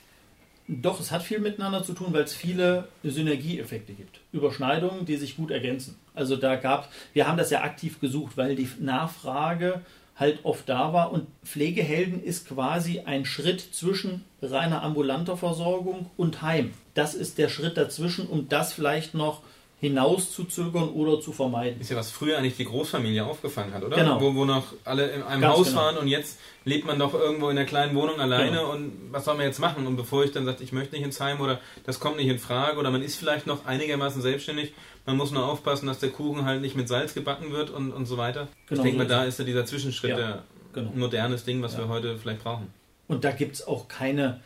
Doch, 0.68 1.00
es 1.00 1.12
hat 1.12 1.24
viel 1.24 1.40
miteinander 1.40 1.84
zu 1.84 1.94
tun, 1.94 2.08
weil 2.12 2.24
es 2.24 2.34
viele 2.34 2.88
Synergieeffekte 3.04 3.94
gibt. 3.94 4.20
Überschneidungen, 4.34 5.06
die 5.06 5.16
sich 5.16 5.38
gut 5.38 5.52
ergänzen. 5.52 5.96
Also 6.16 6.36
da 6.36 6.56
gab, 6.56 6.92
wir 7.14 7.28
haben 7.28 7.38
das 7.38 7.50
ja 7.50 7.62
aktiv 7.62 8.00
gesucht, 8.00 8.38
weil 8.38 8.56
die 8.56 8.70
Nachfrage 8.80 9.82
halt 10.16 10.40
oft 10.44 10.70
da 10.70 10.94
war. 10.94 11.12
Und 11.12 11.28
Pflegehelden 11.44 12.24
ist 12.24 12.48
quasi 12.48 13.02
ein 13.02 13.26
Schritt 13.26 13.62
zwischen 13.62 14.24
reiner 14.42 14.82
ambulanter 14.84 15.36
Versorgung 15.38 16.10
und 16.18 16.42
Heim. 16.42 16.74
Das 16.94 17.14
ist 17.16 17.38
der 17.38 17.50
Schritt 17.50 17.76
dazwischen, 17.78 18.28
um 18.28 18.48
das 18.48 18.72
vielleicht 18.74 19.14
noch 19.14 19.42
hinauszuzögern 19.82 20.90
oder 20.90 21.20
zu 21.20 21.32
vermeiden. 21.32 21.80
Ist 21.82 21.90
ja 21.92 21.98
was 21.98 22.12
früher 22.12 22.38
eigentlich 22.38 22.56
die 22.58 22.66
Großfamilie 22.66 23.26
aufgefangen 23.26 23.74
hat, 23.74 23.84
oder? 23.84 23.96
Genau. 23.96 24.22
Wo, 24.22 24.34
wo 24.36 24.46
noch 24.46 24.66
alle 24.84 25.10
in 25.10 25.22
einem 25.22 25.42
Ganz 25.42 25.58
Haus 25.58 25.68
genau. 25.70 25.82
waren 25.82 25.98
und 25.98 26.08
jetzt 26.08 26.40
lebt 26.64 26.86
man 26.86 26.98
doch 27.00 27.14
irgendwo 27.14 27.50
in 27.50 27.58
einer 27.58 27.68
kleinen 27.68 27.96
Wohnung 27.96 28.20
alleine 28.20 28.52
Genau. 28.52 28.72
und 28.72 28.94
was 29.12 29.26
soll 29.26 29.36
man 29.36 29.46
jetzt 29.46 29.60
machen? 29.60 29.86
Und 29.86 29.96
bevor 29.96 30.24
ich 30.24 30.32
dann 30.32 30.46
sage, 30.46 30.64
ich 30.64 30.72
möchte 30.72 30.96
nicht 30.96 31.04
ins 31.04 31.20
Heim 31.20 31.42
oder 31.42 31.60
das 31.86 32.00
kommt 32.00 32.18
nicht 32.18 32.28
in 32.30 32.40
Frage 32.40 32.80
oder 32.80 32.90
man 32.90 33.02
ist 33.02 33.18
vielleicht 33.18 33.48
noch 33.48 33.66
einigermaßen 33.66 34.22
selbstständig, 34.22 34.74
man 35.06 35.18
muss 35.18 35.32
nur 35.32 35.46
aufpassen, 35.46 35.88
dass 35.88 36.00
der 36.00 36.10
Kuchen 36.10 36.46
halt 36.46 36.62
nicht 36.62 36.76
mit 36.76 36.88
Salz 36.88 37.14
gebacken 37.14 37.52
wird 37.52 37.70
und, 37.70 37.92
und 37.92 38.06
so 38.06 38.18
weiter. 38.18 38.48
Genau 38.68 38.82
ich 38.82 38.84
denke 38.90 38.92
so 38.92 38.98
mal, 38.98 39.08
da 39.08 39.26
ist 39.26 39.40
ja 39.40 39.46
dieser 39.46 39.66
Zwischenschritt 39.66 40.12
Ja, 40.12 40.18
der 40.18 40.44
genau. 40.74 40.92
ein 40.92 41.00
modernes 41.00 41.44
Ding, 41.46 41.62
was 41.62 41.74
Ja. 41.74 41.80
wir 41.80 41.88
heute 41.90 42.18
vielleicht 42.18 42.44
brauchen. 42.44 42.68
Und 43.08 43.24
da 43.24 43.32
gibt 43.32 43.56
es 43.56 43.68
auch 43.68 43.88
keine 43.88 44.42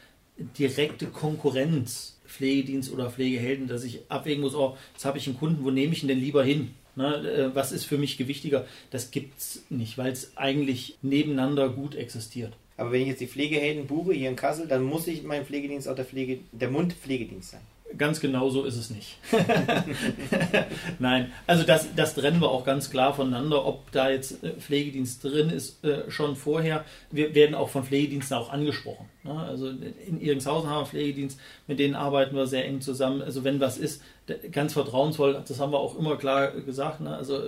direkte 0.58 1.08
Konkurrenz, 1.08 2.18
Pflegedienst 2.28 2.92
oder 2.92 3.10
Pflegehelden, 3.10 3.68
dass 3.68 3.84
ich 3.84 4.02
abwägen 4.10 4.42
muss, 4.42 4.54
oh, 4.54 4.78
jetzt 4.94 5.06
habe 5.06 5.18
ich 5.18 5.28
einen 5.28 5.38
Kunden, 5.38 5.64
wo 5.64 5.72
nehme 5.72 5.94
ich 5.94 6.04
ihn 6.04 6.08
denn 6.08 6.20
lieber 6.20 6.44
hin? 6.44 6.74
Ne, 6.96 7.16
äh, 7.16 7.56
was 7.56 7.72
ist 7.72 7.86
für 7.86 7.98
mich 7.98 8.18
gewichtiger? 8.18 8.66
Das 8.92 9.12
gibt 9.12 9.40
es 9.40 9.64
nicht, 9.70 9.98
weil 9.98 10.12
es 10.12 10.36
eigentlich 10.38 10.98
nebeneinander 11.02 11.70
gut 11.70 11.96
existiert. 11.96 12.54
Aber 12.78 12.92
wenn 12.92 13.02
ich 13.02 13.08
jetzt 13.08 13.22
die 13.22 13.28
Pflegehelden 13.28 13.88
buche 13.88 14.14
hier 14.14 14.30
in 14.30 14.36
Kassel, 14.36 14.68
dann 14.68 14.84
muss 14.84 15.08
ich 15.08 15.24
mein 15.24 15.46
Pflegedienst 15.46 15.88
auch 15.88 15.96
der, 15.96 16.06
Pflege, 16.06 16.40
der 16.52 16.70
Mundpflegedienst 16.70 17.52
sein. 17.52 17.62
Ganz 17.98 18.20
genau 18.20 18.50
so 18.50 18.66
ist 18.66 18.78
es 18.78 18.92
nicht. 18.92 19.18
Nein, 21.00 21.32
also 21.48 21.64
das, 21.64 21.88
das 21.96 22.14
trennen 22.14 22.40
wir 22.40 22.50
auch 22.50 22.64
ganz 22.64 22.92
klar 22.92 23.14
voneinander, 23.14 23.66
ob 23.66 23.92
da 23.92 24.10
jetzt 24.10 24.44
äh, 24.44 24.52
Pflegedienst 24.52 25.24
drin 25.24 25.50
ist, 25.50 25.84
äh, 25.84 26.10
schon 26.12 26.36
vorher. 26.36 26.86
Wir 27.10 27.34
werden 27.34 27.56
auch 27.56 27.70
von 27.70 27.84
Pflegediensten 27.84 28.38
auch 28.38 28.52
angesprochen. 28.52 29.08
Ne? 29.24 29.34
Also 29.34 29.70
in 29.70 30.22
Iringshausen 30.22 30.70
haben 30.70 30.82
wir 30.82 30.86
Pflegedienst, 30.86 31.40
mit 31.68 31.80
denen 31.80 31.96
arbeiten 31.96 32.36
wir 32.36 32.46
sehr 32.46 32.66
eng 32.66 32.82
zusammen. 32.82 33.22
Also 33.24 33.44
wenn 33.44 33.60
was 33.60 33.78
ist, 33.78 34.04
ganz 34.52 34.74
vertrauensvoll, 34.74 35.44
das 35.48 35.60
haben 35.60 35.72
wir 35.72 35.80
auch 35.80 35.98
immer 35.98 36.18
klar 36.18 36.52
gesagt. 36.52 37.02
Ne? 37.02 37.16
Also 37.16 37.42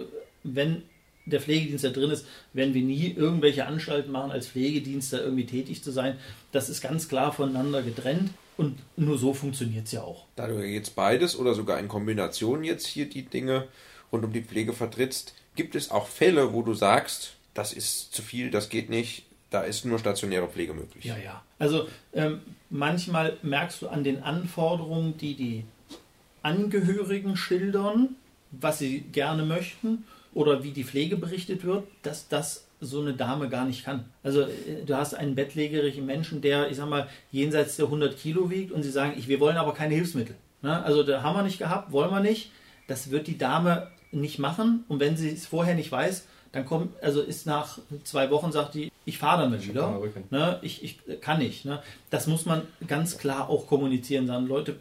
wenn 0.43 0.83
der 1.25 1.39
Pflegedienst 1.39 1.83
da 1.83 1.89
drin 1.89 2.09
ist, 2.09 2.25
werden 2.53 2.73
wir 2.73 2.81
nie 2.81 3.13
irgendwelche 3.15 3.67
Anstalten 3.67 4.11
machen, 4.11 4.31
als 4.31 4.47
Pflegedienst 4.47 5.13
da 5.13 5.19
irgendwie 5.19 5.45
tätig 5.45 5.83
zu 5.83 5.91
sein. 5.91 6.17
Das 6.51 6.67
ist 6.69 6.81
ganz 6.81 7.07
klar 7.07 7.31
voneinander 7.31 7.83
getrennt 7.83 8.31
und 8.61 8.77
nur 8.95 9.17
so 9.17 9.33
funktioniert 9.33 9.87
es 9.87 9.91
ja 9.91 10.01
auch. 10.01 10.25
Da 10.35 10.47
du 10.47 10.63
jetzt 10.63 10.95
beides 10.95 11.37
oder 11.37 11.55
sogar 11.55 11.79
in 11.79 11.87
Kombination 11.87 12.63
jetzt 12.63 12.85
hier 12.85 13.09
die 13.09 13.23
Dinge 13.23 13.67
rund 14.11 14.23
um 14.23 14.31
die 14.31 14.43
Pflege 14.43 14.73
vertrittst, 14.73 15.33
gibt 15.55 15.75
es 15.75 15.89
auch 15.89 16.07
Fälle, 16.07 16.53
wo 16.53 16.61
du 16.61 16.73
sagst, 16.73 17.33
das 17.53 17.73
ist 17.73 18.13
zu 18.13 18.21
viel, 18.21 18.51
das 18.51 18.69
geht 18.69 18.89
nicht, 18.89 19.25
da 19.49 19.61
ist 19.61 19.83
nur 19.83 19.97
stationäre 19.97 20.47
Pflege 20.47 20.73
möglich. 20.73 21.03
Ja, 21.05 21.17
ja. 21.17 21.43
Also 21.59 21.87
ähm, 22.13 22.41
manchmal 22.69 23.37
merkst 23.41 23.81
du 23.81 23.89
an 23.89 24.03
den 24.03 24.21
Anforderungen, 24.21 25.17
die 25.17 25.35
die 25.35 25.65
Angehörigen 26.43 27.35
schildern, 27.35 28.15
was 28.51 28.79
sie 28.79 29.01
gerne 29.01 29.43
möchten 29.43 30.05
oder 30.33 30.63
wie 30.63 30.71
die 30.71 30.83
Pflege 30.83 31.17
berichtet 31.17 31.63
wird, 31.63 31.87
dass 32.03 32.27
das 32.27 32.65
so 32.81 32.99
eine 32.99 33.13
Dame 33.13 33.47
gar 33.47 33.65
nicht 33.65 33.85
kann. 33.85 34.05
Also 34.23 34.41
äh, 34.41 34.83
du 34.85 34.95
hast 34.95 35.13
einen 35.13 35.35
bettlägerigen 35.35 36.05
Menschen, 36.05 36.41
der, 36.41 36.69
ich 36.69 36.77
sag 36.77 36.89
mal, 36.89 37.07
jenseits 37.31 37.77
der 37.77 37.85
100 37.85 38.17
Kilo 38.17 38.49
wiegt 38.49 38.71
und 38.71 38.83
sie 38.83 38.91
sagen, 38.91 39.13
ich, 39.15 39.27
wir 39.27 39.39
wollen 39.39 39.57
aber 39.57 39.73
keine 39.73 39.93
Hilfsmittel. 39.93 40.35
Ne? 40.61 40.83
Also 40.83 41.03
da 41.03 41.21
haben 41.21 41.35
wir 41.35 41.43
nicht 41.43 41.59
gehabt, 41.59 41.91
wollen 41.91 42.11
wir 42.11 42.19
nicht. 42.19 42.51
Das 42.87 43.11
wird 43.11 43.27
die 43.27 43.37
Dame 43.37 43.87
nicht 44.11 44.39
machen 44.39 44.83
und 44.89 44.99
wenn 44.99 45.15
sie 45.15 45.29
es 45.29 45.45
vorher 45.45 45.75
nicht 45.75 45.91
weiß, 45.91 46.27
dann 46.51 46.65
kommt, 46.65 47.01
also 47.01 47.21
ist 47.21 47.45
nach 47.45 47.79
zwei 48.03 48.29
Wochen, 48.29 48.51
sagt 48.51 48.73
die, 48.73 48.91
ich 49.05 49.17
fahre 49.17 49.43
damit 49.43 49.65
wieder. 49.65 49.89
mal 49.89 49.99
Rücken. 49.99 50.25
Ne, 50.31 50.59
ich, 50.61 50.83
ich 50.83 50.99
kann 51.21 51.39
nicht. 51.39 51.63
Ne? 51.63 51.81
Das 52.09 52.27
muss 52.27 52.45
man 52.45 52.63
ganz 52.87 53.17
klar 53.17 53.49
auch 53.49 53.67
kommunizieren. 53.67 54.27
Sagen, 54.27 54.47
Leute, 54.47 54.75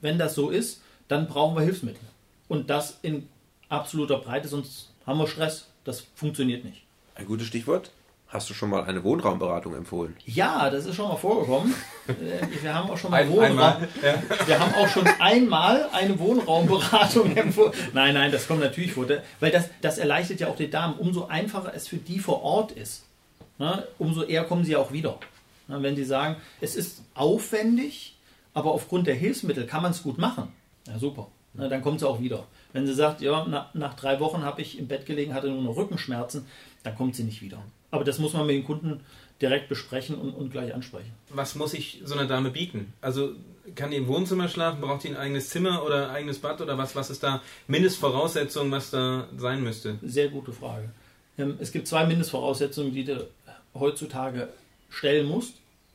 wenn 0.00 0.18
das 0.18 0.34
so 0.34 0.48
ist, 0.48 0.80
dann 1.08 1.26
brauchen 1.26 1.56
wir 1.56 1.62
Hilfsmittel. 1.62 2.00
Und 2.48 2.70
das 2.70 2.98
in 3.02 3.28
absoluter 3.68 4.18
Breite, 4.18 4.48
sonst 4.48 4.92
haben 5.06 5.18
wir 5.18 5.26
Stress. 5.26 5.68
Das 5.84 6.06
funktioniert 6.14 6.64
nicht. 6.64 6.84
Ein 7.14 7.26
gutes 7.26 7.46
Stichwort. 7.46 7.90
Hast 8.28 8.48
du 8.48 8.54
schon 8.54 8.70
mal 8.70 8.84
eine 8.84 9.02
Wohnraumberatung 9.02 9.74
empfohlen? 9.74 10.16
Ja, 10.24 10.70
das 10.70 10.86
ist 10.86 10.94
schon 10.94 11.08
mal 11.08 11.16
vorgekommen. 11.16 11.74
Äh, 12.06 12.62
Wir 12.62 12.72
haben 12.72 12.88
auch 12.88 12.96
schon 12.96 13.10
mal 13.10 13.22
Ein, 13.22 13.28
Wohnraum. 13.30 13.42
einmal. 13.50 13.88
Ja. 14.00 14.22
Wir 14.46 14.60
haben 14.60 14.72
auch 14.74 14.86
schon 14.86 15.04
einmal 15.18 15.88
eine 15.92 16.16
Wohnraumberatung 16.16 17.36
empfohlen. 17.36 17.72
Nein, 17.92 18.14
nein, 18.14 18.30
das 18.30 18.46
kommt 18.46 18.60
natürlich 18.60 18.92
vor. 18.92 19.06
Weil 19.40 19.50
das, 19.50 19.68
das 19.80 19.98
erleichtert 19.98 20.38
ja 20.38 20.46
auch 20.46 20.54
die 20.54 20.70
Damen. 20.70 20.94
Umso 20.98 21.26
einfacher 21.26 21.72
es 21.74 21.88
für 21.88 21.96
die 21.96 22.20
vor 22.20 22.42
Ort 22.44 22.70
ist, 22.70 23.02
ne, 23.58 23.84
umso 23.98 24.22
eher 24.22 24.44
kommen 24.44 24.64
sie 24.64 24.76
auch 24.76 24.92
wieder. 24.92 25.18
Ne, 25.66 25.82
wenn 25.82 25.96
sie 25.96 26.04
sagen, 26.04 26.36
es 26.60 26.76
ist 26.76 27.02
aufwendig, 27.14 28.16
aber 28.54 28.70
aufgrund 28.70 29.08
der 29.08 29.16
Hilfsmittel 29.16 29.66
kann 29.66 29.82
man 29.82 29.90
es 29.90 30.04
gut 30.04 30.18
machen. 30.18 30.52
Ja, 30.86 31.00
super. 31.00 31.26
Ne, 31.54 31.68
dann 31.68 31.82
kommt 31.82 31.98
sie 31.98 32.08
auch 32.08 32.20
wieder. 32.20 32.44
Wenn 32.72 32.86
sie 32.86 32.94
sagt, 32.94 33.20
ja, 33.20 33.46
nach, 33.46 33.74
nach 33.74 33.94
drei 33.94 34.20
Wochen 34.20 34.42
habe 34.42 34.62
ich 34.62 34.78
im 34.78 34.88
Bett 34.88 35.06
gelegen, 35.06 35.34
hatte 35.34 35.48
nur 35.48 35.62
noch 35.62 35.76
Rückenschmerzen, 35.76 36.46
dann 36.82 36.94
kommt 36.96 37.16
sie 37.16 37.24
nicht 37.24 37.42
wieder. 37.42 37.62
Aber 37.90 38.04
das 38.04 38.18
muss 38.18 38.32
man 38.32 38.46
mit 38.46 38.56
den 38.56 38.64
Kunden 38.64 39.00
direkt 39.40 39.68
besprechen 39.68 40.16
und, 40.16 40.30
und 40.30 40.50
gleich 40.50 40.74
ansprechen. 40.74 41.12
Was 41.30 41.54
muss 41.54 41.74
ich 41.74 42.02
so 42.04 42.14
einer 42.14 42.26
Dame 42.26 42.50
bieten? 42.50 42.92
Also 43.00 43.32
kann 43.74 43.90
die 43.90 43.96
im 43.96 44.06
Wohnzimmer 44.06 44.48
schlafen? 44.48 44.80
Braucht 44.80 45.04
die 45.04 45.08
ein 45.08 45.16
eigenes 45.16 45.48
Zimmer 45.48 45.84
oder 45.84 46.08
ein 46.08 46.16
eigenes 46.16 46.38
Bad 46.38 46.60
oder 46.60 46.78
was? 46.78 46.94
Was 46.94 47.10
ist 47.10 47.22
da 47.22 47.42
Mindestvoraussetzung, 47.66 48.70
was 48.70 48.90
da 48.90 49.28
sein 49.36 49.62
müsste? 49.62 49.98
Sehr 50.02 50.28
gute 50.28 50.52
Frage. 50.52 50.90
Ähm, 51.38 51.56
Es 51.60 51.72
gibt 51.72 51.88
zwei 51.88 52.06
Mindestvoraussetzungen, 52.06 52.92
die 52.92 53.04
du 53.04 53.26
heutzutage 53.74 54.48
stellen 54.90 55.26
musst. 55.26 55.54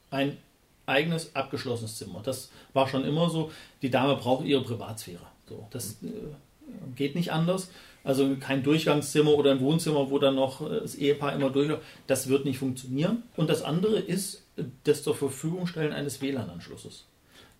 Ein 0.09 0.37
eigenes 0.85 1.35
abgeschlossenes 1.35 1.97
Zimmer. 1.97 2.21
Das 2.23 2.49
war 2.73 2.87
schon 2.87 3.05
immer 3.05 3.29
so. 3.29 3.51
Die 3.81 3.89
Dame 3.89 4.15
braucht 4.15 4.45
ihre 4.45 4.63
Privatsphäre. 4.63 5.25
So, 5.47 5.67
das 5.71 5.97
äh, 6.03 6.07
geht 6.95 7.15
nicht 7.15 7.31
anders. 7.31 7.69
Also 8.03 8.35
kein 8.39 8.61
Durchgangszimmer 8.61 9.31
oder 9.31 9.51
ein 9.51 9.61
Wohnzimmer, 9.61 10.11
wo 10.11 10.19
dann 10.19 10.35
noch 10.35 10.61
äh, 10.61 10.81
das 10.81 10.95
Ehepaar 10.95 11.33
immer 11.33 11.49
durchläuft. 11.49 11.81
Das 12.05 12.29
wird 12.29 12.45
nicht 12.45 12.59
funktionieren. 12.59 13.23
Und 13.35 13.49
das 13.49 13.63
andere 13.63 13.97
ist 13.97 14.43
äh, 14.57 14.63
das 14.83 15.03
zur 15.03 15.15
Verfügung 15.15 15.65
stellen 15.65 15.91
eines 15.91 16.21
WLAN-Anschlusses. 16.21 17.05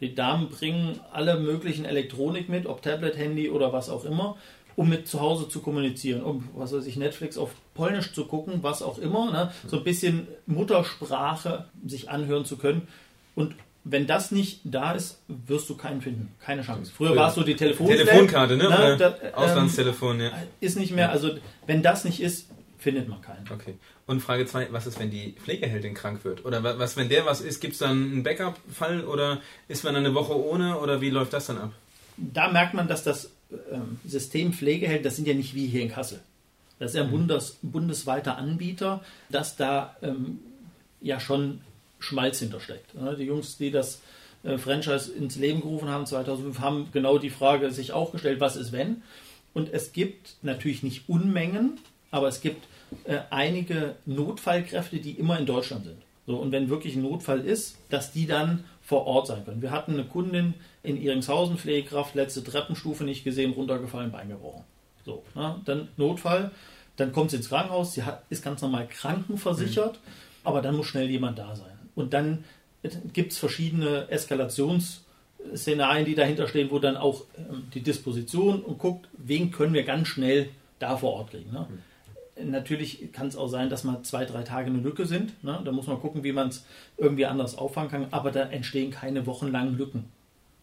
Die 0.02 0.14
Damen 0.14 0.50
bringen 0.50 1.00
alle 1.12 1.40
möglichen 1.40 1.86
Elektronik 1.86 2.48
mit, 2.48 2.68
ob 2.68 2.82
Tablet, 2.82 3.18
Handy 3.18 3.50
oder 3.50 3.74
was 3.74 3.90
auch 3.90 4.06
immer, 4.06 4.38
um 4.76 4.90
mit 4.90 5.08
zu 5.08 5.22
Hause 5.22 5.48
zu 5.48 5.62
kommunizieren, 5.62 6.22
um, 6.22 6.50
was 6.54 6.74
weiß 6.74 6.86
ich, 6.86 6.98
Netflix 6.98 7.38
auf 7.38 7.52
Polnisch 7.74 8.14
zu 8.14 8.26
gucken, 8.26 8.62
was 8.62 8.82
auch 8.82 8.98
immer, 8.98 9.32
ne? 9.32 9.52
so 9.68 9.78
ein 9.78 9.84
bisschen 9.84 10.28
Muttersprache 10.46 11.66
sich 11.86 12.10
anhören 12.10 12.46
zu 12.46 12.58
können. 12.58 12.88
Und 13.36 13.56
wenn 13.86 14.08
das 14.08 14.32
nicht 14.32 14.60
da 14.64 14.92
ist, 14.94 15.20
wirst 15.28 15.70
du 15.70 15.78
keinen 15.78 16.02
finden. 16.02 16.34
Keine 16.44 16.64
Chance. 16.64 16.92
Früher 16.92 17.10
Früher. 17.10 17.18
war 17.18 17.30
es 17.30 17.36
so 17.36 17.44
die 17.44 17.56
Telefon 17.56 17.88
Telefonkarte, 17.88 18.58
ne? 18.58 18.68
Oder 18.68 18.98
da, 18.98 19.08
ähm, 19.24 19.34
Auslandstelefon, 19.36 20.20
ja. 20.20 20.32
Ist 20.60 20.76
nicht 20.78 20.92
mehr, 20.92 21.12
also 21.12 21.32
wenn 21.68 21.82
das 21.84 22.04
nicht 22.04 22.20
ist, 22.20 22.50
findet 22.80 23.08
man 23.08 23.22
keinen. 23.22 23.46
Okay. 23.50 23.76
Und 24.08 24.20
Frage 24.22 24.46
2, 24.46 24.68
was 24.72 24.86
ist, 24.86 25.00
wenn 25.00 25.10
die 25.10 25.32
Pflegeheldin 25.34 25.94
krank 25.94 26.26
wird? 26.26 26.46
Oder 26.46 26.64
wa- 26.64 26.76
was, 26.78 26.98
wenn 26.98 27.10
der 27.10 27.26
was 27.26 27.42
ist, 27.42 27.60
gibt 27.62 27.74
es 27.74 27.80
dann 27.80 27.92
einen 28.12 28.24
Backup-Fall 28.24 29.04
oder 29.06 29.40
ist 29.68 29.84
man 29.84 29.94
dann 29.96 30.06
eine 30.06 30.14
Woche 30.14 30.36
ohne 30.38 30.78
oder 30.80 31.00
wie 31.02 31.10
läuft 31.10 31.34
das 31.34 31.48
dann 31.48 31.58
ab? 31.58 31.72
da 32.18 32.50
merkt 32.50 32.74
man, 32.74 32.88
dass 32.88 33.04
das 33.04 33.30
ähm, 33.72 34.00
System 34.06 34.54
Pflegeheld, 34.54 35.06
das 35.06 35.16
sind 35.18 35.28
ja 35.28 35.34
nicht 35.34 35.54
wie 35.54 35.68
hier 35.68 35.82
in 35.82 35.90
Kassel. 35.90 36.20
Das 36.80 36.92
ist 36.92 36.98
ja 36.98 37.04
ein 37.04 37.12
Bundes, 37.12 37.58
bundesweiter 37.62 38.38
Anbieter, 38.38 39.04
dass 39.30 39.56
da 39.58 39.96
ähm, 40.02 40.40
ja 41.02 41.20
schon 41.20 41.60
Schmalz 42.06 42.40
hintersteckt. 42.40 42.92
Die 43.18 43.24
Jungs, 43.24 43.58
die 43.58 43.72
das 43.72 44.02
äh, 44.44 44.58
Franchise 44.58 45.12
ins 45.12 45.36
Leben 45.36 45.62
gerufen 45.62 45.90
haben 45.90 46.06
2005, 46.06 46.60
haben 46.60 46.88
genau 46.92 47.18
die 47.18 47.30
Frage 47.30 47.72
sich 47.72 47.92
auch 47.92 48.12
gestellt, 48.12 48.40
was 48.40 48.56
ist 48.56 48.72
wenn? 48.72 49.02
Und 49.54 49.74
es 49.74 49.94
gibt 49.94 50.36
natürlich 50.42 50.84
nicht 50.84 51.10
Unmengen, 51.10 51.80
aber 52.12 52.28
es 52.28 52.42
gibt 52.42 52.68
äh, 53.06 53.20
einige 53.30 53.96
Notfallkräfte, 54.06 55.00
die 55.00 55.12
immer 55.12 55.40
in 55.40 55.46
Deutschland 55.46 55.86
sind. 55.86 55.98
So, 56.28 56.38
und 56.38 56.52
wenn 56.52 56.70
wirklich 56.70 56.96
ein 56.96 57.04
Notfall 57.04 57.42
ist, 57.42 57.78
dass 57.90 58.12
die 58.12 58.26
dann 58.26 58.66
vor 58.82 59.06
Ort 59.08 59.28
sein 59.28 59.46
können. 59.46 59.62
Wir 59.62 59.72
hatten 59.72 59.94
eine 59.94 60.06
Kundin 60.06 60.56
in 60.84 61.02
Iringshausen, 61.02 61.58
Pflegekraft, 61.58 62.16
letzte 62.16 62.44
Treppenstufe 62.44 63.04
nicht 63.04 63.24
gesehen, 63.24 63.54
runtergefallen, 63.54 64.12
Bein 64.12 64.30
gebrochen. 64.30 64.64
So, 65.06 65.24
ne? 65.36 65.62
dann 65.66 65.88
Notfall, 65.98 66.52
dann 66.96 67.12
kommt 67.12 67.32
sie 67.32 67.38
ins 67.38 67.50
Krankenhaus, 67.50 67.94
sie 67.94 68.04
hat, 68.04 68.24
ist 68.30 68.44
ganz 68.44 68.62
normal 68.62 68.88
krankenversichert, 68.88 70.00
aber 70.44 70.62
dann 70.62 70.76
muss 70.76 70.88
schnell 70.88 71.10
jemand 71.10 71.38
da 71.38 71.56
sein. 71.56 71.75
Und 71.96 72.14
dann 72.14 72.44
gibt 73.14 73.32
es 73.32 73.38
verschiedene 73.38 74.08
Eskalationsszenarien, 74.10 76.06
die 76.06 76.16
dahinter 76.16 76.48
stehen, 76.48 76.70
wo 76.72 76.80
dann 76.80 76.98
auch 76.98 77.24
ähm, 77.38 77.64
die 77.74 77.82
Disposition 77.82 78.62
und 78.62 78.78
guckt, 78.78 79.08
wen 79.18 79.52
können 79.52 79.74
wir 79.74 79.84
ganz 79.84 80.08
schnell 80.08 80.50
da 80.80 80.98
vor 80.98 81.14
Ort 81.14 81.32
kriegen. 81.32 81.52
Ne? 81.52 81.68
Natürlich 82.44 83.12
kann 83.14 83.28
es 83.28 83.38
auch 83.38 83.48
sein, 83.48 83.70
dass 83.70 83.86
mal 83.86 84.02
zwei, 84.04 84.26
drei 84.26 84.44
Tage 84.44 84.70
eine 84.70 84.80
Lücke 84.80 85.06
sind. 85.06 85.42
Ne? 85.44 85.62
Da 85.64 85.72
muss 85.72 85.88
man 85.88 86.00
gucken, 86.00 86.24
wie 86.24 86.34
man 86.34 86.50
es 86.50 86.66
irgendwie 86.98 87.26
anders 87.26 87.58
auffangen 87.58 87.90
kann. 87.90 88.08
Aber 88.12 88.32
da 88.32 88.42
entstehen 88.50 88.92
keine 88.92 89.26
wochenlangen 89.26 89.78
Lücken. 89.78 90.06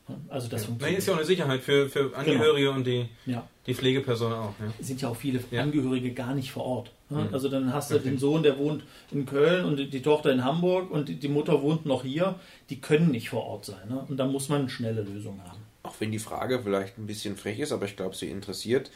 Ne? 0.07 0.17
Also 0.29 0.49
das 0.49 0.63
Nein, 0.63 0.69
funktioniert. 0.69 0.99
ist 0.99 1.07
ja 1.07 1.13
auch 1.15 1.19
eine 1.19 1.27
Sicherheit 1.27 1.63
für, 1.63 1.89
für 1.89 2.15
Angehörige 2.15 2.71
und 2.71 2.87
die, 2.87 3.07
ja. 3.25 3.49
die 3.67 3.75
Pflegeperson 3.75 4.33
auch. 4.33 4.53
Ja. 4.61 4.85
sind 4.85 5.01
ja 5.01 5.09
auch 5.09 5.17
viele 5.17 5.41
Ja. 5.51 5.63
Angehörige 5.63 6.13
gar 6.13 6.35
nicht 6.35 6.53
vor 6.53 6.65
Ort. 6.65 6.91
Ne? 7.13 7.25
Mhm. 7.25 7.35
Also 7.35 7.49
dann 7.49 7.73
hast 7.73 7.91
du 7.91 7.97
Okay. 7.97 8.09
den 8.11 8.19
Sohn, 8.19 8.43
der 8.43 8.59
wohnt 8.59 8.83
in 9.11 9.27
Köln 9.27 9.65
und 9.65 9.77
die, 9.77 10.03
Tochter 10.03 10.33
in 10.33 10.45
Hamburg 10.45 10.91
und 10.91 11.23
die, 11.23 11.29
Mutter 11.29 11.63
wohnt 11.63 11.87
noch 11.87 12.03
hier. 12.03 12.37
Die 12.71 12.81
können 12.81 13.11
nicht 13.11 13.29
vor 13.29 13.45
Ort 13.45 13.67
sein. 13.67 13.89
Ne? 13.89 14.05
Und 14.09 14.17
da 14.17 14.27
muss 14.27 14.49
man 14.49 14.69
schnelle 14.69 15.03
Lösungen 15.03 15.43
haben. 15.45 15.61
auch 15.85 15.95
wenn 15.99 16.13
die 16.13 16.19
Frage 16.19 16.61
vielleicht 16.63 16.99
ein 16.99 17.07
bisschen 17.07 17.37
frech 17.37 17.59
ist, 17.59 17.73
aber 17.73 17.87
ich 17.87 17.97
glaube, 17.97 18.17
sie 18.17 18.29
interessiert. 18.29 18.91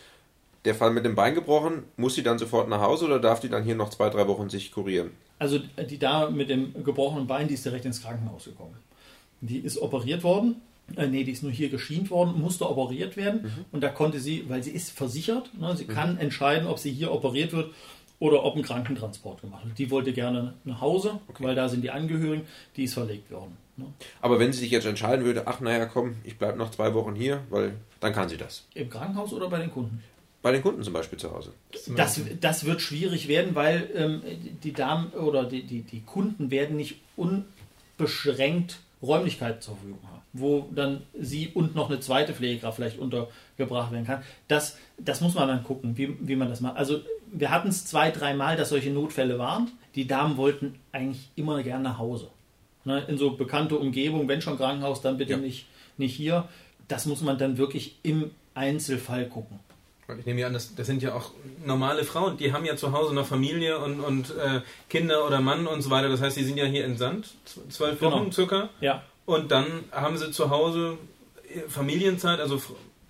Der 0.65 0.75
Fall 0.75 0.91
mit 0.91 1.05
dem 1.05 1.15
Bein 1.15 1.35
gebrochen, 1.35 1.85
muss 1.97 2.15
sie 2.17 2.23
dann 2.23 2.39
sofort 2.39 2.69
nach 2.69 2.81
Hause 2.81 3.05
oder 3.05 3.21
darf 3.21 3.41
die 3.41 3.49
dann 3.49 3.63
hier 3.63 3.77
noch 3.77 3.91
zwei, 3.91 4.09
drei 4.11 4.27
Wochen 4.27 4.49
sich 4.51 4.73
kurieren? 4.73 5.11
Also 5.39 5.61
die 5.91 5.99
Dame 5.99 6.35
mit 6.35 6.49
dem 6.49 6.83
gebrochenen 6.83 7.27
Bein, 7.27 7.47
die 7.47 7.55
ist 7.55 7.65
direkt 7.65 7.85
ins 7.85 8.03
Krankenhaus 8.03 8.45
gekommen. 8.47 8.75
Die 9.41 9.59
ist 9.59 9.79
operiert 9.79 10.25
worden. 10.25 10.57
Äh, 10.97 11.09
nee, 11.09 11.25
die 11.25 11.33
ist 11.33 11.43
nur 11.43 11.53
hier 11.53 11.69
geschient 11.69 12.11
worden, 12.11 12.41
musste 12.41 12.69
operiert 12.69 13.17
werden. 13.17 13.43
Mhm. 13.43 13.65
Und 13.73 13.81
da 13.83 13.89
konnte 13.89 14.21
sie, 14.21 14.49
weil 14.49 14.63
sie 14.63 14.71
ist 14.71 14.91
versichert, 14.93 15.51
ne, 15.59 15.77
sie 15.77 15.85
mhm. 15.85 15.89
kann 15.89 16.19
entscheiden, 16.19 16.69
ob 16.69 16.79
sie 16.79 16.93
hier 16.93 17.13
operiert 17.13 17.53
wird 17.53 17.73
oder 18.19 18.45
ob 18.45 18.57
ein 18.57 18.63
Krankentransport 18.63 19.43
gemacht 19.43 19.67
wird. 19.67 19.79
Die 19.79 19.91
wollte 19.91 20.13
gerne 20.13 20.55
nach 20.65 20.81
Hause, 20.81 21.21
okay. 21.29 21.45
weil 21.45 21.55
da 21.55 21.69
sind 21.69 21.83
die 21.83 21.91
Angehörigen, 21.91 22.47
die 22.77 22.85
ist 22.85 22.95
verlegt 22.95 23.31
worden. 23.31 23.57
Ne? 23.77 23.87
Aber 24.23 24.39
wenn 24.39 24.53
sie 24.53 24.61
sich 24.61 24.71
jetzt 24.71 24.87
entscheiden 24.87 25.25
würde, 25.25 25.47
ach 25.47 25.61
naja, 25.61 25.87
komm, 25.87 26.17
ich 26.25 26.39
bleibe 26.39 26.59
noch 26.59 26.71
zwei 26.71 26.95
Wochen 26.95 27.15
hier, 27.15 27.43
weil 27.51 27.75
dann 28.01 28.13
kann 28.13 28.29
sie 28.29 28.37
das. 28.37 28.65
Im 28.75 28.89
Krankenhaus 28.89 29.33
oder 29.33 29.49
bei 29.49 29.59
den 29.59 29.71
Kunden? 29.71 30.03
Bei 30.43 30.53
den 30.53 30.63
Kunden 30.63 30.83
zum 30.83 30.93
Beispiel 30.93 31.19
zu 31.19 31.33
Hause. 31.33 31.53
Das, 31.97 32.21
das 32.41 32.65
wird 32.65 32.81
schwierig 32.81 33.29
werden, 33.29 33.55
weil 33.55 33.91
ähm, 33.95 34.23
die 34.63 34.73
Damen 34.73 35.11
oder 35.11 35.45
die, 35.45 35.65
die, 35.65 35.83
die 35.83 36.03
Kunden 36.03 36.51
werden 36.51 36.77
nicht 36.77 37.01
unbeschränkt 37.17 38.79
Räumlichkeiten 39.03 39.61
zur 39.61 39.75
Verfügung 39.77 40.01
haben, 40.11 40.23
wo 40.39 40.69
dann 40.75 41.03
sie 41.19 41.49
und 41.55 41.75
noch 41.75 41.89
eine 41.89 42.01
zweite 42.01 42.35
Pflegekraft 42.35 42.77
vielleicht 42.77 42.99
untergebracht 42.99 43.93
werden 43.93 44.07
kann. 44.07 44.23
Das, 44.49 44.77
das 44.99 45.21
muss 45.21 45.35
man 45.35 45.49
dann 45.49 45.63
gucken, 45.63 45.97
wie, 45.97 46.17
wie 46.21 46.37
man 46.37 46.49
das 46.49 46.61
macht. 46.61 46.77
Also 46.77 47.01
wir 47.33 47.51
hatten 47.51 47.69
es 47.69 47.85
zwei, 47.87 48.11
dreimal, 48.11 48.57
dass 48.57 48.71
solche 48.71 48.91
Notfälle 48.91 49.39
waren. 49.39 49.71
Die 49.95 50.07
Damen 50.07 50.37
wollten 50.37 50.75
eigentlich 50.93 51.31
immer 51.37 51.63
gerne 51.63 51.85
nach 51.85 51.99
Hause. 51.99 52.29
Ne, 52.85 53.05
in 53.09 53.19
so 53.19 53.33
bekannte 53.33 53.77
Umgebung, 53.77 54.29
wenn 54.29 54.41
schon 54.41 54.57
Krankenhaus, 54.57 55.01
dann 55.03 55.17
bitte 55.17 55.33
ja. 55.33 55.39
nicht, 55.39 55.67
nicht 55.97 56.15
hier. 56.15 56.49
Das 56.87 57.07
muss 57.07 57.21
man 57.21 57.37
dann 57.37 57.59
wirklich 57.59 57.99
im 58.05 58.31
Einzelfall 58.55 59.27
gucken. 59.27 59.59
Ich 60.21 60.25
nehme 60.25 60.41
ja 60.41 60.47
an, 60.47 60.53
das, 60.53 60.73
das, 60.77 60.87
sind 60.87 61.03
ja 61.03 61.15
auch 61.15 61.33
normale 61.65 62.05
Frauen, 62.05 62.37
die 62.37 62.53
haben 62.53 62.65
ja 62.65 62.77
zu 62.77 62.93
Hause 62.93 63.13
noch 63.13 63.27
Familie 63.27 63.81
und, 63.81 63.99
und 63.99 64.31
äh, 64.37 64.61
Kinder 64.89 65.27
oder 65.27 65.41
Mann 65.41 65.67
und 65.67 65.83
so 65.83 65.91
weiter. 65.91 66.09
Das 66.09 66.21
heißt, 66.21 66.37
die 66.37 66.45
sind 66.45 66.59
ja 66.59 66.65
hier 66.65 66.85
in 66.85 66.97
Sand, 66.97 67.35
zwölf 67.69 68.01
Wochen 68.01 68.21
genau. 68.21 68.31
circa. 68.31 68.69
Ja. 68.81 69.03
Und 69.27 69.51
dann 69.51 69.67
haben 69.93 70.17
sie 70.17 70.31
zu 70.31 70.51
Hause 70.51 70.99
äh, 71.53 71.69
Familienzeit, 71.69 72.41
also 72.41 72.61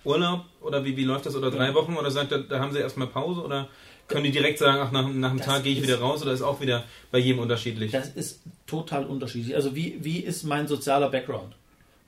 Urlaub 0.03 0.45
oder 0.61 0.83
wie, 0.83 0.97
wie 0.97 1.03
läuft 1.03 1.25
das? 1.25 1.35
Oder 1.35 1.51
drei 1.51 1.73
Wochen 1.73 1.95
oder 1.95 2.11
sagt 2.11 2.31
er, 2.31 2.39
da 2.39 2.59
haben 2.59 2.71
sie 2.71 2.79
erstmal 2.79 3.07
Pause 3.07 3.41
oder 3.41 3.69
können 4.07 4.23
die 4.23 4.31
direkt 4.31 4.57
sagen, 4.57 4.79
ach, 4.81 4.91
nach, 4.91 5.07
nach 5.07 5.31
einem 5.31 5.41
Tag 5.41 5.63
gehe 5.63 5.73
ich 5.73 5.83
wieder 5.83 5.99
raus 5.99 6.21
oder 6.21 6.31
ist 6.31 6.41
auch 6.41 6.61
wieder 6.61 6.85
bei 7.11 7.19
jedem 7.19 7.39
unterschiedlich? 7.39 7.91
Das 7.91 8.09
ist 8.09 8.41
total 8.65 9.05
unterschiedlich. 9.05 9.55
Also 9.55 9.75
wie, 9.75 9.97
wie 10.01 10.19
ist 10.19 10.43
mein 10.43 10.67
sozialer 10.67 11.09
Background? 11.09 11.55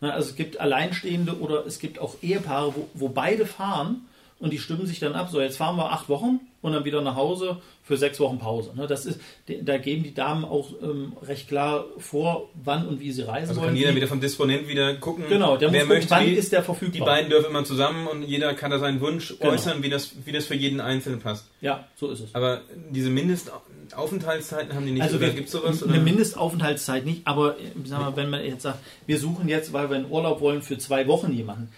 Also 0.01 0.29
es 0.29 0.35
gibt 0.35 0.59
Alleinstehende 0.59 1.37
oder 1.39 1.65
es 1.65 1.79
gibt 1.79 1.99
auch 1.99 2.15
Ehepaare, 2.21 2.73
wo, 2.73 2.89
wo 2.93 3.09
beide 3.09 3.45
fahren 3.45 4.07
und 4.39 4.53
die 4.53 4.57
stimmen 4.57 4.85
sich 4.85 4.99
dann 4.99 5.13
ab, 5.13 5.29
so 5.29 5.41
jetzt 5.41 5.57
fahren 5.57 5.75
wir 5.75 5.91
acht 5.91 6.07
Wochen 6.07 6.39
und 6.61 6.73
dann 6.73 6.85
wieder 6.85 7.01
nach 7.01 7.15
Hause 7.15 7.57
für 7.83 7.97
sechs 7.97 8.19
Wochen 8.19 8.39
Pause. 8.39 8.71
Ne? 8.75 8.87
Das 8.87 9.05
ist, 9.05 9.19
da 9.47 9.77
geben 9.77 10.03
die 10.03 10.13
Damen 10.13 10.45
auch 10.45 10.69
ähm, 10.81 11.13
recht 11.23 11.47
klar 11.47 11.85
vor, 11.97 12.49
wann 12.53 12.87
und 12.87 12.99
wie 12.99 13.11
sie 13.11 13.27
reisen 13.27 13.49
also 13.49 13.61
wollen. 13.61 13.71
kann 13.71 13.77
jeder 13.77 13.95
wieder 13.95 14.07
vom 14.07 14.21
Disponent 14.21 14.67
wieder 14.67 14.95
gucken, 14.95 15.25
genau, 15.27 15.57
der 15.57 15.71
wer 15.71 15.85
muss 15.85 15.95
gucken, 15.95 16.09
möchte, 16.09 16.11
wann 16.11 16.37
ist 16.37 16.51
der 16.51 16.63
verfügbar. 16.63 16.93
Die 16.93 17.05
beiden 17.05 17.29
dürfen 17.29 17.49
immer 17.49 17.65
zusammen 17.65 18.07
und 18.07 18.23
jeder 18.23 18.53
kann 18.53 18.71
da 18.71 18.79
seinen 18.79 19.01
Wunsch 19.01 19.35
genau. 19.39 19.51
äußern, 19.51 19.83
wie 19.83 19.89
das, 19.89 20.11
wie 20.25 20.31
das 20.31 20.45
für 20.45 20.55
jeden 20.55 20.79
Einzelnen 20.79 21.19
passt. 21.19 21.45
Ja, 21.61 21.87
so 21.95 22.09
ist 22.09 22.21
es. 22.21 22.35
Aber 22.35 22.61
diese 22.91 23.09
Mindestaufenthaltszeiten 23.09 24.73
haben 24.73 24.85
die 24.85 24.91
nicht. 24.91 25.03
Also 25.03 25.19
gibt 25.19 25.47
es 25.47 25.51
sowas? 25.51 25.83
Eine 25.83 25.93
oder? 25.93 26.01
Mindestaufenthaltszeit 26.01 27.05
nicht, 27.05 27.25
aber 27.25 27.57
äh, 27.59 27.89
mal, 27.89 28.15
wenn 28.15 28.29
man 28.29 28.45
jetzt 28.45 28.61
sagt, 28.61 28.79
wir 29.05 29.19
suchen 29.19 29.49
jetzt, 29.49 29.73
weil 29.73 29.89
wir 29.89 29.97
in 29.97 30.09
Urlaub 30.09 30.39
wollen, 30.39 30.61
für 30.61 30.77
zwei 30.77 31.07
Wochen 31.07 31.33
jemanden, 31.33 31.69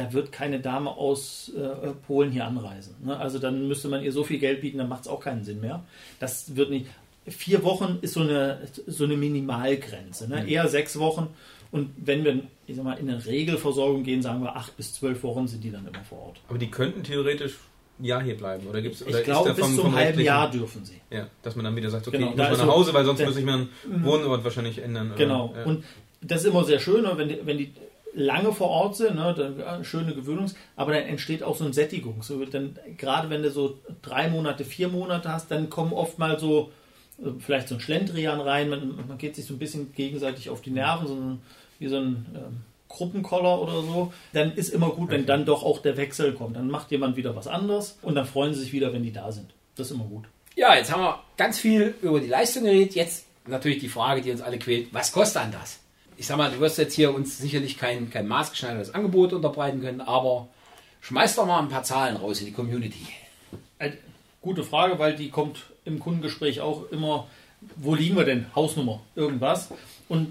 da 0.00 0.14
wird 0.14 0.32
keine 0.32 0.60
Dame 0.60 0.90
aus 0.90 1.52
äh, 1.54 1.90
Polen 2.06 2.30
hier 2.30 2.46
anreisen. 2.46 2.94
Ne? 3.04 3.18
Also 3.18 3.38
dann 3.38 3.68
müsste 3.68 3.88
man 3.88 4.02
ihr 4.02 4.12
so 4.12 4.24
viel 4.24 4.38
Geld 4.38 4.62
bieten, 4.62 4.78
dann 4.78 4.88
macht 4.88 5.02
es 5.02 5.08
auch 5.08 5.20
keinen 5.20 5.44
Sinn 5.44 5.60
mehr. 5.60 5.84
Das 6.18 6.56
wird 6.56 6.70
nicht. 6.70 6.86
Vier 7.26 7.62
Wochen 7.64 7.98
ist 8.00 8.14
so 8.14 8.20
eine, 8.20 8.66
so 8.86 9.04
eine 9.04 9.16
Minimalgrenze. 9.16 10.26
Ne? 10.26 10.42
Mhm. 10.42 10.48
Eher 10.48 10.68
sechs 10.68 10.98
Wochen. 10.98 11.28
Und 11.70 11.90
wenn 11.98 12.24
wir 12.24 12.40
ich 12.66 12.76
sag 12.76 12.84
mal, 12.84 12.94
in 12.94 13.10
eine 13.10 13.24
Regelversorgung 13.24 14.02
gehen, 14.02 14.22
sagen 14.22 14.42
wir 14.42 14.56
acht 14.56 14.74
bis 14.76 14.94
zwölf 14.94 15.22
Wochen 15.22 15.46
sind 15.46 15.62
die 15.62 15.70
dann 15.70 15.86
immer 15.86 16.02
vor 16.02 16.28
Ort. 16.28 16.40
Aber 16.48 16.58
die 16.58 16.70
könnten 16.70 17.02
theoretisch 17.02 17.58
ein 17.98 18.04
Jahr 18.04 18.22
hier 18.22 18.38
bleiben? 18.38 18.66
Oder 18.66 18.80
gibt's, 18.80 19.02
oder 19.06 19.18
ich 19.18 19.24
glaube, 19.24 19.52
bis 19.52 19.76
zum 19.76 19.94
halben 19.94 20.20
Jahr 20.20 20.50
dürfen 20.50 20.82
sie. 20.86 21.00
Ja, 21.10 21.26
dass 21.42 21.56
man 21.56 21.66
dann 21.66 21.76
wieder 21.76 21.90
sagt, 21.90 22.08
okay, 22.08 22.16
genau, 22.16 22.30
ich 22.30 22.36
muss 22.38 22.58
mal 22.58 22.66
nach 22.66 22.74
Hause, 22.74 22.94
weil 22.94 23.04
sonst 23.04 23.22
muss 23.22 23.36
ich 23.36 23.44
meinen 23.44 23.68
mhm. 23.86 24.02
Wohnort 24.02 24.42
wahrscheinlich 24.44 24.78
ändern. 24.78 25.12
Genau. 25.18 25.50
Oder, 25.50 25.60
ja. 25.60 25.66
Und 25.66 25.84
das 26.22 26.40
ist 26.40 26.48
immer 26.48 26.64
sehr 26.64 26.80
schön, 26.80 27.04
wenn 27.16 27.28
die, 27.28 27.38
wenn 27.44 27.58
die 27.58 27.72
lange 28.12 28.52
vor 28.52 28.68
Ort 28.68 28.96
sind, 28.96 29.16
ne, 29.16 29.34
dann, 29.36 29.84
schöne 29.84 30.14
Gewöhnungs, 30.14 30.54
aber 30.76 30.92
dann 30.92 31.04
entsteht 31.04 31.42
auch 31.42 31.56
so 31.56 31.64
ein 31.64 31.72
Sättigung. 31.72 32.22
So, 32.22 32.44
dann, 32.44 32.78
gerade 32.96 33.30
wenn 33.30 33.42
du 33.42 33.50
so 33.50 33.78
drei 34.02 34.28
Monate, 34.28 34.64
vier 34.64 34.88
Monate 34.88 35.32
hast, 35.32 35.50
dann 35.50 35.70
kommen 35.70 35.92
oft 35.92 36.18
mal 36.18 36.38
so 36.38 36.72
äh, 37.18 37.30
vielleicht 37.38 37.68
so 37.68 37.76
ein 37.76 37.80
Schlendrian 37.80 38.40
rein, 38.40 38.68
man, 38.68 38.96
man 39.08 39.18
geht 39.18 39.36
sich 39.36 39.46
so 39.46 39.54
ein 39.54 39.58
bisschen 39.58 39.92
gegenseitig 39.92 40.50
auf 40.50 40.60
die 40.60 40.70
Nerven, 40.70 41.06
so 41.06 41.14
ein, 41.14 41.40
wie 41.78 41.88
so 41.88 41.96
ein 41.96 42.26
ähm, 42.34 42.56
Gruppenkoller 42.88 43.62
oder 43.62 43.82
so, 43.82 44.12
dann 44.32 44.52
ist 44.52 44.70
immer 44.70 44.90
gut, 44.90 45.10
wenn 45.10 45.24
dann 45.24 45.44
doch 45.44 45.62
auch 45.62 45.80
der 45.80 45.96
Wechsel 45.96 46.32
kommt. 46.32 46.56
Dann 46.56 46.68
macht 46.68 46.90
jemand 46.90 47.16
wieder 47.16 47.36
was 47.36 47.46
anderes 47.46 47.98
und 48.02 48.16
dann 48.16 48.26
freuen 48.26 48.52
sie 48.52 48.60
sich 48.60 48.72
wieder, 48.72 48.92
wenn 48.92 49.04
die 49.04 49.12
da 49.12 49.30
sind. 49.30 49.54
Das 49.76 49.86
ist 49.86 49.94
immer 49.94 50.04
gut. 50.04 50.24
Ja, 50.56 50.74
jetzt 50.74 50.92
haben 50.92 51.02
wir 51.02 51.20
ganz 51.36 51.58
viel 51.58 51.94
über 52.02 52.20
die 52.20 52.26
Leistung 52.26 52.64
geredet. 52.64 52.94
Jetzt 52.96 53.26
natürlich 53.46 53.78
die 53.78 53.88
Frage, 53.88 54.20
die 54.20 54.32
uns 54.32 54.42
alle 54.42 54.58
quält, 54.58 54.92
was 54.92 55.12
kostet 55.12 55.42
dann 55.42 55.52
das? 55.52 55.78
Ich 56.20 56.26
sag 56.26 56.36
mal, 56.36 56.50
du 56.50 56.60
wirst 56.60 56.76
jetzt 56.76 56.92
hier 56.92 57.14
uns 57.14 57.38
sicherlich 57.38 57.78
kein, 57.78 58.10
kein 58.10 58.28
maßgeschneidertes 58.28 58.94
Angebot 58.94 59.32
unterbreiten 59.32 59.80
können, 59.80 60.02
aber 60.02 60.48
schmeiß 61.00 61.34
doch 61.34 61.46
mal 61.46 61.60
ein 61.60 61.70
paar 61.70 61.82
Zahlen 61.82 62.16
raus 62.16 62.40
in 62.40 62.44
die 62.44 62.52
Community. 62.52 63.06
Eine 63.78 63.96
gute 64.42 64.62
Frage, 64.62 64.98
weil 64.98 65.16
die 65.16 65.30
kommt 65.30 65.62
im 65.86 65.98
Kundengespräch 65.98 66.60
auch 66.60 66.90
immer, 66.90 67.26
wo 67.76 67.94
liegen 67.94 68.16
wir 68.16 68.26
denn? 68.26 68.44
Hausnummer, 68.54 69.00
irgendwas. 69.16 69.70
Und 70.10 70.30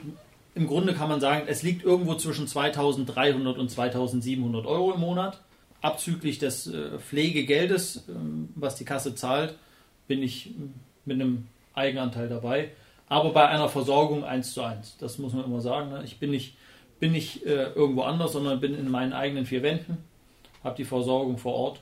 im 0.53 0.67
Grunde 0.67 0.93
kann 0.93 1.09
man 1.09 1.21
sagen, 1.21 1.47
es 1.47 1.63
liegt 1.63 1.83
irgendwo 1.83 2.13
zwischen 2.13 2.47
2300 2.47 3.57
und 3.57 3.71
2700 3.71 4.67
Euro 4.67 4.93
im 4.93 4.99
Monat. 4.99 5.41
Abzüglich 5.81 6.37
des 6.37 6.67
äh, 6.67 6.99
Pflegegeldes, 6.99 8.03
ähm, 8.09 8.49
was 8.53 8.75
die 8.75 8.85
Kasse 8.85 9.15
zahlt, 9.15 9.55
bin 10.07 10.21
ich 10.21 10.51
mit 11.05 11.19
einem 11.19 11.47
Eigenanteil 11.73 12.29
dabei 12.29 12.69
aber 13.09 13.31
bei 13.31 13.47
einer 13.47 13.67
Versorgung 13.67 14.23
eins 14.23 14.53
zu 14.53 14.61
eins. 14.61 14.95
Das 14.99 15.17
muss 15.17 15.33
man 15.33 15.43
immer 15.43 15.61
sagen. 15.61 15.89
Ne? 15.89 16.03
Ich 16.05 16.19
bin 16.19 16.29
nicht, 16.29 16.55
bin 16.99 17.11
nicht 17.11 17.45
äh, 17.45 17.71
irgendwo 17.73 18.03
anders, 18.03 18.33
sondern 18.33 18.61
bin 18.61 18.75
in 18.75 18.89
meinen 18.89 19.13
eigenen 19.13 19.45
vier 19.45 19.63
Wänden, 19.63 19.97
habe 20.63 20.77
die 20.77 20.85
Versorgung 20.85 21.37
vor 21.39 21.55
Ort. 21.55 21.81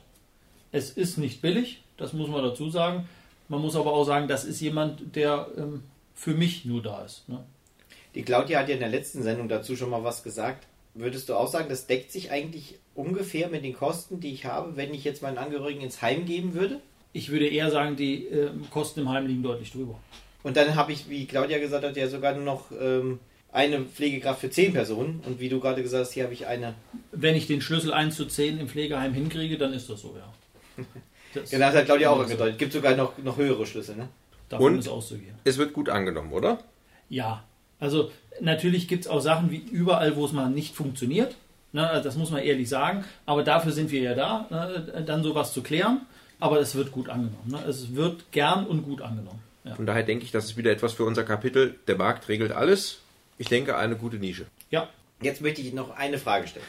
Es 0.72 0.90
ist 0.90 1.18
nicht 1.18 1.42
billig, 1.42 1.82
das 1.98 2.14
muss 2.14 2.28
man 2.28 2.42
dazu 2.42 2.70
sagen. 2.70 3.08
Man 3.48 3.60
muss 3.60 3.76
aber 3.76 3.92
auch 3.92 4.04
sagen, 4.04 4.26
das 4.26 4.44
ist 4.44 4.60
jemand, 4.60 5.14
der 5.16 5.48
ähm, 5.56 5.82
für 6.14 6.34
mich 6.34 6.64
nur 6.64 6.82
da 6.82 7.04
ist. 7.04 7.28
Ne? 7.28 7.44
Die 8.14 8.22
Claudia 8.22 8.60
hat 8.60 8.68
ja 8.68 8.74
in 8.74 8.80
der 8.80 8.88
letzten 8.88 9.22
Sendung 9.22 9.48
dazu 9.48 9.76
schon 9.76 9.90
mal 9.90 10.04
was 10.04 10.22
gesagt. 10.22 10.66
Würdest 10.94 11.28
du 11.28 11.34
auch 11.34 11.46
sagen, 11.46 11.68
das 11.68 11.86
deckt 11.86 12.10
sich 12.10 12.30
eigentlich 12.30 12.78
ungefähr 12.94 13.48
mit 13.48 13.64
den 13.64 13.74
Kosten, 13.74 14.20
die 14.20 14.32
ich 14.32 14.46
habe, 14.46 14.76
wenn 14.76 14.92
ich 14.92 15.04
jetzt 15.04 15.22
meinen 15.22 15.38
Angehörigen 15.38 15.82
ins 15.82 16.02
Heim 16.02 16.24
geben 16.24 16.54
würde? 16.54 16.80
Ich 17.12 17.30
würde 17.30 17.46
eher 17.46 17.70
sagen, 17.70 17.96
die 17.96 18.26
äh, 18.26 18.50
Kosten 18.70 19.00
im 19.00 19.08
Heim 19.08 19.26
liegen 19.26 19.42
deutlich 19.42 19.70
drüber. 19.70 19.98
Und 20.42 20.56
dann 20.56 20.76
habe 20.76 20.92
ich, 20.92 21.08
wie 21.08 21.26
Claudia 21.26 21.58
gesagt 21.58 21.84
hat, 21.84 21.96
ja 21.96 22.08
sogar 22.08 22.34
nur 22.34 22.44
noch 22.44 22.70
ähm, 22.78 23.18
eine 23.52 23.80
Pflegekraft 23.80 24.40
für 24.40 24.50
zehn 24.50 24.72
Personen. 24.72 25.20
Und 25.26 25.40
wie 25.40 25.48
du 25.48 25.60
gerade 25.60 25.82
gesagt 25.82 26.06
hast, 26.06 26.12
hier 26.12 26.24
habe 26.24 26.34
ich 26.34 26.46
eine. 26.46 26.74
Wenn 27.12 27.34
ich 27.34 27.46
den 27.46 27.60
Schlüssel 27.60 27.92
1 27.92 28.16
zu 28.16 28.26
10 28.26 28.58
im 28.58 28.68
Pflegeheim 28.68 29.12
hinkriege, 29.14 29.58
dann 29.58 29.72
ist 29.72 29.88
das 29.90 30.00
so, 30.00 30.16
ja. 30.16 30.84
Das 31.34 31.50
genau, 31.50 31.66
das 31.66 31.76
hat 31.76 31.84
Claudia 31.84 32.08
auch 32.08 32.20
angedeutet. 32.20 32.54
Es 32.54 32.58
gibt 32.58 32.72
sogar 32.72 32.96
noch, 32.96 33.18
noch 33.18 33.36
höhere 33.36 33.66
Schlüssel, 33.66 33.96
ne? 33.96 34.08
Davon 34.48 34.72
Und 34.72 34.78
ist 34.78 34.88
auszugehen. 34.88 35.34
Es 35.44 35.58
wird 35.58 35.74
gut 35.74 35.90
angenommen, 35.90 36.32
oder? 36.32 36.58
Ja. 37.10 37.44
Also 37.80 38.10
natürlich 38.40 38.88
gibt 38.88 39.04
es 39.04 39.10
auch 39.10 39.20
Sachen 39.20 39.50
wie 39.50 39.58
überall, 39.58 40.16
wo 40.16 40.24
es 40.24 40.32
mal 40.32 40.48
nicht 40.48 40.74
funktioniert. 40.74 41.36
Ne, 41.72 41.88
also 41.88 42.02
das 42.02 42.16
muss 42.16 42.30
man 42.30 42.42
ehrlich 42.42 42.68
sagen. 42.68 43.04
Aber 43.26 43.44
dafür 43.44 43.72
sind 43.72 43.90
wir 43.90 44.00
ja 44.00 44.14
da, 44.14 44.46
ne, 44.48 45.04
dann 45.04 45.22
sowas 45.22 45.52
zu 45.52 45.62
klären. 45.62 46.00
Aber 46.40 46.60
es 46.60 46.74
wird 46.74 46.92
gut 46.92 47.08
angenommen. 47.08 47.50
Ne? 47.50 47.58
Es 47.68 47.94
wird 47.94 48.32
gern 48.32 48.66
und 48.66 48.84
gut 48.84 49.02
angenommen. 49.02 49.42
Ja. 49.64 49.74
Von 49.74 49.86
daher 49.86 50.02
denke 50.02 50.24
ich, 50.24 50.30
das 50.30 50.46
ist 50.46 50.56
wieder 50.56 50.70
etwas 50.70 50.92
für 50.92 51.04
unser 51.04 51.24
Kapitel. 51.24 51.78
Der 51.86 51.96
Markt 51.96 52.28
regelt 52.28 52.52
alles. 52.52 52.98
Ich 53.38 53.48
denke, 53.48 53.76
eine 53.76 53.96
gute 53.96 54.16
Nische. 54.16 54.46
Ja. 54.70 54.88
Jetzt 55.20 55.40
möchte 55.40 55.60
ich 55.60 55.72
noch 55.72 55.90
eine 55.96 56.18
Frage 56.18 56.46
stellen. 56.46 56.66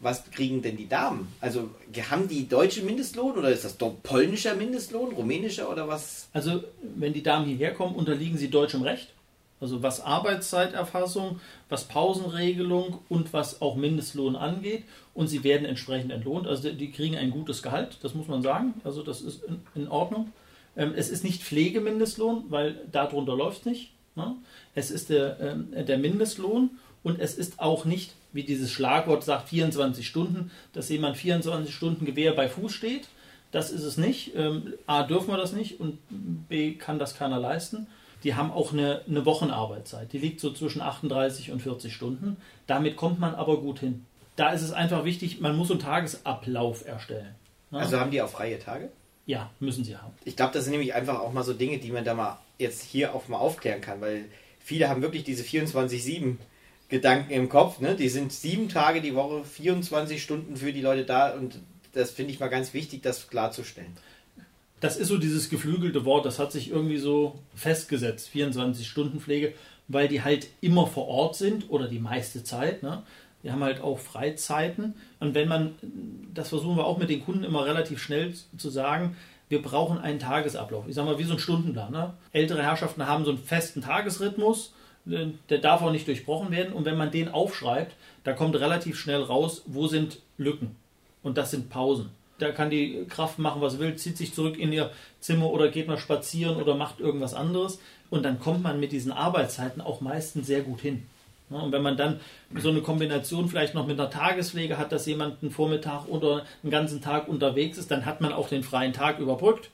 Was 0.00 0.30
kriegen 0.30 0.60
denn 0.60 0.76
die 0.76 0.88
Damen? 0.88 1.32
Also 1.40 1.70
haben 2.10 2.28
die 2.28 2.46
deutschen 2.48 2.84
Mindestlohn 2.84 3.38
oder 3.38 3.48
ist 3.48 3.64
das 3.64 3.78
polnischer 4.02 4.54
Mindestlohn, 4.54 5.14
rumänischer 5.14 5.70
oder 5.70 5.88
was? 5.88 6.28
Also 6.34 6.64
wenn 6.96 7.14
die 7.14 7.22
Damen 7.22 7.46
hierher 7.46 7.72
kommen, 7.72 7.94
unterliegen 7.94 8.36
sie 8.36 8.50
deutschem 8.50 8.82
Recht. 8.82 9.14
Also 9.58 9.82
was 9.82 10.02
Arbeitszeiterfassung, 10.02 11.40
was 11.70 11.84
Pausenregelung 11.84 12.98
und 13.08 13.32
was 13.32 13.62
auch 13.62 13.76
Mindestlohn 13.76 14.36
angeht. 14.36 14.84
Und 15.14 15.28
sie 15.28 15.42
werden 15.44 15.64
entsprechend 15.64 16.12
entlohnt. 16.12 16.46
Also 16.46 16.70
die 16.70 16.92
kriegen 16.92 17.16
ein 17.16 17.30
gutes 17.30 17.62
Gehalt, 17.62 17.96
das 18.02 18.14
muss 18.14 18.28
man 18.28 18.42
sagen. 18.42 18.74
Also 18.84 19.02
das 19.02 19.22
ist 19.22 19.40
in 19.74 19.88
Ordnung. 19.88 20.30
Ähm, 20.76 20.92
es 20.96 21.08
ist 21.08 21.24
nicht 21.24 21.42
Pflegemindestlohn, 21.42 22.44
weil 22.48 22.80
darunter 22.90 23.36
läuft 23.36 23.60
es 23.60 23.66
nicht. 23.66 23.92
Ne? 24.14 24.36
Es 24.74 24.90
ist 24.90 25.10
der, 25.10 25.40
ähm, 25.40 25.68
der 25.86 25.98
Mindestlohn 25.98 26.70
und 27.02 27.20
es 27.20 27.34
ist 27.34 27.60
auch 27.60 27.84
nicht 27.84 28.12
wie 28.36 28.44
dieses 28.44 28.70
Schlagwort 28.70 29.24
sagt, 29.24 29.48
24 29.48 30.06
Stunden, 30.06 30.52
dass 30.72 30.88
jemand 30.88 31.16
24 31.16 31.74
Stunden 31.74 32.04
Gewehr 32.04 32.32
bei 32.34 32.48
Fuß 32.48 32.72
steht. 32.72 33.08
Das 33.50 33.70
ist 33.70 33.82
es 33.82 33.96
nicht. 33.96 34.36
Ähm, 34.36 34.74
A, 34.86 35.02
dürfen 35.02 35.28
wir 35.28 35.38
das 35.38 35.52
nicht 35.52 35.80
und 35.80 35.98
B, 36.48 36.74
kann 36.74 36.98
das 36.98 37.16
keiner 37.16 37.40
leisten. 37.40 37.88
Die 38.22 38.34
haben 38.34 38.50
auch 38.50 38.72
eine, 38.72 39.02
eine 39.08 39.24
Wochenarbeitszeit. 39.24 40.12
Die 40.12 40.18
liegt 40.18 40.40
so 40.40 40.52
zwischen 40.52 40.82
38 40.82 41.50
und 41.50 41.60
40 41.60 41.94
Stunden. 41.94 42.36
Damit 42.66 42.96
kommt 42.96 43.18
man 43.18 43.34
aber 43.34 43.60
gut 43.60 43.80
hin. 43.80 44.04
Da 44.36 44.50
ist 44.50 44.62
es 44.62 44.72
einfach 44.72 45.04
wichtig, 45.04 45.40
man 45.40 45.56
muss 45.56 45.70
einen 45.70 45.80
Tagesablauf 45.80 46.86
erstellen. 46.86 47.34
Ne? 47.70 47.78
Also 47.78 47.98
haben 47.98 48.10
die 48.10 48.20
auch 48.20 48.28
freie 48.28 48.58
Tage? 48.58 48.90
Ja, 49.26 49.50
müssen 49.58 49.84
sie 49.84 49.96
haben. 49.96 50.14
Ich 50.24 50.36
glaube, 50.36 50.52
das 50.52 50.64
sind 50.64 50.72
nämlich 50.72 50.94
einfach 50.94 51.18
auch 51.18 51.32
mal 51.32 51.42
so 51.42 51.52
Dinge, 51.52 51.78
die 51.78 51.90
man 51.90 52.04
da 52.04 52.14
mal 52.14 52.38
jetzt 52.58 52.82
hier 52.82 53.14
auch 53.14 53.28
mal 53.28 53.38
aufklären 53.38 53.80
kann, 53.80 54.00
weil 54.00 54.24
viele 54.60 54.88
haben 54.88 55.02
wirklich 55.02 55.24
diese 55.24 55.42
24-7 55.42 56.36
Gedanken 56.88 57.32
im 57.32 57.48
Kopf. 57.48 57.80
Ne? 57.80 57.96
Die 57.96 58.08
sind 58.08 58.32
sieben 58.32 58.68
Tage 58.68 59.00
die 59.00 59.14
Woche, 59.14 59.44
24 59.44 60.22
Stunden 60.22 60.56
für 60.56 60.72
die 60.72 60.80
Leute 60.80 61.04
da 61.04 61.34
und 61.34 61.58
das 61.92 62.10
finde 62.12 62.32
ich 62.32 62.40
mal 62.40 62.48
ganz 62.48 62.72
wichtig, 62.72 63.02
das 63.02 63.28
klarzustellen. 63.28 63.96
Das 64.80 64.96
ist 64.96 65.08
so 65.08 65.16
dieses 65.16 65.48
geflügelte 65.48 66.04
Wort, 66.04 66.26
das 66.26 66.38
hat 66.38 66.52
sich 66.52 66.70
irgendwie 66.70 66.98
so 66.98 67.38
festgesetzt, 67.54 68.30
24-Stunden-Pflege, 68.32 69.54
weil 69.88 70.06
die 70.06 70.22
halt 70.22 70.48
immer 70.60 70.86
vor 70.86 71.08
Ort 71.08 71.36
sind 71.36 71.70
oder 71.70 71.88
die 71.88 71.98
meiste 71.98 72.44
Zeit. 72.44 72.82
Ne? 72.82 73.02
Die 73.42 73.50
haben 73.50 73.64
halt 73.64 73.80
auch 73.80 73.98
Freizeiten. 73.98 74.94
Und 75.18 75.34
wenn 75.34 75.48
man, 75.48 75.74
das 76.36 76.50
versuchen 76.50 76.76
wir 76.76 76.84
auch 76.84 76.98
mit 76.98 77.10
den 77.10 77.24
Kunden 77.24 77.44
immer 77.44 77.64
relativ 77.64 78.00
schnell 78.00 78.34
zu 78.56 78.70
sagen, 78.70 79.16
wir 79.48 79.62
brauchen 79.62 79.98
einen 79.98 80.18
Tagesablauf. 80.18 80.88
Ich 80.88 80.94
sage 80.94 81.08
mal, 81.08 81.18
wie 81.18 81.24
so 81.24 81.34
ein 81.34 81.38
Stundenplan. 81.38 81.92
Ne? 81.92 82.14
Ältere 82.32 82.62
Herrschaften 82.62 83.06
haben 83.06 83.24
so 83.24 83.30
einen 83.30 83.38
festen 83.38 83.80
Tagesrhythmus, 83.80 84.72
der 85.04 85.58
darf 85.58 85.82
auch 85.82 85.92
nicht 85.92 86.08
durchbrochen 86.08 86.50
werden. 86.50 86.72
Und 86.72 86.84
wenn 86.84 86.96
man 86.96 87.12
den 87.12 87.28
aufschreibt, 87.28 87.94
da 88.24 88.32
kommt 88.32 88.56
relativ 88.56 88.98
schnell 88.98 89.22
raus, 89.22 89.62
wo 89.66 89.86
sind 89.86 90.18
Lücken. 90.36 90.74
Und 91.22 91.38
das 91.38 91.52
sind 91.52 91.70
Pausen. 91.70 92.10
Da 92.38 92.50
kann 92.50 92.70
die 92.70 93.06
Kraft 93.08 93.38
machen, 93.38 93.62
was 93.62 93.78
will, 93.78 93.96
zieht 93.96 94.16
sich 94.16 94.34
zurück 94.34 94.58
in 94.58 94.72
ihr 94.72 94.90
Zimmer 95.20 95.50
oder 95.50 95.68
geht 95.68 95.86
mal 95.86 95.96
spazieren 95.96 96.56
oder 96.56 96.74
macht 96.74 97.00
irgendwas 97.00 97.34
anderes. 97.34 97.78
Und 98.10 98.24
dann 98.24 98.40
kommt 98.40 98.62
man 98.62 98.80
mit 98.80 98.92
diesen 98.92 99.12
Arbeitszeiten 99.12 99.80
auch 99.80 100.00
meistens 100.00 100.46
sehr 100.46 100.62
gut 100.62 100.80
hin. 100.80 101.06
Und 101.48 101.70
wenn 101.72 101.82
man 101.82 101.96
dann 101.96 102.20
so 102.56 102.70
eine 102.70 102.80
Kombination 102.80 103.48
vielleicht 103.48 103.74
noch 103.74 103.86
mit 103.86 104.00
einer 104.00 104.10
Tagespflege 104.10 104.78
hat, 104.78 104.90
dass 104.90 105.06
jemand 105.06 105.42
einen 105.42 105.52
Vormittag 105.52 106.08
oder 106.08 106.44
einen 106.62 106.72
ganzen 106.72 107.00
Tag 107.00 107.28
unterwegs 107.28 107.78
ist, 107.78 107.90
dann 107.90 108.04
hat 108.04 108.20
man 108.20 108.32
auch 108.32 108.48
den 108.48 108.62
freien 108.62 108.92
Tag 108.92 109.20
überbrückt. 109.20 109.70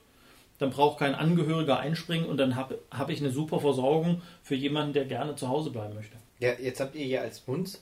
Dann 0.58 0.70
braucht 0.70 0.98
kein 0.98 1.14
Angehöriger 1.14 1.78
einspringen 1.78 2.26
und 2.26 2.36
dann 2.36 2.56
habe 2.56 2.78
hab 2.90 3.08
ich 3.08 3.20
eine 3.20 3.30
super 3.30 3.58
Versorgung 3.58 4.22
für 4.42 4.54
jemanden, 4.54 4.92
der 4.92 5.06
gerne 5.06 5.34
zu 5.34 5.48
Hause 5.48 5.70
bleiben 5.70 5.94
möchte. 5.94 6.16
Ja, 6.40 6.52
jetzt 6.60 6.80
habt 6.80 6.94
ihr 6.94 7.06
ja 7.06 7.22
als 7.22 7.46
Mund, 7.46 7.78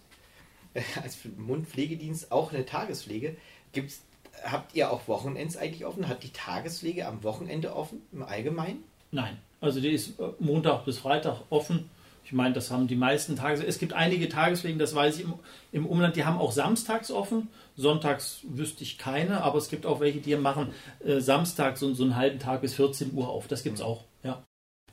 äh, 0.75 0.83
als 1.03 1.19
Mundpflegedienst 1.37 2.31
auch 2.31 2.53
eine 2.53 2.65
Tagespflege. 2.65 3.37
Gibt's, 3.73 4.03
habt 4.45 4.75
ihr 4.75 4.91
auch 4.91 5.09
Wochenends 5.09 5.57
eigentlich 5.57 5.85
offen? 5.85 6.09
Hat 6.09 6.23
die 6.23 6.33
Tagespflege 6.33 7.07
am 7.07 7.23
Wochenende 7.25 7.75
offen 7.75 8.03
im 8.13 8.23
Allgemeinen? 8.23 8.85
Nein, 9.11 9.37
also 9.61 9.81
die 9.81 9.91
ist 9.91 10.21
äh, 10.21 10.29
Montag 10.39 10.85
bis 10.85 10.99
Freitag 10.99 11.41
offen 11.51 11.91
ich 12.31 12.37
meine, 12.37 12.55
das 12.55 12.71
haben 12.71 12.87
die 12.87 12.95
meisten 12.95 13.35
Tages. 13.35 13.61
Es 13.61 13.81
gibt 13.81 13.93
einige 13.93 14.29
Tagespflegen, 14.29 14.79
das 14.79 14.95
weiß 14.95 15.19
ich 15.19 15.25
im, 15.25 15.35
im, 15.73 15.85
Umland, 15.85 16.15
die 16.15 16.25
haben 16.25 16.39
auch 16.39 16.53
samstags 16.53 17.11
offen. 17.11 17.49
Sonntags 17.77 18.43
wüsste 18.45 18.85
ich 18.85 18.99
keine, 18.99 19.43
aber 19.43 19.59
es 19.59 19.69
gibt 19.69 19.85
auch 19.85 19.99
welche, 19.99 20.21
die 20.21 20.37
machen 20.37 20.69
äh, 21.05 21.19
samstags 21.19 21.81
so, 21.81 21.93
so 21.93 22.05
einen 22.05 22.15
halben 22.15 22.39
Tag 22.39 22.61
bis 22.61 22.75
14 22.75 23.15
Uhr 23.15 23.29
auf. 23.29 23.49
Das 23.49 23.65
gibt 23.65 23.79
es 23.79 23.83
auch, 23.83 24.05
ja. 24.23 24.45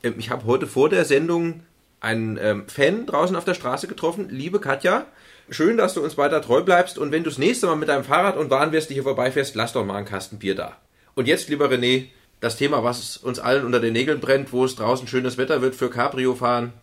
Ähm, 0.01 0.15
ich 0.17 0.31
habe 0.31 0.45
heute 0.45 0.65
vor 0.65 0.89
der 0.89 1.05
Sendung 1.05 1.61
einen 1.99 2.39
ähm, 2.41 2.67
Fan 2.67 3.05
draußen 3.05 3.35
auf 3.35 3.45
der 3.45 3.53
Straße 3.53 3.87
getroffen. 3.87 4.29
Liebe 4.31 4.59
Katja, 4.59 5.05
schön, 5.51 5.77
dass 5.77 5.93
du 5.93 6.03
uns 6.03 6.17
weiter 6.17 6.41
treu 6.41 6.63
bleibst 6.63 6.97
und 6.97 7.11
wenn 7.11 7.23
du 7.23 7.29
das 7.29 7.37
nächste 7.37 7.67
Mal 7.67 7.75
mit 7.75 7.89
deinem 7.89 8.03
Fahrrad 8.03 8.35
und 8.35 8.49
Warenweste 8.49 8.95
hier 8.95 9.03
vorbeifährst, 9.03 9.53
lass 9.53 9.73
doch 9.73 9.85
mal 9.85 9.95
einen 9.95 10.07
Kasten 10.07 10.39
Bier 10.39 10.55
da. 10.55 10.75
Und 11.13 11.27
jetzt, 11.27 11.49
lieber 11.49 11.69
René, 11.69 12.05
das 12.39 12.57
Thema, 12.57 12.83
was 12.83 13.15
uns 13.17 13.37
allen 13.37 13.63
unter 13.63 13.79
den 13.79 13.93
Nägeln 13.93 14.21
brennt, 14.21 14.51
wo 14.51 14.65
es 14.65 14.75
draußen 14.75 15.07
schönes 15.07 15.37
Wetter 15.37 15.61
wird 15.61 15.75
für 15.75 15.91
Cabrio 15.91 16.33
fahren. 16.33 16.73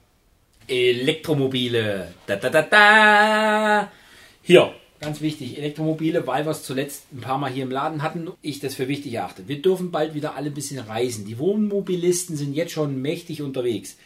Elektromobile. 0.66 2.14
Da, 2.26 2.36
da, 2.36 2.50
da, 2.50 2.62
da. 2.62 3.92
Hier, 4.42 4.72
ganz 5.00 5.20
wichtig, 5.20 5.58
Elektromobile, 5.58 6.26
weil 6.26 6.44
wir 6.44 6.50
es 6.50 6.62
zuletzt 6.62 7.12
ein 7.12 7.20
paar 7.20 7.38
Mal 7.38 7.50
hier 7.50 7.64
im 7.64 7.70
Laden 7.70 8.02
hatten, 8.02 8.30
ich 8.42 8.60
das 8.60 8.74
für 8.74 8.88
wichtig 8.88 9.14
erachte. 9.14 9.48
Wir 9.48 9.60
dürfen 9.60 9.90
bald 9.90 10.14
wieder 10.14 10.36
alle 10.36 10.48
ein 10.48 10.54
bisschen 10.54 10.80
reisen. 10.80 11.26
Die 11.26 11.38
Wohnmobilisten 11.38 12.36
sind 12.36 12.54
jetzt 12.54 12.72
schon 12.72 13.00
mächtig 13.00 13.42
unterwegs. 13.42 13.96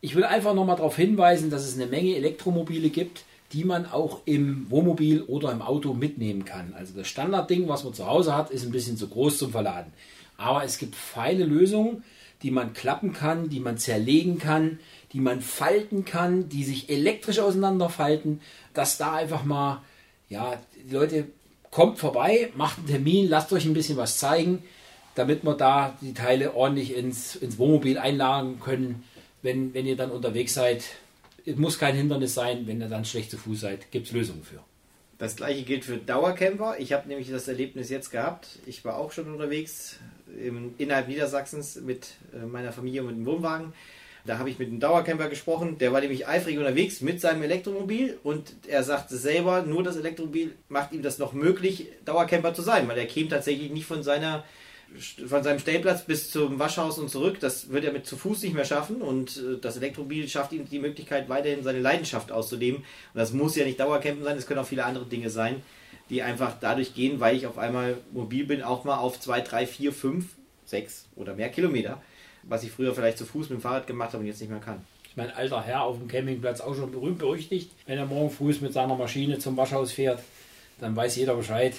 Ich 0.00 0.14
will 0.14 0.24
einfach 0.24 0.54
nochmal 0.54 0.76
darauf 0.76 0.96
hinweisen, 0.96 1.50
dass 1.50 1.64
es 1.64 1.74
eine 1.74 1.86
Menge 1.86 2.14
Elektromobile 2.16 2.90
gibt, 2.90 3.24
die 3.52 3.64
man 3.64 3.86
auch 3.86 4.20
im 4.26 4.70
Wohnmobil 4.70 5.22
oder 5.22 5.50
im 5.50 5.62
Auto 5.62 5.94
mitnehmen 5.94 6.44
kann. 6.44 6.74
Also 6.76 6.92
das 6.94 7.08
Standardding, 7.08 7.66
was 7.66 7.82
man 7.84 7.94
zu 7.94 8.06
Hause 8.06 8.36
hat, 8.36 8.50
ist 8.50 8.64
ein 8.64 8.72
bisschen 8.72 8.96
zu 8.96 9.08
groß 9.08 9.38
zum 9.38 9.52
Verladen. 9.52 9.92
Aber 10.36 10.64
es 10.64 10.78
gibt 10.78 10.94
feine 10.94 11.44
Lösungen, 11.44 12.04
die 12.42 12.50
man 12.50 12.72
klappen 12.72 13.12
kann, 13.12 13.48
die 13.48 13.60
man 13.60 13.78
zerlegen 13.78 14.38
kann, 14.38 14.78
die 15.12 15.20
man 15.20 15.40
falten 15.40 16.04
kann, 16.04 16.48
die 16.48 16.64
sich 16.64 16.90
elektrisch 16.90 17.38
auseinanderfalten, 17.38 18.40
dass 18.74 18.98
da 18.98 19.14
einfach 19.14 19.44
mal, 19.44 19.82
ja, 20.28 20.60
die 20.84 20.94
Leute 20.94 21.26
kommt 21.70 21.98
vorbei, 21.98 22.50
macht 22.56 22.78
einen 22.78 22.86
Termin, 22.86 23.28
lasst 23.28 23.52
euch 23.52 23.64
ein 23.64 23.74
bisschen 23.74 23.96
was 23.96 24.18
zeigen, 24.18 24.62
damit 25.14 25.44
wir 25.44 25.54
da 25.54 25.96
die 26.00 26.14
Teile 26.14 26.54
ordentlich 26.54 26.96
ins, 26.96 27.36
ins 27.36 27.58
Wohnmobil 27.58 27.98
einladen 27.98 28.60
können, 28.60 29.04
wenn, 29.42 29.74
wenn 29.74 29.86
ihr 29.86 29.96
dann 29.96 30.10
unterwegs 30.10 30.54
seid. 30.54 30.84
Es 31.44 31.56
muss 31.56 31.78
kein 31.78 31.96
Hindernis 31.96 32.34
sein, 32.34 32.66
wenn 32.66 32.80
ihr 32.80 32.88
dann 32.88 33.04
schlecht 33.04 33.30
zu 33.30 33.38
Fuß 33.38 33.60
seid, 33.60 33.90
gibt 33.90 34.06
es 34.06 34.12
Lösungen 34.12 34.42
für. 34.42 34.60
Das 35.18 35.34
gleiche 35.34 35.62
gilt 35.62 35.84
für 35.84 35.96
Dauercamper. 35.96 36.76
Ich 36.78 36.92
habe 36.92 37.08
nämlich 37.08 37.28
das 37.28 37.48
Erlebnis 37.48 37.90
jetzt 37.90 38.10
gehabt. 38.10 38.46
Ich 38.66 38.84
war 38.84 38.96
auch 38.96 39.10
schon 39.10 39.32
unterwegs 39.32 39.96
im, 40.40 40.74
innerhalb 40.78 41.08
Niedersachsens 41.08 41.76
mit 41.76 42.10
äh, 42.32 42.46
meiner 42.46 42.72
Familie 42.72 43.00
und 43.02 43.08
mit 43.08 43.16
dem 43.16 43.26
Wohnwagen. 43.26 43.72
Da 44.28 44.38
habe 44.38 44.50
ich 44.50 44.58
mit 44.58 44.68
einem 44.68 44.78
Dauercamper 44.78 45.30
gesprochen, 45.30 45.78
der 45.78 45.90
war 45.90 46.02
nämlich 46.02 46.28
eifrig 46.28 46.58
unterwegs 46.58 47.00
mit 47.00 47.18
seinem 47.18 47.42
Elektromobil 47.42 48.18
und 48.22 48.52
er 48.66 48.82
sagte 48.82 49.16
selber, 49.16 49.62
nur 49.62 49.82
das 49.82 49.96
Elektromobil 49.96 50.54
macht 50.68 50.92
ihm 50.92 51.00
das 51.00 51.18
noch 51.18 51.32
möglich, 51.32 51.86
Dauercamper 52.04 52.52
zu 52.52 52.60
sein, 52.60 52.86
weil 52.88 52.98
er 52.98 53.06
käme 53.06 53.30
tatsächlich 53.30 53.70
nicht 53.70 53.86
von 53.86 54.02
seiner 54.02 54.44
von 55.26 55.42
seinem 55.42 55.58
Stellplatz 55.58 56.04
bis 56.04 56.30
zum 56.30 56.58
Waschhaus 56.58 56.98
und 56.98 57.08
zurück, 57.08 57.40
das 57.40 57.70
wird 57.70 57.84
er 57.84 57.92
mit 57.92 58.06
zu 58.06 58.18
Fuß 58.18 58.42
nicht 58.42 58.54
mehr 58.54 58.66
schaffen 58.66 59.00
und 59.00 59.38
äh, 59.38 59.58
das 59.60 59.78
Elektromobil 59.78 60.28
schafft 60.28 60.52
ihm 60.52 60.68
die 60.68 60.78
Möglichkeit, 60.78 61.30
weiterhin 61.30 61.62
seine 61.62 61.80
Leidenschaft 61.80 62.30
auszuleben. 62.30 62.80
Und 62.80 62.86
das 63.14 63.32
muss 63.32 63.56
ja 63.56 63.64
nicht 63.64 63.80
Dauercampen 63.80 64.24
sein, 64.24 64.36
es 64.36 64.46
können 64.46 64.60
auch 64.60 64.66
viele 64.66 64.84
andere 64.84 65.06
Dinge 65.06 65.30
sein, 65.30 65.62
die 66.10 66.22
einfach 66.22 66.56
dadurch 66.60 66.94
gehen, 66.94 67.18
weil 67.20 67.36
ich 67.36 67.46
auf 67.46 67.56
einmal 67.56 67.96
mobil 68.12 68.44
bin, 68.44 68.62
auch 68.62 68.84
mal 68.84 68.96
auf 68.96 69.20
2, 69.20 69.40
3, 69.40 69.66
4, 69.66 69.92
5, 69.92 70.26
6 70.66 71.06
oder 71.16 71.34
mehr 71.34 71.48
Kilometer 71.48 72.02
was 72.42 72.62
ich 72.62 72.70
früher 72.70 72.94
vielleicht 72.94 73.18
zu 73.18 73.24
Fuß 73.24 73.50
mit 73.50 73.58
dem 73.58 73.62
Fahrrad 73.62 73.86
gemacht 73.86 74.12
habe 74.12 74.20
und 74.20 74.26
jetzt 74.26 74.40
nicht 74.40 74.50
mehr 74.50 74.60
kann. 74.60 74.84
Ich 75.08 75.16
mein 75.16 75.30
alter 75.30 75.62
Herr 75.62 75.82
auf 75.82 75.98
dem 75.98 76.08
Campingplatz 76.08 76.60
auch 76.60 76.74
schon 76.74 76.92
berühmt 76.92 77.18
berüchtigt. 77.18 77.70
Wenn 77.86 77.98
er 77.98 78.06
morgen 78.06 78.30
früh 78.30 78.54
mit 78.60 78.72
seiner 78.72 78.94
Maschine 78.94 79.38
zum 79.38 79.56
Waschhaus 79.56 79.92
fährt, 79.92 80.22
dann 80.80 80.94
weiß 80.94 81.16
jeder 81.16 81.34
Bescheid, 81.34 81.74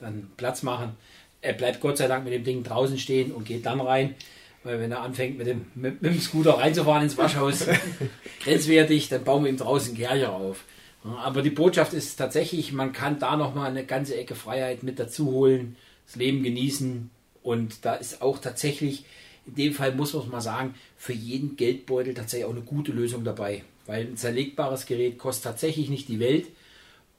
dann 0.00 0.30
Platz 0.36 0.62
machen. 0.62 0.96
Er 1.42 1.54
bleibt 1.54 1.80
Gott 1.80 1.98
sei 1.98 2.06
Dank 2.06 2.24
mit 2.24 2.32
dem 2.32 2.44
Ding 2.44 2.62
draußen 2.62 2.98
stehen 2.98 3.32
und 3.32 3.44
geht 3.44 3.66
dann 3.66 3.80
rein. 3.80 4.14
Weil 4.62 4.78
wenn 4.78 4.92
er 4.92 5.00
anfängt 5.00 5.38
mit 5.38 5.46
dem, 5.46 5.66
mit, 5.74 6.02
mit 6.02 6.12
dem 6.12 6.20
Scooter 6.20 6.58
reinzufahren 6.58 7.02
ins 7.02 7.16
Waschhaus, 7.16 7.66
grenzwertig, 8.44 9.08
dann 9.08 9.24
bauen 9.24 9.44
wir 9.44 9.50
ihm 9.50 9.56
draußen 9.56 9.96
Kercher 9.96 10.32
auf. 10.32 10.64
Aber 11.02 11.40
die 11.40 11.50
Botschaft 11.50 11.94
ist 11.94 12.16
tatsächlich, 12.16 12.72
man 12.72 12.92
kann 12.92 13.18
da 13.18 13.36
nochmal 13.36 13.70
eine 13.70 13.86
ganze 13.86 14.16
Ecke 14.16 14.34
Freiheit 14.34 14.82
mit 14.82 14.98
dazu 14.98 15.30
holen, 15.30 15.76
das 16.06 16.16
Leben 16.16 16.42
genießen. 16.42 17.10
Und 17.42 17.86
da 17.86 17.94
ist 17.94 18.20
auch 18.20 18.38
tatsächlich 18.38 19.06
in 19.50 19.56
dem 19.56 19.74
Fall 19.74 19.94
muss 19.94 20.14
man 20.14 20.28
mal 20.28 20.40
sagen, 20.40 20.74
für 20.96 21.12
jeden 21.12 21.56
Geldbeutel 21.56 22.14
tatsächlich 22.14 22.46
auch 22.46 22.52
eine 22.52 22.62
gute 22.62 22.92
Lösung 22.92 23.24
dabei. 23.24 23.64
Weil 23.86 24.06
ein 24.06 24.16
zerlegbares 24.16 24.86
Gerät 24.86 25.18
kostet 25.18 25.44
tatsächlich 25.44 25.90
nicht 25.90 26.08
die 26.08 26.20
Welt. 26.20 26.46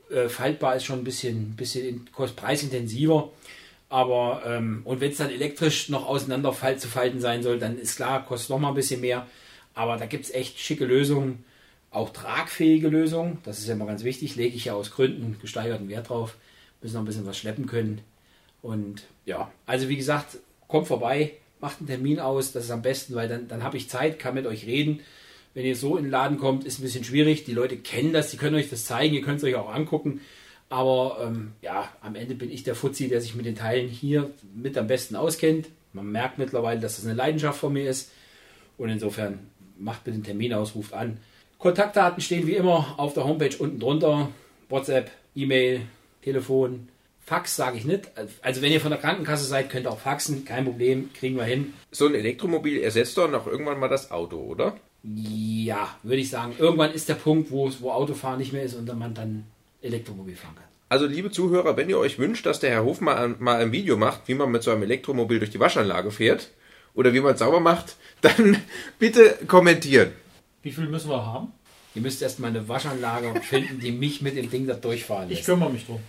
Äh, 0.10 0.30
faltbar 0.30 0.78
ist 0.78 0.86
schon 0.86 1.00
ein 1.00 1.04
bisschen, 1.04 1.56
bisschen 1.56 2.06
preisintensiver. 2.36 3.32
Aber, 3.90 4.44
ähm, 4.46 4.82
und 4.86 5.02
wenn 5.02 5.12
es 5.12 5.18
dann 5.18 5.30
elektrisch 5.30 5.90
noch 5.90 6.08
auseinander 6.08 6.56
zu 6.78 6.88
falten 6.88 7.20
sein 7.20 7.44
soll, 7.44 7.60
dann 7.60 7.78
ist 7.78 7.98
klar, 7.98 8.26
kostet 8.26 8.52
noch 8.52 8.60
mal 8.60 8.70
ein 8.70 8.76
bisschen 8.76 9.02
mehr. 9.02 9.28
Aber 9.74 9.98
da 9.98 10.06
gibt 10.06 10.26
es 10.26 10.34
echt 10.34 10.60
schicke 10.60 10.86
Lösungen, 10.86 11.44
auch 11.90 12.12
tragfähige 12.12 12.88
Lösungen. 12.88 13.40
Das 13.44 13.60
ist 13.60 13.68
ja 13.68 13.74
immer 13.74 13.86
ganz 13.86 14.06
wichtig, 14.06 14.38
lege 14.38 14.56
ich 14.56 14.66
ja 14.66 14.74
aus 14.74 14.92
Gründen 14.92 15.38
gesteigerten 15.42 15.90
Wert 15.90 16.08
drauf. 16.08 16.38
Müssen 16.82 16.94
noch 16.94 17.02
ein 17.02 17.06
bisschen 17.06 17.26
was 17.26 17.38
schleppen 17.38 17.66
können. 17.66 18.00
Und 18.62 19.04
ja, 19.26 19.52
also 19.66 19.90
wie 19.90 19.98
gesagt, 19.98 20.38
kommt 20.70 20.88
vorbei, 20.88 21.34
macht 21.62 21.80
einen 21.80 21.88
Termin 21.88 22.20
aus, 22.20 22.52
das 22.52 22.66
ist 22.66 22.72
am 22.72 22.82
besten, 22.82 23.16
weil 23.16 23.28
dann, 23.28 23.48
dann 23.48 23.64
habe 23.64 23.78
ich 23.78 23.90
Zeit, 23.90 24.20
kann 24.20 24.34
mit 24.34 24.46
euch 24.46 24.66
reden. 24.66 25.02
Wenn 25.54 25.66
ihr 25.66 25.76
so 25.76 25.98
in 25.98 26.06
den 26.06 26.12
Laden 26.12 26.38
kommt, 26.38 26.64
ist 26.66 26.80
ein 26.80 26.84
bisschen 26.84 27.04
schwierig. 27.04 27.44
Die 27.44 27.54
Leute 27.54 27.78
kennen 27.78 28.14
das, 28.14 28.32
die 28.32 28.38
können 28.38 28.56
euch 28.56 28.70
das 28.70 28.86
zeigen, 28.86 29.14
ihr 29.14 29.22
könnt 29.22 29.38
es 29.38 29.44
euch 29.44 29.56
auch 29.56 29.74
angucken. 29.74 30.22
Aber 30.70 31.18
ähm, 31.22 31.52
ja, 31.62 31.90
am 32.02 32.16
Ende 32.16 32.36
bin 32.36 32.50
ich 32.50 32.64
der 32.64 32.76
Fuzzi, 32.76 33.10
der 33.10 33.20
sich 33.20 33.36
mit 33.36 33.46
den 33.46 33.56
Teilen 33.56 33.90
hier 33.90 34.32
mit 34.56 34.78
am 34.78 34.88
besten 34.88 35.18
auskennt. 35.18 35.68
Man 35.92 36.10
merkt 36.10 36.38
mittlerweile, 36.38 36.80
dass 36.80 36.96
das 36.96 37.06
eine 37.06 37.14
Leidenschaft 37.14 37.60
von 37.60 37.74
mir 37.74 37.90
ist. 37.90 38.12
Und 38.78 38.90
insofern 38.90 39.40
macht 39.78 40.06
bitte 40.06 40.18
den 40.18 40.24
Termin 40.24 40.54
aus, 40.54 40.74
ruft 40.74 40.94
an. 40.94 41.18
Kontaktdaten 41.58 42.22
stehen 42.22 42.48
wie 42.48 42.56
immer 42.56 42.96
auf 42.98 43.14
der 43.14 43.26
Homepage 43.26 43.56
unten 43.60 43.80
drunter. 43.80 44.30
WhatsApp, 44.70 45.12
E-Mail, 45.36 45.82
Telefon, 46.22 46.88
Fax 47.24 47.56
sage 47.56 47.78
ich 47.78 47.86
nicht. 47.86 48.10
Also 48.42 48.62
wenn 48.62 48.72
ihr 48.72 48.82
von 48.82 48.92
der 48.92 49.00
Krankenkasse 49.00 49.46
seid, 49.46 49.70
könnt 49.70 49.86
ihr 49.86 49.92
auch 49.92 50.00
faxen, 50.00 50.44
kein 50.46 50.66
Problem, 50.66 51.12
kriegen 51.14 51.38
wir 51.38 51.44
hin. 51.44 51.74
So 51.92 52.08
ein 52.08 52.16
Elektromobil 52.16 52.82
ersetzt 52.82 53.18
doch 53.18 53.30
noch 53.30 53.48
irgendwann 53.48 53.80
mal 53.80 53.88
das 53.88 54.12
Auto, 54.12 54.38
oder? 54.38 54.76
Ja, 55.04 55.96
würde 56.04 56.22
ich 56.22 56.30
sagen. 56.30 56.54
Irgendwann 56.58 56.94
ist 56.94 57.10
der 57.10 57.16
Punkt, 57.16 57.52
wo, 57.52 57.72
wo 57.80 57.92
Autofahren 57.92 58.40
nicht 58.40 58.54
mehr 58.54 58.64
ist 58.64 58.76
und 58.76 58.94
man 58.98 59.14
dann 59.14 59.46
Elektromobil 59.82 60.36
fahren 60.36 60.56
kann. 60.56 60.66
Also 60.90 61.06
liebe 61.06 61.32
Zuhörer, 61.32 61.78
wenn 61.78 61.90
ihr 61.90 61.98
euch 61.98 62.20
wünscht, 62.20 62.46
dass 62.46 62.60
der 62.60 62.72
Herr 62.72 62.84
Hof 62.84 63.00
mal, 63.00 63.30
mal 63.40 63.62
ein 63.62 63.72
Video 63.72 63.96
macht, 63.96 64.28
wie 64.28 64.34
man 64.34 64.52
mit 64.52 64.62
so 64.62 64.72
einem 64.72 64.84
Elektromobil 64.84 65.40
durch 65.40 65.52
die 65.52 65.60
Waschanlage 65.60 66.12
fährt 66.12 66.52
oder 66.94 67.14
wie 67.14 67.22
man 67.22 67.34
es 67.34 67.40
sauber 67.40 67.62
macht, 67.62 67.96
dann 68.22 68.58
bitte 69.00 69.38
kommentieren. 69.48 70.12
Wie 70.64 70.72
viel 70.72 70.88
müssen 70.88 71.10
wir 71.10 71.26
haben? 71.26 71.54
Ihr 71.96 72.02
müsst 72.02 72.22
erstmal 72.22 72.50
eine 72.52 72.68
Waschanlage 72.68 73.40
finden, 73.42 73.80
die 73.80 73.92
mich 73.92 74.22
mit 74.22 74.38
dem 74.38 74.50
Ding 74.50 74.68
da 74.68 74.74
durchfahren 74.74 75.30
lässt. 75.30 75.42
Ich 75.42 75.46
kümmere 75.46 75.70
mich 75.70 75.86
drum. 75.86 76.00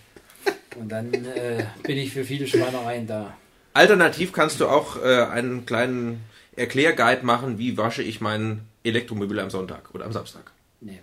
Und 0.76 0.90
dann 0.90 1.12
äh, 1.12 1.66
bin 1.82 1.98
ich 1.98 2.12
für 2.12 2.24
viele 2.24 2.46
Schweinereien 2.46 3.06
da. 3.06 3.36
Alternativ 3.74 4.32
kannst 4.32 4.60
du 4.60 4.68
auch 4.68 5.02
äh, 5.02 5.24
einen 5.24 5.66
kleinen 5.66 6.24
Erklärguide 6.56 7.24
machen, 7.24 7.58
wie 7.58 7.78
wasche 7.78 8.02
ich 8.02 8.20
mein 8.20 8.62
Elektromobil 8.84 9.40
am 9.40 9.50
Sonntag 9.50 9.94
oder 9.94 10.04
am 10.04 10.12
Samstag. 10.12 10.52
Nee, 10.80 11.00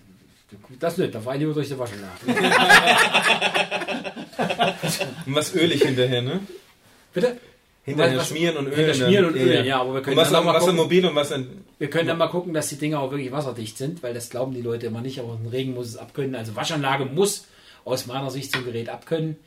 das 0.79 0.97
nicht, 0.97 1.13
da 1.13 1.21
fahre 1.21 1.37
ich 1.37 1.43
nur 1.43 1.53
durch 1.53 1.67
die 1.67 1.77
Waschanlage. 1.77 2.25
und 5.25 5.35
was 5.35 5.53
ölig 5.55 5.83
hinterher, 5.83 6.21
ne? 6.21 6.39
Bitte? 7.13 7.37
Hinterher 7.83 8.17
was, 8.17 8.29
schmieren 8.29 8.57
und 8.57 8.67
ölen. 8.67 8.93
Schmieren 8.93 9.25
und 9.25 9.35
ölen, 9.35 9.53
ja, 9.53 9.63
ja. 9.63 9.81
aber 9.81 9.95
wir 9.95 10.01
können 10.01 10.17
und 10.17 10.23
was, 10.23 10.31
dann 10.31 10.45
mal 10.45 10.53
was 10.53 10.63
gucken, 10.63 10.77
mobil 10.77 11.05
und 11.05 11.15
was 11.15 11.29
dann. 11.29 11.47
Wir 11.77 11.89
können 11.89 12.07
dann 12.07 12.17
mal 12.17 12.27
gucken, 12.27 12.53
dass 12.53 12.69
die 12.69 12.77
Dinger 12.77 12.99
auch 12.99 13.11
wirklich 13.11 13.31
wasserdicht 13.31 13.77
sind, 13.77 14.03
weil 14.03 14.13
das 14.13 14.29
glauben 14.29 14.53
die 14.53 14.61
Leute 14.61 14.87
immer 14.87 15.01
nicht, 15.01 15.19
aber 15.19 15.33
ein 15.33 15.47
Regen 15.47 15.73
muss 15.73 15.87
es 15.87 15.97
abkönnen. 15.97 16.35
Also 16.35 16.55
Waschanlage 16.55 17.05
muss 17.05 17.47
aus 17.85 18.05
meiner 18.05 18.29
Sicht 18.29 18.51
zum 18.51 18.65
Gerät 18.65 18.89
abkönnen. 18.89 19.37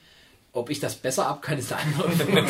Ob 0.54 0.68
ich 0.68 0.80
das 0.80 0.96
besser 0.96 1.26
ab 1.26 1.40
kann, 1.40 1.58
ist 1.58 1.72
eine 1.72 2.04
andere 2.04 2.46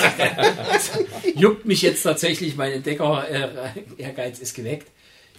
Juckt 1.37 1.65
mich 1.65 1.83
jetzt 1.83 2.03
tatsächlich, 2.03 2.57
mein 2.57 2.73
Entdecker-Ehrgeiz 2.73 4.41
ist 4.41 4.55
geweckt. 4.55 4.91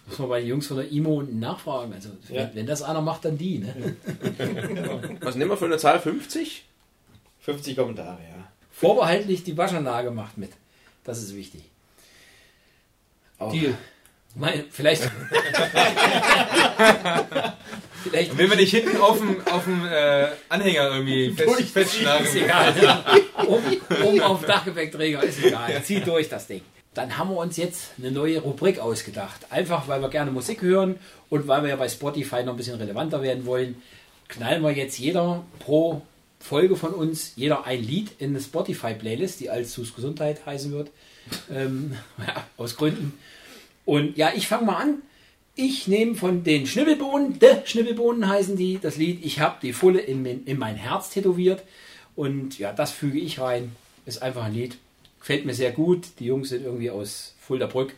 Muss 0.08 0.20
man 0.20 0.30
bei 0.30 0.40
den 0.40 0.50
Jungs 0.50 0.68
von 0.68 0.78
der 0.78 0.90
IMO 0.92 1.24
nachfragen. 1.24 1.94
Also, 1.94 2.10
ja. 2.30 2.50
wenn 2.54 2.66
das 2.66 2.82
einer 2.82 3.02
macht, 3.02 3.26
dann 3.26 3.38
die. 3.38 3.60
Ne? 3.60 3.96
Was 5.22 5.36
nehmen 5.36 5.52
wir 5.52 5.58
für 5.58 5.66
eine 5.66 5.78
Zahl? 5.78 6.00
50? 6.00 6.64
50 7.42 7.76
Kommentare, 7.76 8.20
ja. 8.22 8.48
Vorbehaltlich 8.72 9.44
die 9.44 9.58
Waschanlage 9.58 10.12
macht 10.12 10.38
mit. 10.38 10.52
Das 11.04 11.22
ist 11.22 11.36
wichtig. 11.36 11.64
Auch. 13.40 13.52
Deal. 13.52 13.78
Mein, 14.36 14.64
vielleicht. 14.70 15.04
vielleicht. 18.04 18.38
Wenn 18.38 18.50
wir 18.50 18.58
nicht 18.58 18.72
hinten 18.72 18.98
auf 18.98 19.18
dem, 19.18 19.42
auf 19.48 19.64
dem 19.64 19.86
äh, 19.86 20.28
Anhänger 20.50 20.92
irgendwie 20.92 21.32
fest, 21.32 21.70
festschlagen. 21.72 22.26
Ist 22.26 22.36
egal. 22.36 22.74
oben, 23.48 23.82
oben 24.04 24.22
auf 24.22 24.40
dem 24.42 24.48
Dachgepäckträger 24.48 25.24
ist 25.24 25.44
egal. 25.44 25.82
Zieh 25.84 26.02
durch 26.02 26.30
das 26.30 26.48
Ding. 26.48 26.62
Dann 26.94 27.18
haben 27.18 27.32
wir 27.32 27.38
uns 27.38 27.58
jetzt 27.58 27.92
eine 27.98 28.12
neue 28.12 28.40
Rubrik 28.40 28.80
ausgedacht. 28.80 29.48
Einfach, 29.50 29.88
weil 29.88 30.02
wir 30.02 30.10
gerne 30.10 30.32
Musik 30.32 30.62
hören 30.62 30.96
und 31.30 31.48
weil 31.48 31.64
wir 31.64 31.70
ja 31.70 31.76
bei 31.76 31.90
Spotify 31.90 32.44
noch 32.44 32.54
ein 32.54 32.58
bisschen 32.58 32.76
relevanter 32.76 33.24
werden 33.24 33.46
wollen, 33.46 33.82
knallen 34.28 34.62
wir 34.62 34.72
jetzt 34.72 35.00
jeder 35.00 35.44
pro 35.60 36.04
Folge 36.40 36.76
von 36.76 36.94
uns, 36.94 37.34
jeder 37.36 37.66
ein 37.66 37.82
Lied 37.82 38.12
in 38.20 38.32
eine 38.32 38.42
Spotify-Playlist, 38.42 39.40
die 39.40 39.50
als 39.50 39.72
Zus 39.72 39.96
Gesundheit 39.96 40.46
heißen 40.46 40.72
wird. 40.72 40.92
Ähm, 41.52 41.96
ja, 42.20 42.44
aus 42.58 42.76
Gründen. 42.76 43.18
Und 43.86 44.18
ja, 44.18 44.32
ich 44.36 44.48
fange 44.48 44.66
mal 44.66 44.76
an. 44.76 45.02
Ich 45.56 45.88
nehme 45.88 46.16
von 46.16 46.44
den 46.44 46.66
Schnibbelbohnen, 46.66 47.38
de 47.38 47.66
Schnibbelbohnen 47.66 48.28
heißen 48.28 48.58
die, 48.58 48.80
das 48.82 48.98
Lied. 48.98 49.24
Ich 49.24 49.40
habe 49.40 49.58
die 49.62 49.74
Fulle 49.74 50.00
in, 50.00 50.26
in 50.26 50.58
mein 50.58 50.76
Herz 50.76 51.12
tätowiert. 51.12 51.64
Und 52.16 52.58
ja, 52.58 52.74
das 52.74 52.92
füge 52.92 53.20
ich 53.20 53.40
rein. 53.40 53.76
Ist 54.06 54.24
einfach 54.24 54.46
ein 54.46 54.54
Lied. 54.54 54.78
Gefällt 55.20 55.46
mir 55.46 55.54
sehr 55.54 55.72
gut. 55.72 56.08
Die 56.20 56.26
Jungs 56.26 56.50
sind 56.50 56.66
irgendwie 56.66 56.90
aus 56.90 57.36
Fuldabrück 57.40 57.94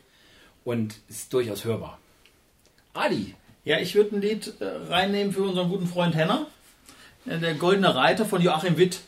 und 0.66 0.96
ist 1.08 1.32
durchaus 1.34 1.64
hörbar. 1.64 1.98
Adi. 2.94 3.36
Ja, 3.64 3.80
ich 3.80 3.96
würde 3.96 4.18
ein 4.18 4.22
Lied 4.22 4.54
äh, 4.60 4.66
reinnehmen 4.66 5.34
für 5.34 5.44
unseren 5.44 5.70
guten 5.70 5.88
Freund 5.88 6.14
Henner. 6.14 6.48
Äh, 7.26 7.40
der 7.40 7.56
Goldene 7.56 7.96
Reiter 7.96 8.26
von 8.26 8.42
Joachim 8.42 8.78
Witt. 8.78 9.00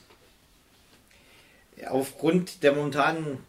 Aufgrund 1.90 2.64
der 2.64 2.74
momentanen 2.74 3.40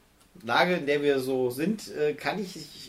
Lage, 0.42 0.74
in 0.74 0.86
der 0.86 1.02
wir 1.02 1.20
so 1.20 1.50
sind, 1.50 1.88
äh, 1.96 2.14
kann 2.14 2.38
ich 2.38 2.87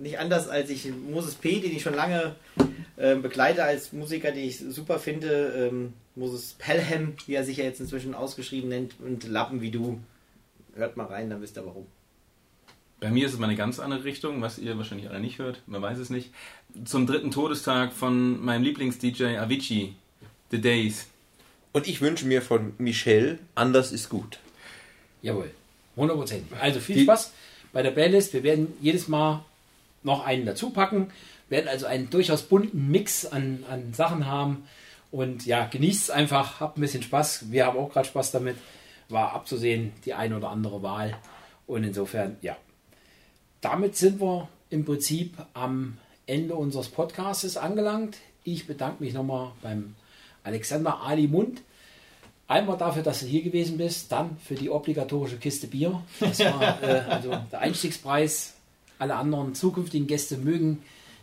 nicht 0.00 0.18
anders, 0.18 0.48
als 0.48 0.70
ich 0.70 0.90
Moses 1.10 1.34
P., 1.34 1.60
den 1.60 1.74
ich 1.74 1.82
schon 1.82 1.94
lange 1.94 2.34
äh, 2.96 3.14
begleite 3.16 3.64
als 3.64 3.92
Musiker, 3.92 4.32
den 4.32 4.44
ich 4.44 4.58
super 4.58 4.98
finde, 4.98 5.68
ähm, 5.70 5.92
Moses 6.16 6.54
Pelham, 6.58 7.14
wie 7.26 7.34
er 7.34 7.44
sich 7.44 7.58
ja 7.58 7.64
jetzt 7.64 7.80
inzwischen 7.80 8.14
ausgeschrieben 8.14 8.68
nennt, 8.68 8.94
und 9.00 9.28
Lappen 9.28 9.60
wie 9.60 9.70
du. 9.70 10.00
Hört 10.74 10.96
mal 10.96 11.06
rein, 11.06 11.30
dann 11.30 11.40
wisst 11.40 11.56
ihr 11.56 11.66
warum. 11.66 11.86
Bei 13.00 13.10
mir 13.10 13.26
ist 13.26 13.32
es 13.32 13.38
mal 13.38 13.46
eine 13.46 13.56
ganz 13.56 13.78
andere 13.78 14.04
Richtung, 14.04 14.42
was 14.42 14.58
ihr 14.58 14.76
wahrscheinlich 14.76 15.08
alle 15.08 15.20
nicht 15.20 15.38
hört, 15.38 15.62
man 15.66 15.80
weiß 15.80 15.98
es 15.98 16.10
nicht. 16.10 16.30
Zum 16.84 17.06
dritten 17.06 17.30
Todestag 17.30 17.92
von 17.92 18.42
meinem 18.44 18.62
Lieblings-DJ 18.62 19.38
Avicii, 19.38 19.94
The 20.50 20.60
Days. 20.60 21.06
Und 21.72 21.88
ich 21.88 22.00
wünsche 22.00 22.26
mir 22.26 22.42
von 22.42 22.74
Michelle, 22.78 23.38
anders 23.54 23.92
ist 23.92 24.08
gut. 24.08 24.38
Jawohl, 25.22 25.50
100%. 25.96 26.40
Also 26.60 26.80
viel 26.80 26.96
Die 26.96 27.02
Spaß 27.04 27.32
bei 27.72 27.82
der 27.82 27.90
Playlist. 27.90 28.32
Wir 28.32 28.42
werden 28.42 28.74
jedes 28.80 29.08
Mal 29.08 29.44
noch 30.02 30.24
einen 30.24 30.46
dazu 30.46 30.70
packen. 30.70 31.08
Werden 31.48 31.68
also 31.68 31.86
einen 31.86 32.10
durchaus 32.10 32.42
bunten 32.42 32.90
Mix 32.90 33.26
an, 33.26 33.64
an 33.68 33.92
Sachen 33.92 34.26
haben. 34.26 34.64
Und 35.10 35.46
ja, 35.46 35.66
genießt 35.66 36.04
es 36.04 36.10
einfach, 36.10 36.60
habt 36.60 36.78
ein 36.78 36.80
bisschen 36.80 37.02
Spaß. 37.02 37.50
Wir 37.50 37.66
haben 37.66 37.78
auch 37.78 37.92
gerade 37.92 38.08
Spaß 38.08 38.30
damit. 38.30 38.56
War 39.08 39.32
abzusehen, 39.32 39.92
die 40.04 40.14
eine 40.14 40.36
oder 40.36 40.50
andere 40.50 40.82
Wahl. 40.82 41.16
Und 41.66 41.82
insofern, 41.84 42.36
ja. 42.42 42.56
Damit 43.60 43.96
sind 43.96 44.20
wir 44.20 44.48
im 44.70 44.84
Prinzip 44.84 45.36
am 45.52 45.98
Ende 46.26 46.54
unseres 46.54 46.88
Podcasts 46.88 47.56
angelangt. 47.56 48.16
Ich 48.44 48.66
bedanke 48.66 49.02
mich 49.02 49.12
nochmal 49.12 49.50
beim 49.62 49.96
Alexander 50.44 51.00
Ali 51.02 51.26
Mund. 51.26 51.62
Einmal 52.46 52.78
dafür, 52.78 53.02
dass 53.02 53.20
du 53.20 53.26
hier 53.26 53.42
gewesen 53.42 53.78
bist, 53.78 54.10
dann 54.10 54.36
für 54.38 54.54
die 54.54 54.70
obligatorische 54.70 55.36
Kiste 55.38 55.66
Bier. 55.66 56.02
Das 56.18 56.40
war 56.40 56.82
äh, 56.82 57.00
also 57.08 57.30
der 57.50 57.60
Einstiegspreis 57.60 58.54
alle 59.00 59.16
anderen 59.16 59.54
zukünftigen 59.54 60.06
Gäste 60.06 60.36
mögen 60.36 60.82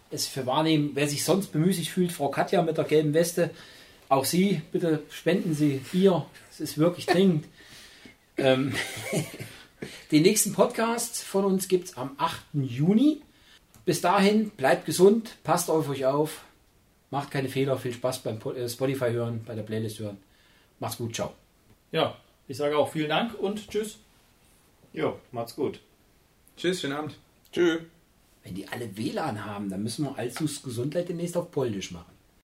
es 0.09 0.28
für 0.28 0.45
wahrnehmen. 0.45 0.91
Wer 0.93 1.07
sich 1.07 1.23
sonst 1.23 1.51
bemüßigt 1.51 1.89
fühlt, 1.89 2.11
Frau 2.11 2.30
Katja 2.30 2.61
mit 2.61 2.78
der 2.78 2.86
gelben 2.86 3.13
Weste, 3.13 3.51
auch 4.09 4.25
Sie, 4.25 4.61
bitte 4.71 5.03
spenden 5.09 5.53
Sie 5.53 5.82
Bier. 5.91 6.25
Es 6.49 6.59
ist 6.59 6.78
wirklich 6.78 7.05
dringend. 7.05 7.45
ähm, 8.38 8.73
den 10.11 10.23
nächsten 10.23 10.53
Podcast 10.53 11.21
von 11.23 11.45
uns 11.45 11.67
gibt 11.67 11.89
es 11.89 11.97
am 11.97 12.11
8. 12.17 12.41
Juni. 12.53 13.21
Bis 13.86 14.01
dahin, 14.01 14.49
bleibt 14.51 14.86
gesund, 14.86 15.38
passt 15.43 15.69
auf 15.69 15.88
euch 15.89 16.05
auf, 16.05 16.43
macht 17.09 17.32
keine 17.32 17.47
Fehler, 17.47 17.78
viel 17.78 17.93
Spaß 17.93 18.19
beim 18.19 18.39
äh, 18.55 18.67
Spotify 18.67 19.11
hören, 19.11 19.43
bei 19.45 19.55
der 19.55 19.63
Playlist 19.63 19.99
hören. 19.99 20.17
Macht's 20.80 20.97
gut, 20.97 21.15
ciao. 21.15 21.34
Ja, 21.91 22.17
ich 22.47 22.57
sage 22.57 22.78
auch 22.78 22.91
vielen 22.91 23.09
Dank 23.09 23.34
und 23.39 23.69
tschüss. 23.69 23.97
Jo, 24.93 25.19
macht's 25.32 25.55
gut. 25.55 25.80
Tschüss, 26.57 26.82
schönen 26.82 26.93
Abend. 26.93 27.17
Tschö. 27.58 27.80
Wenn 28.43 28.53
die 28.53 28.68
alle 28.68 28.95
WLAN 28.95 29.43
haben, 29.43 29.70
dann 29.70 29.82
müssen 29.82 30.05
wir 30.05 30.16
Alzus 30.16 30.62
Gesundheit 30.62 31.10
demnächst 31.10 31.36
auf 31.36 31.49
Polnisch 31.49 31.91
machen. 31.91 32.16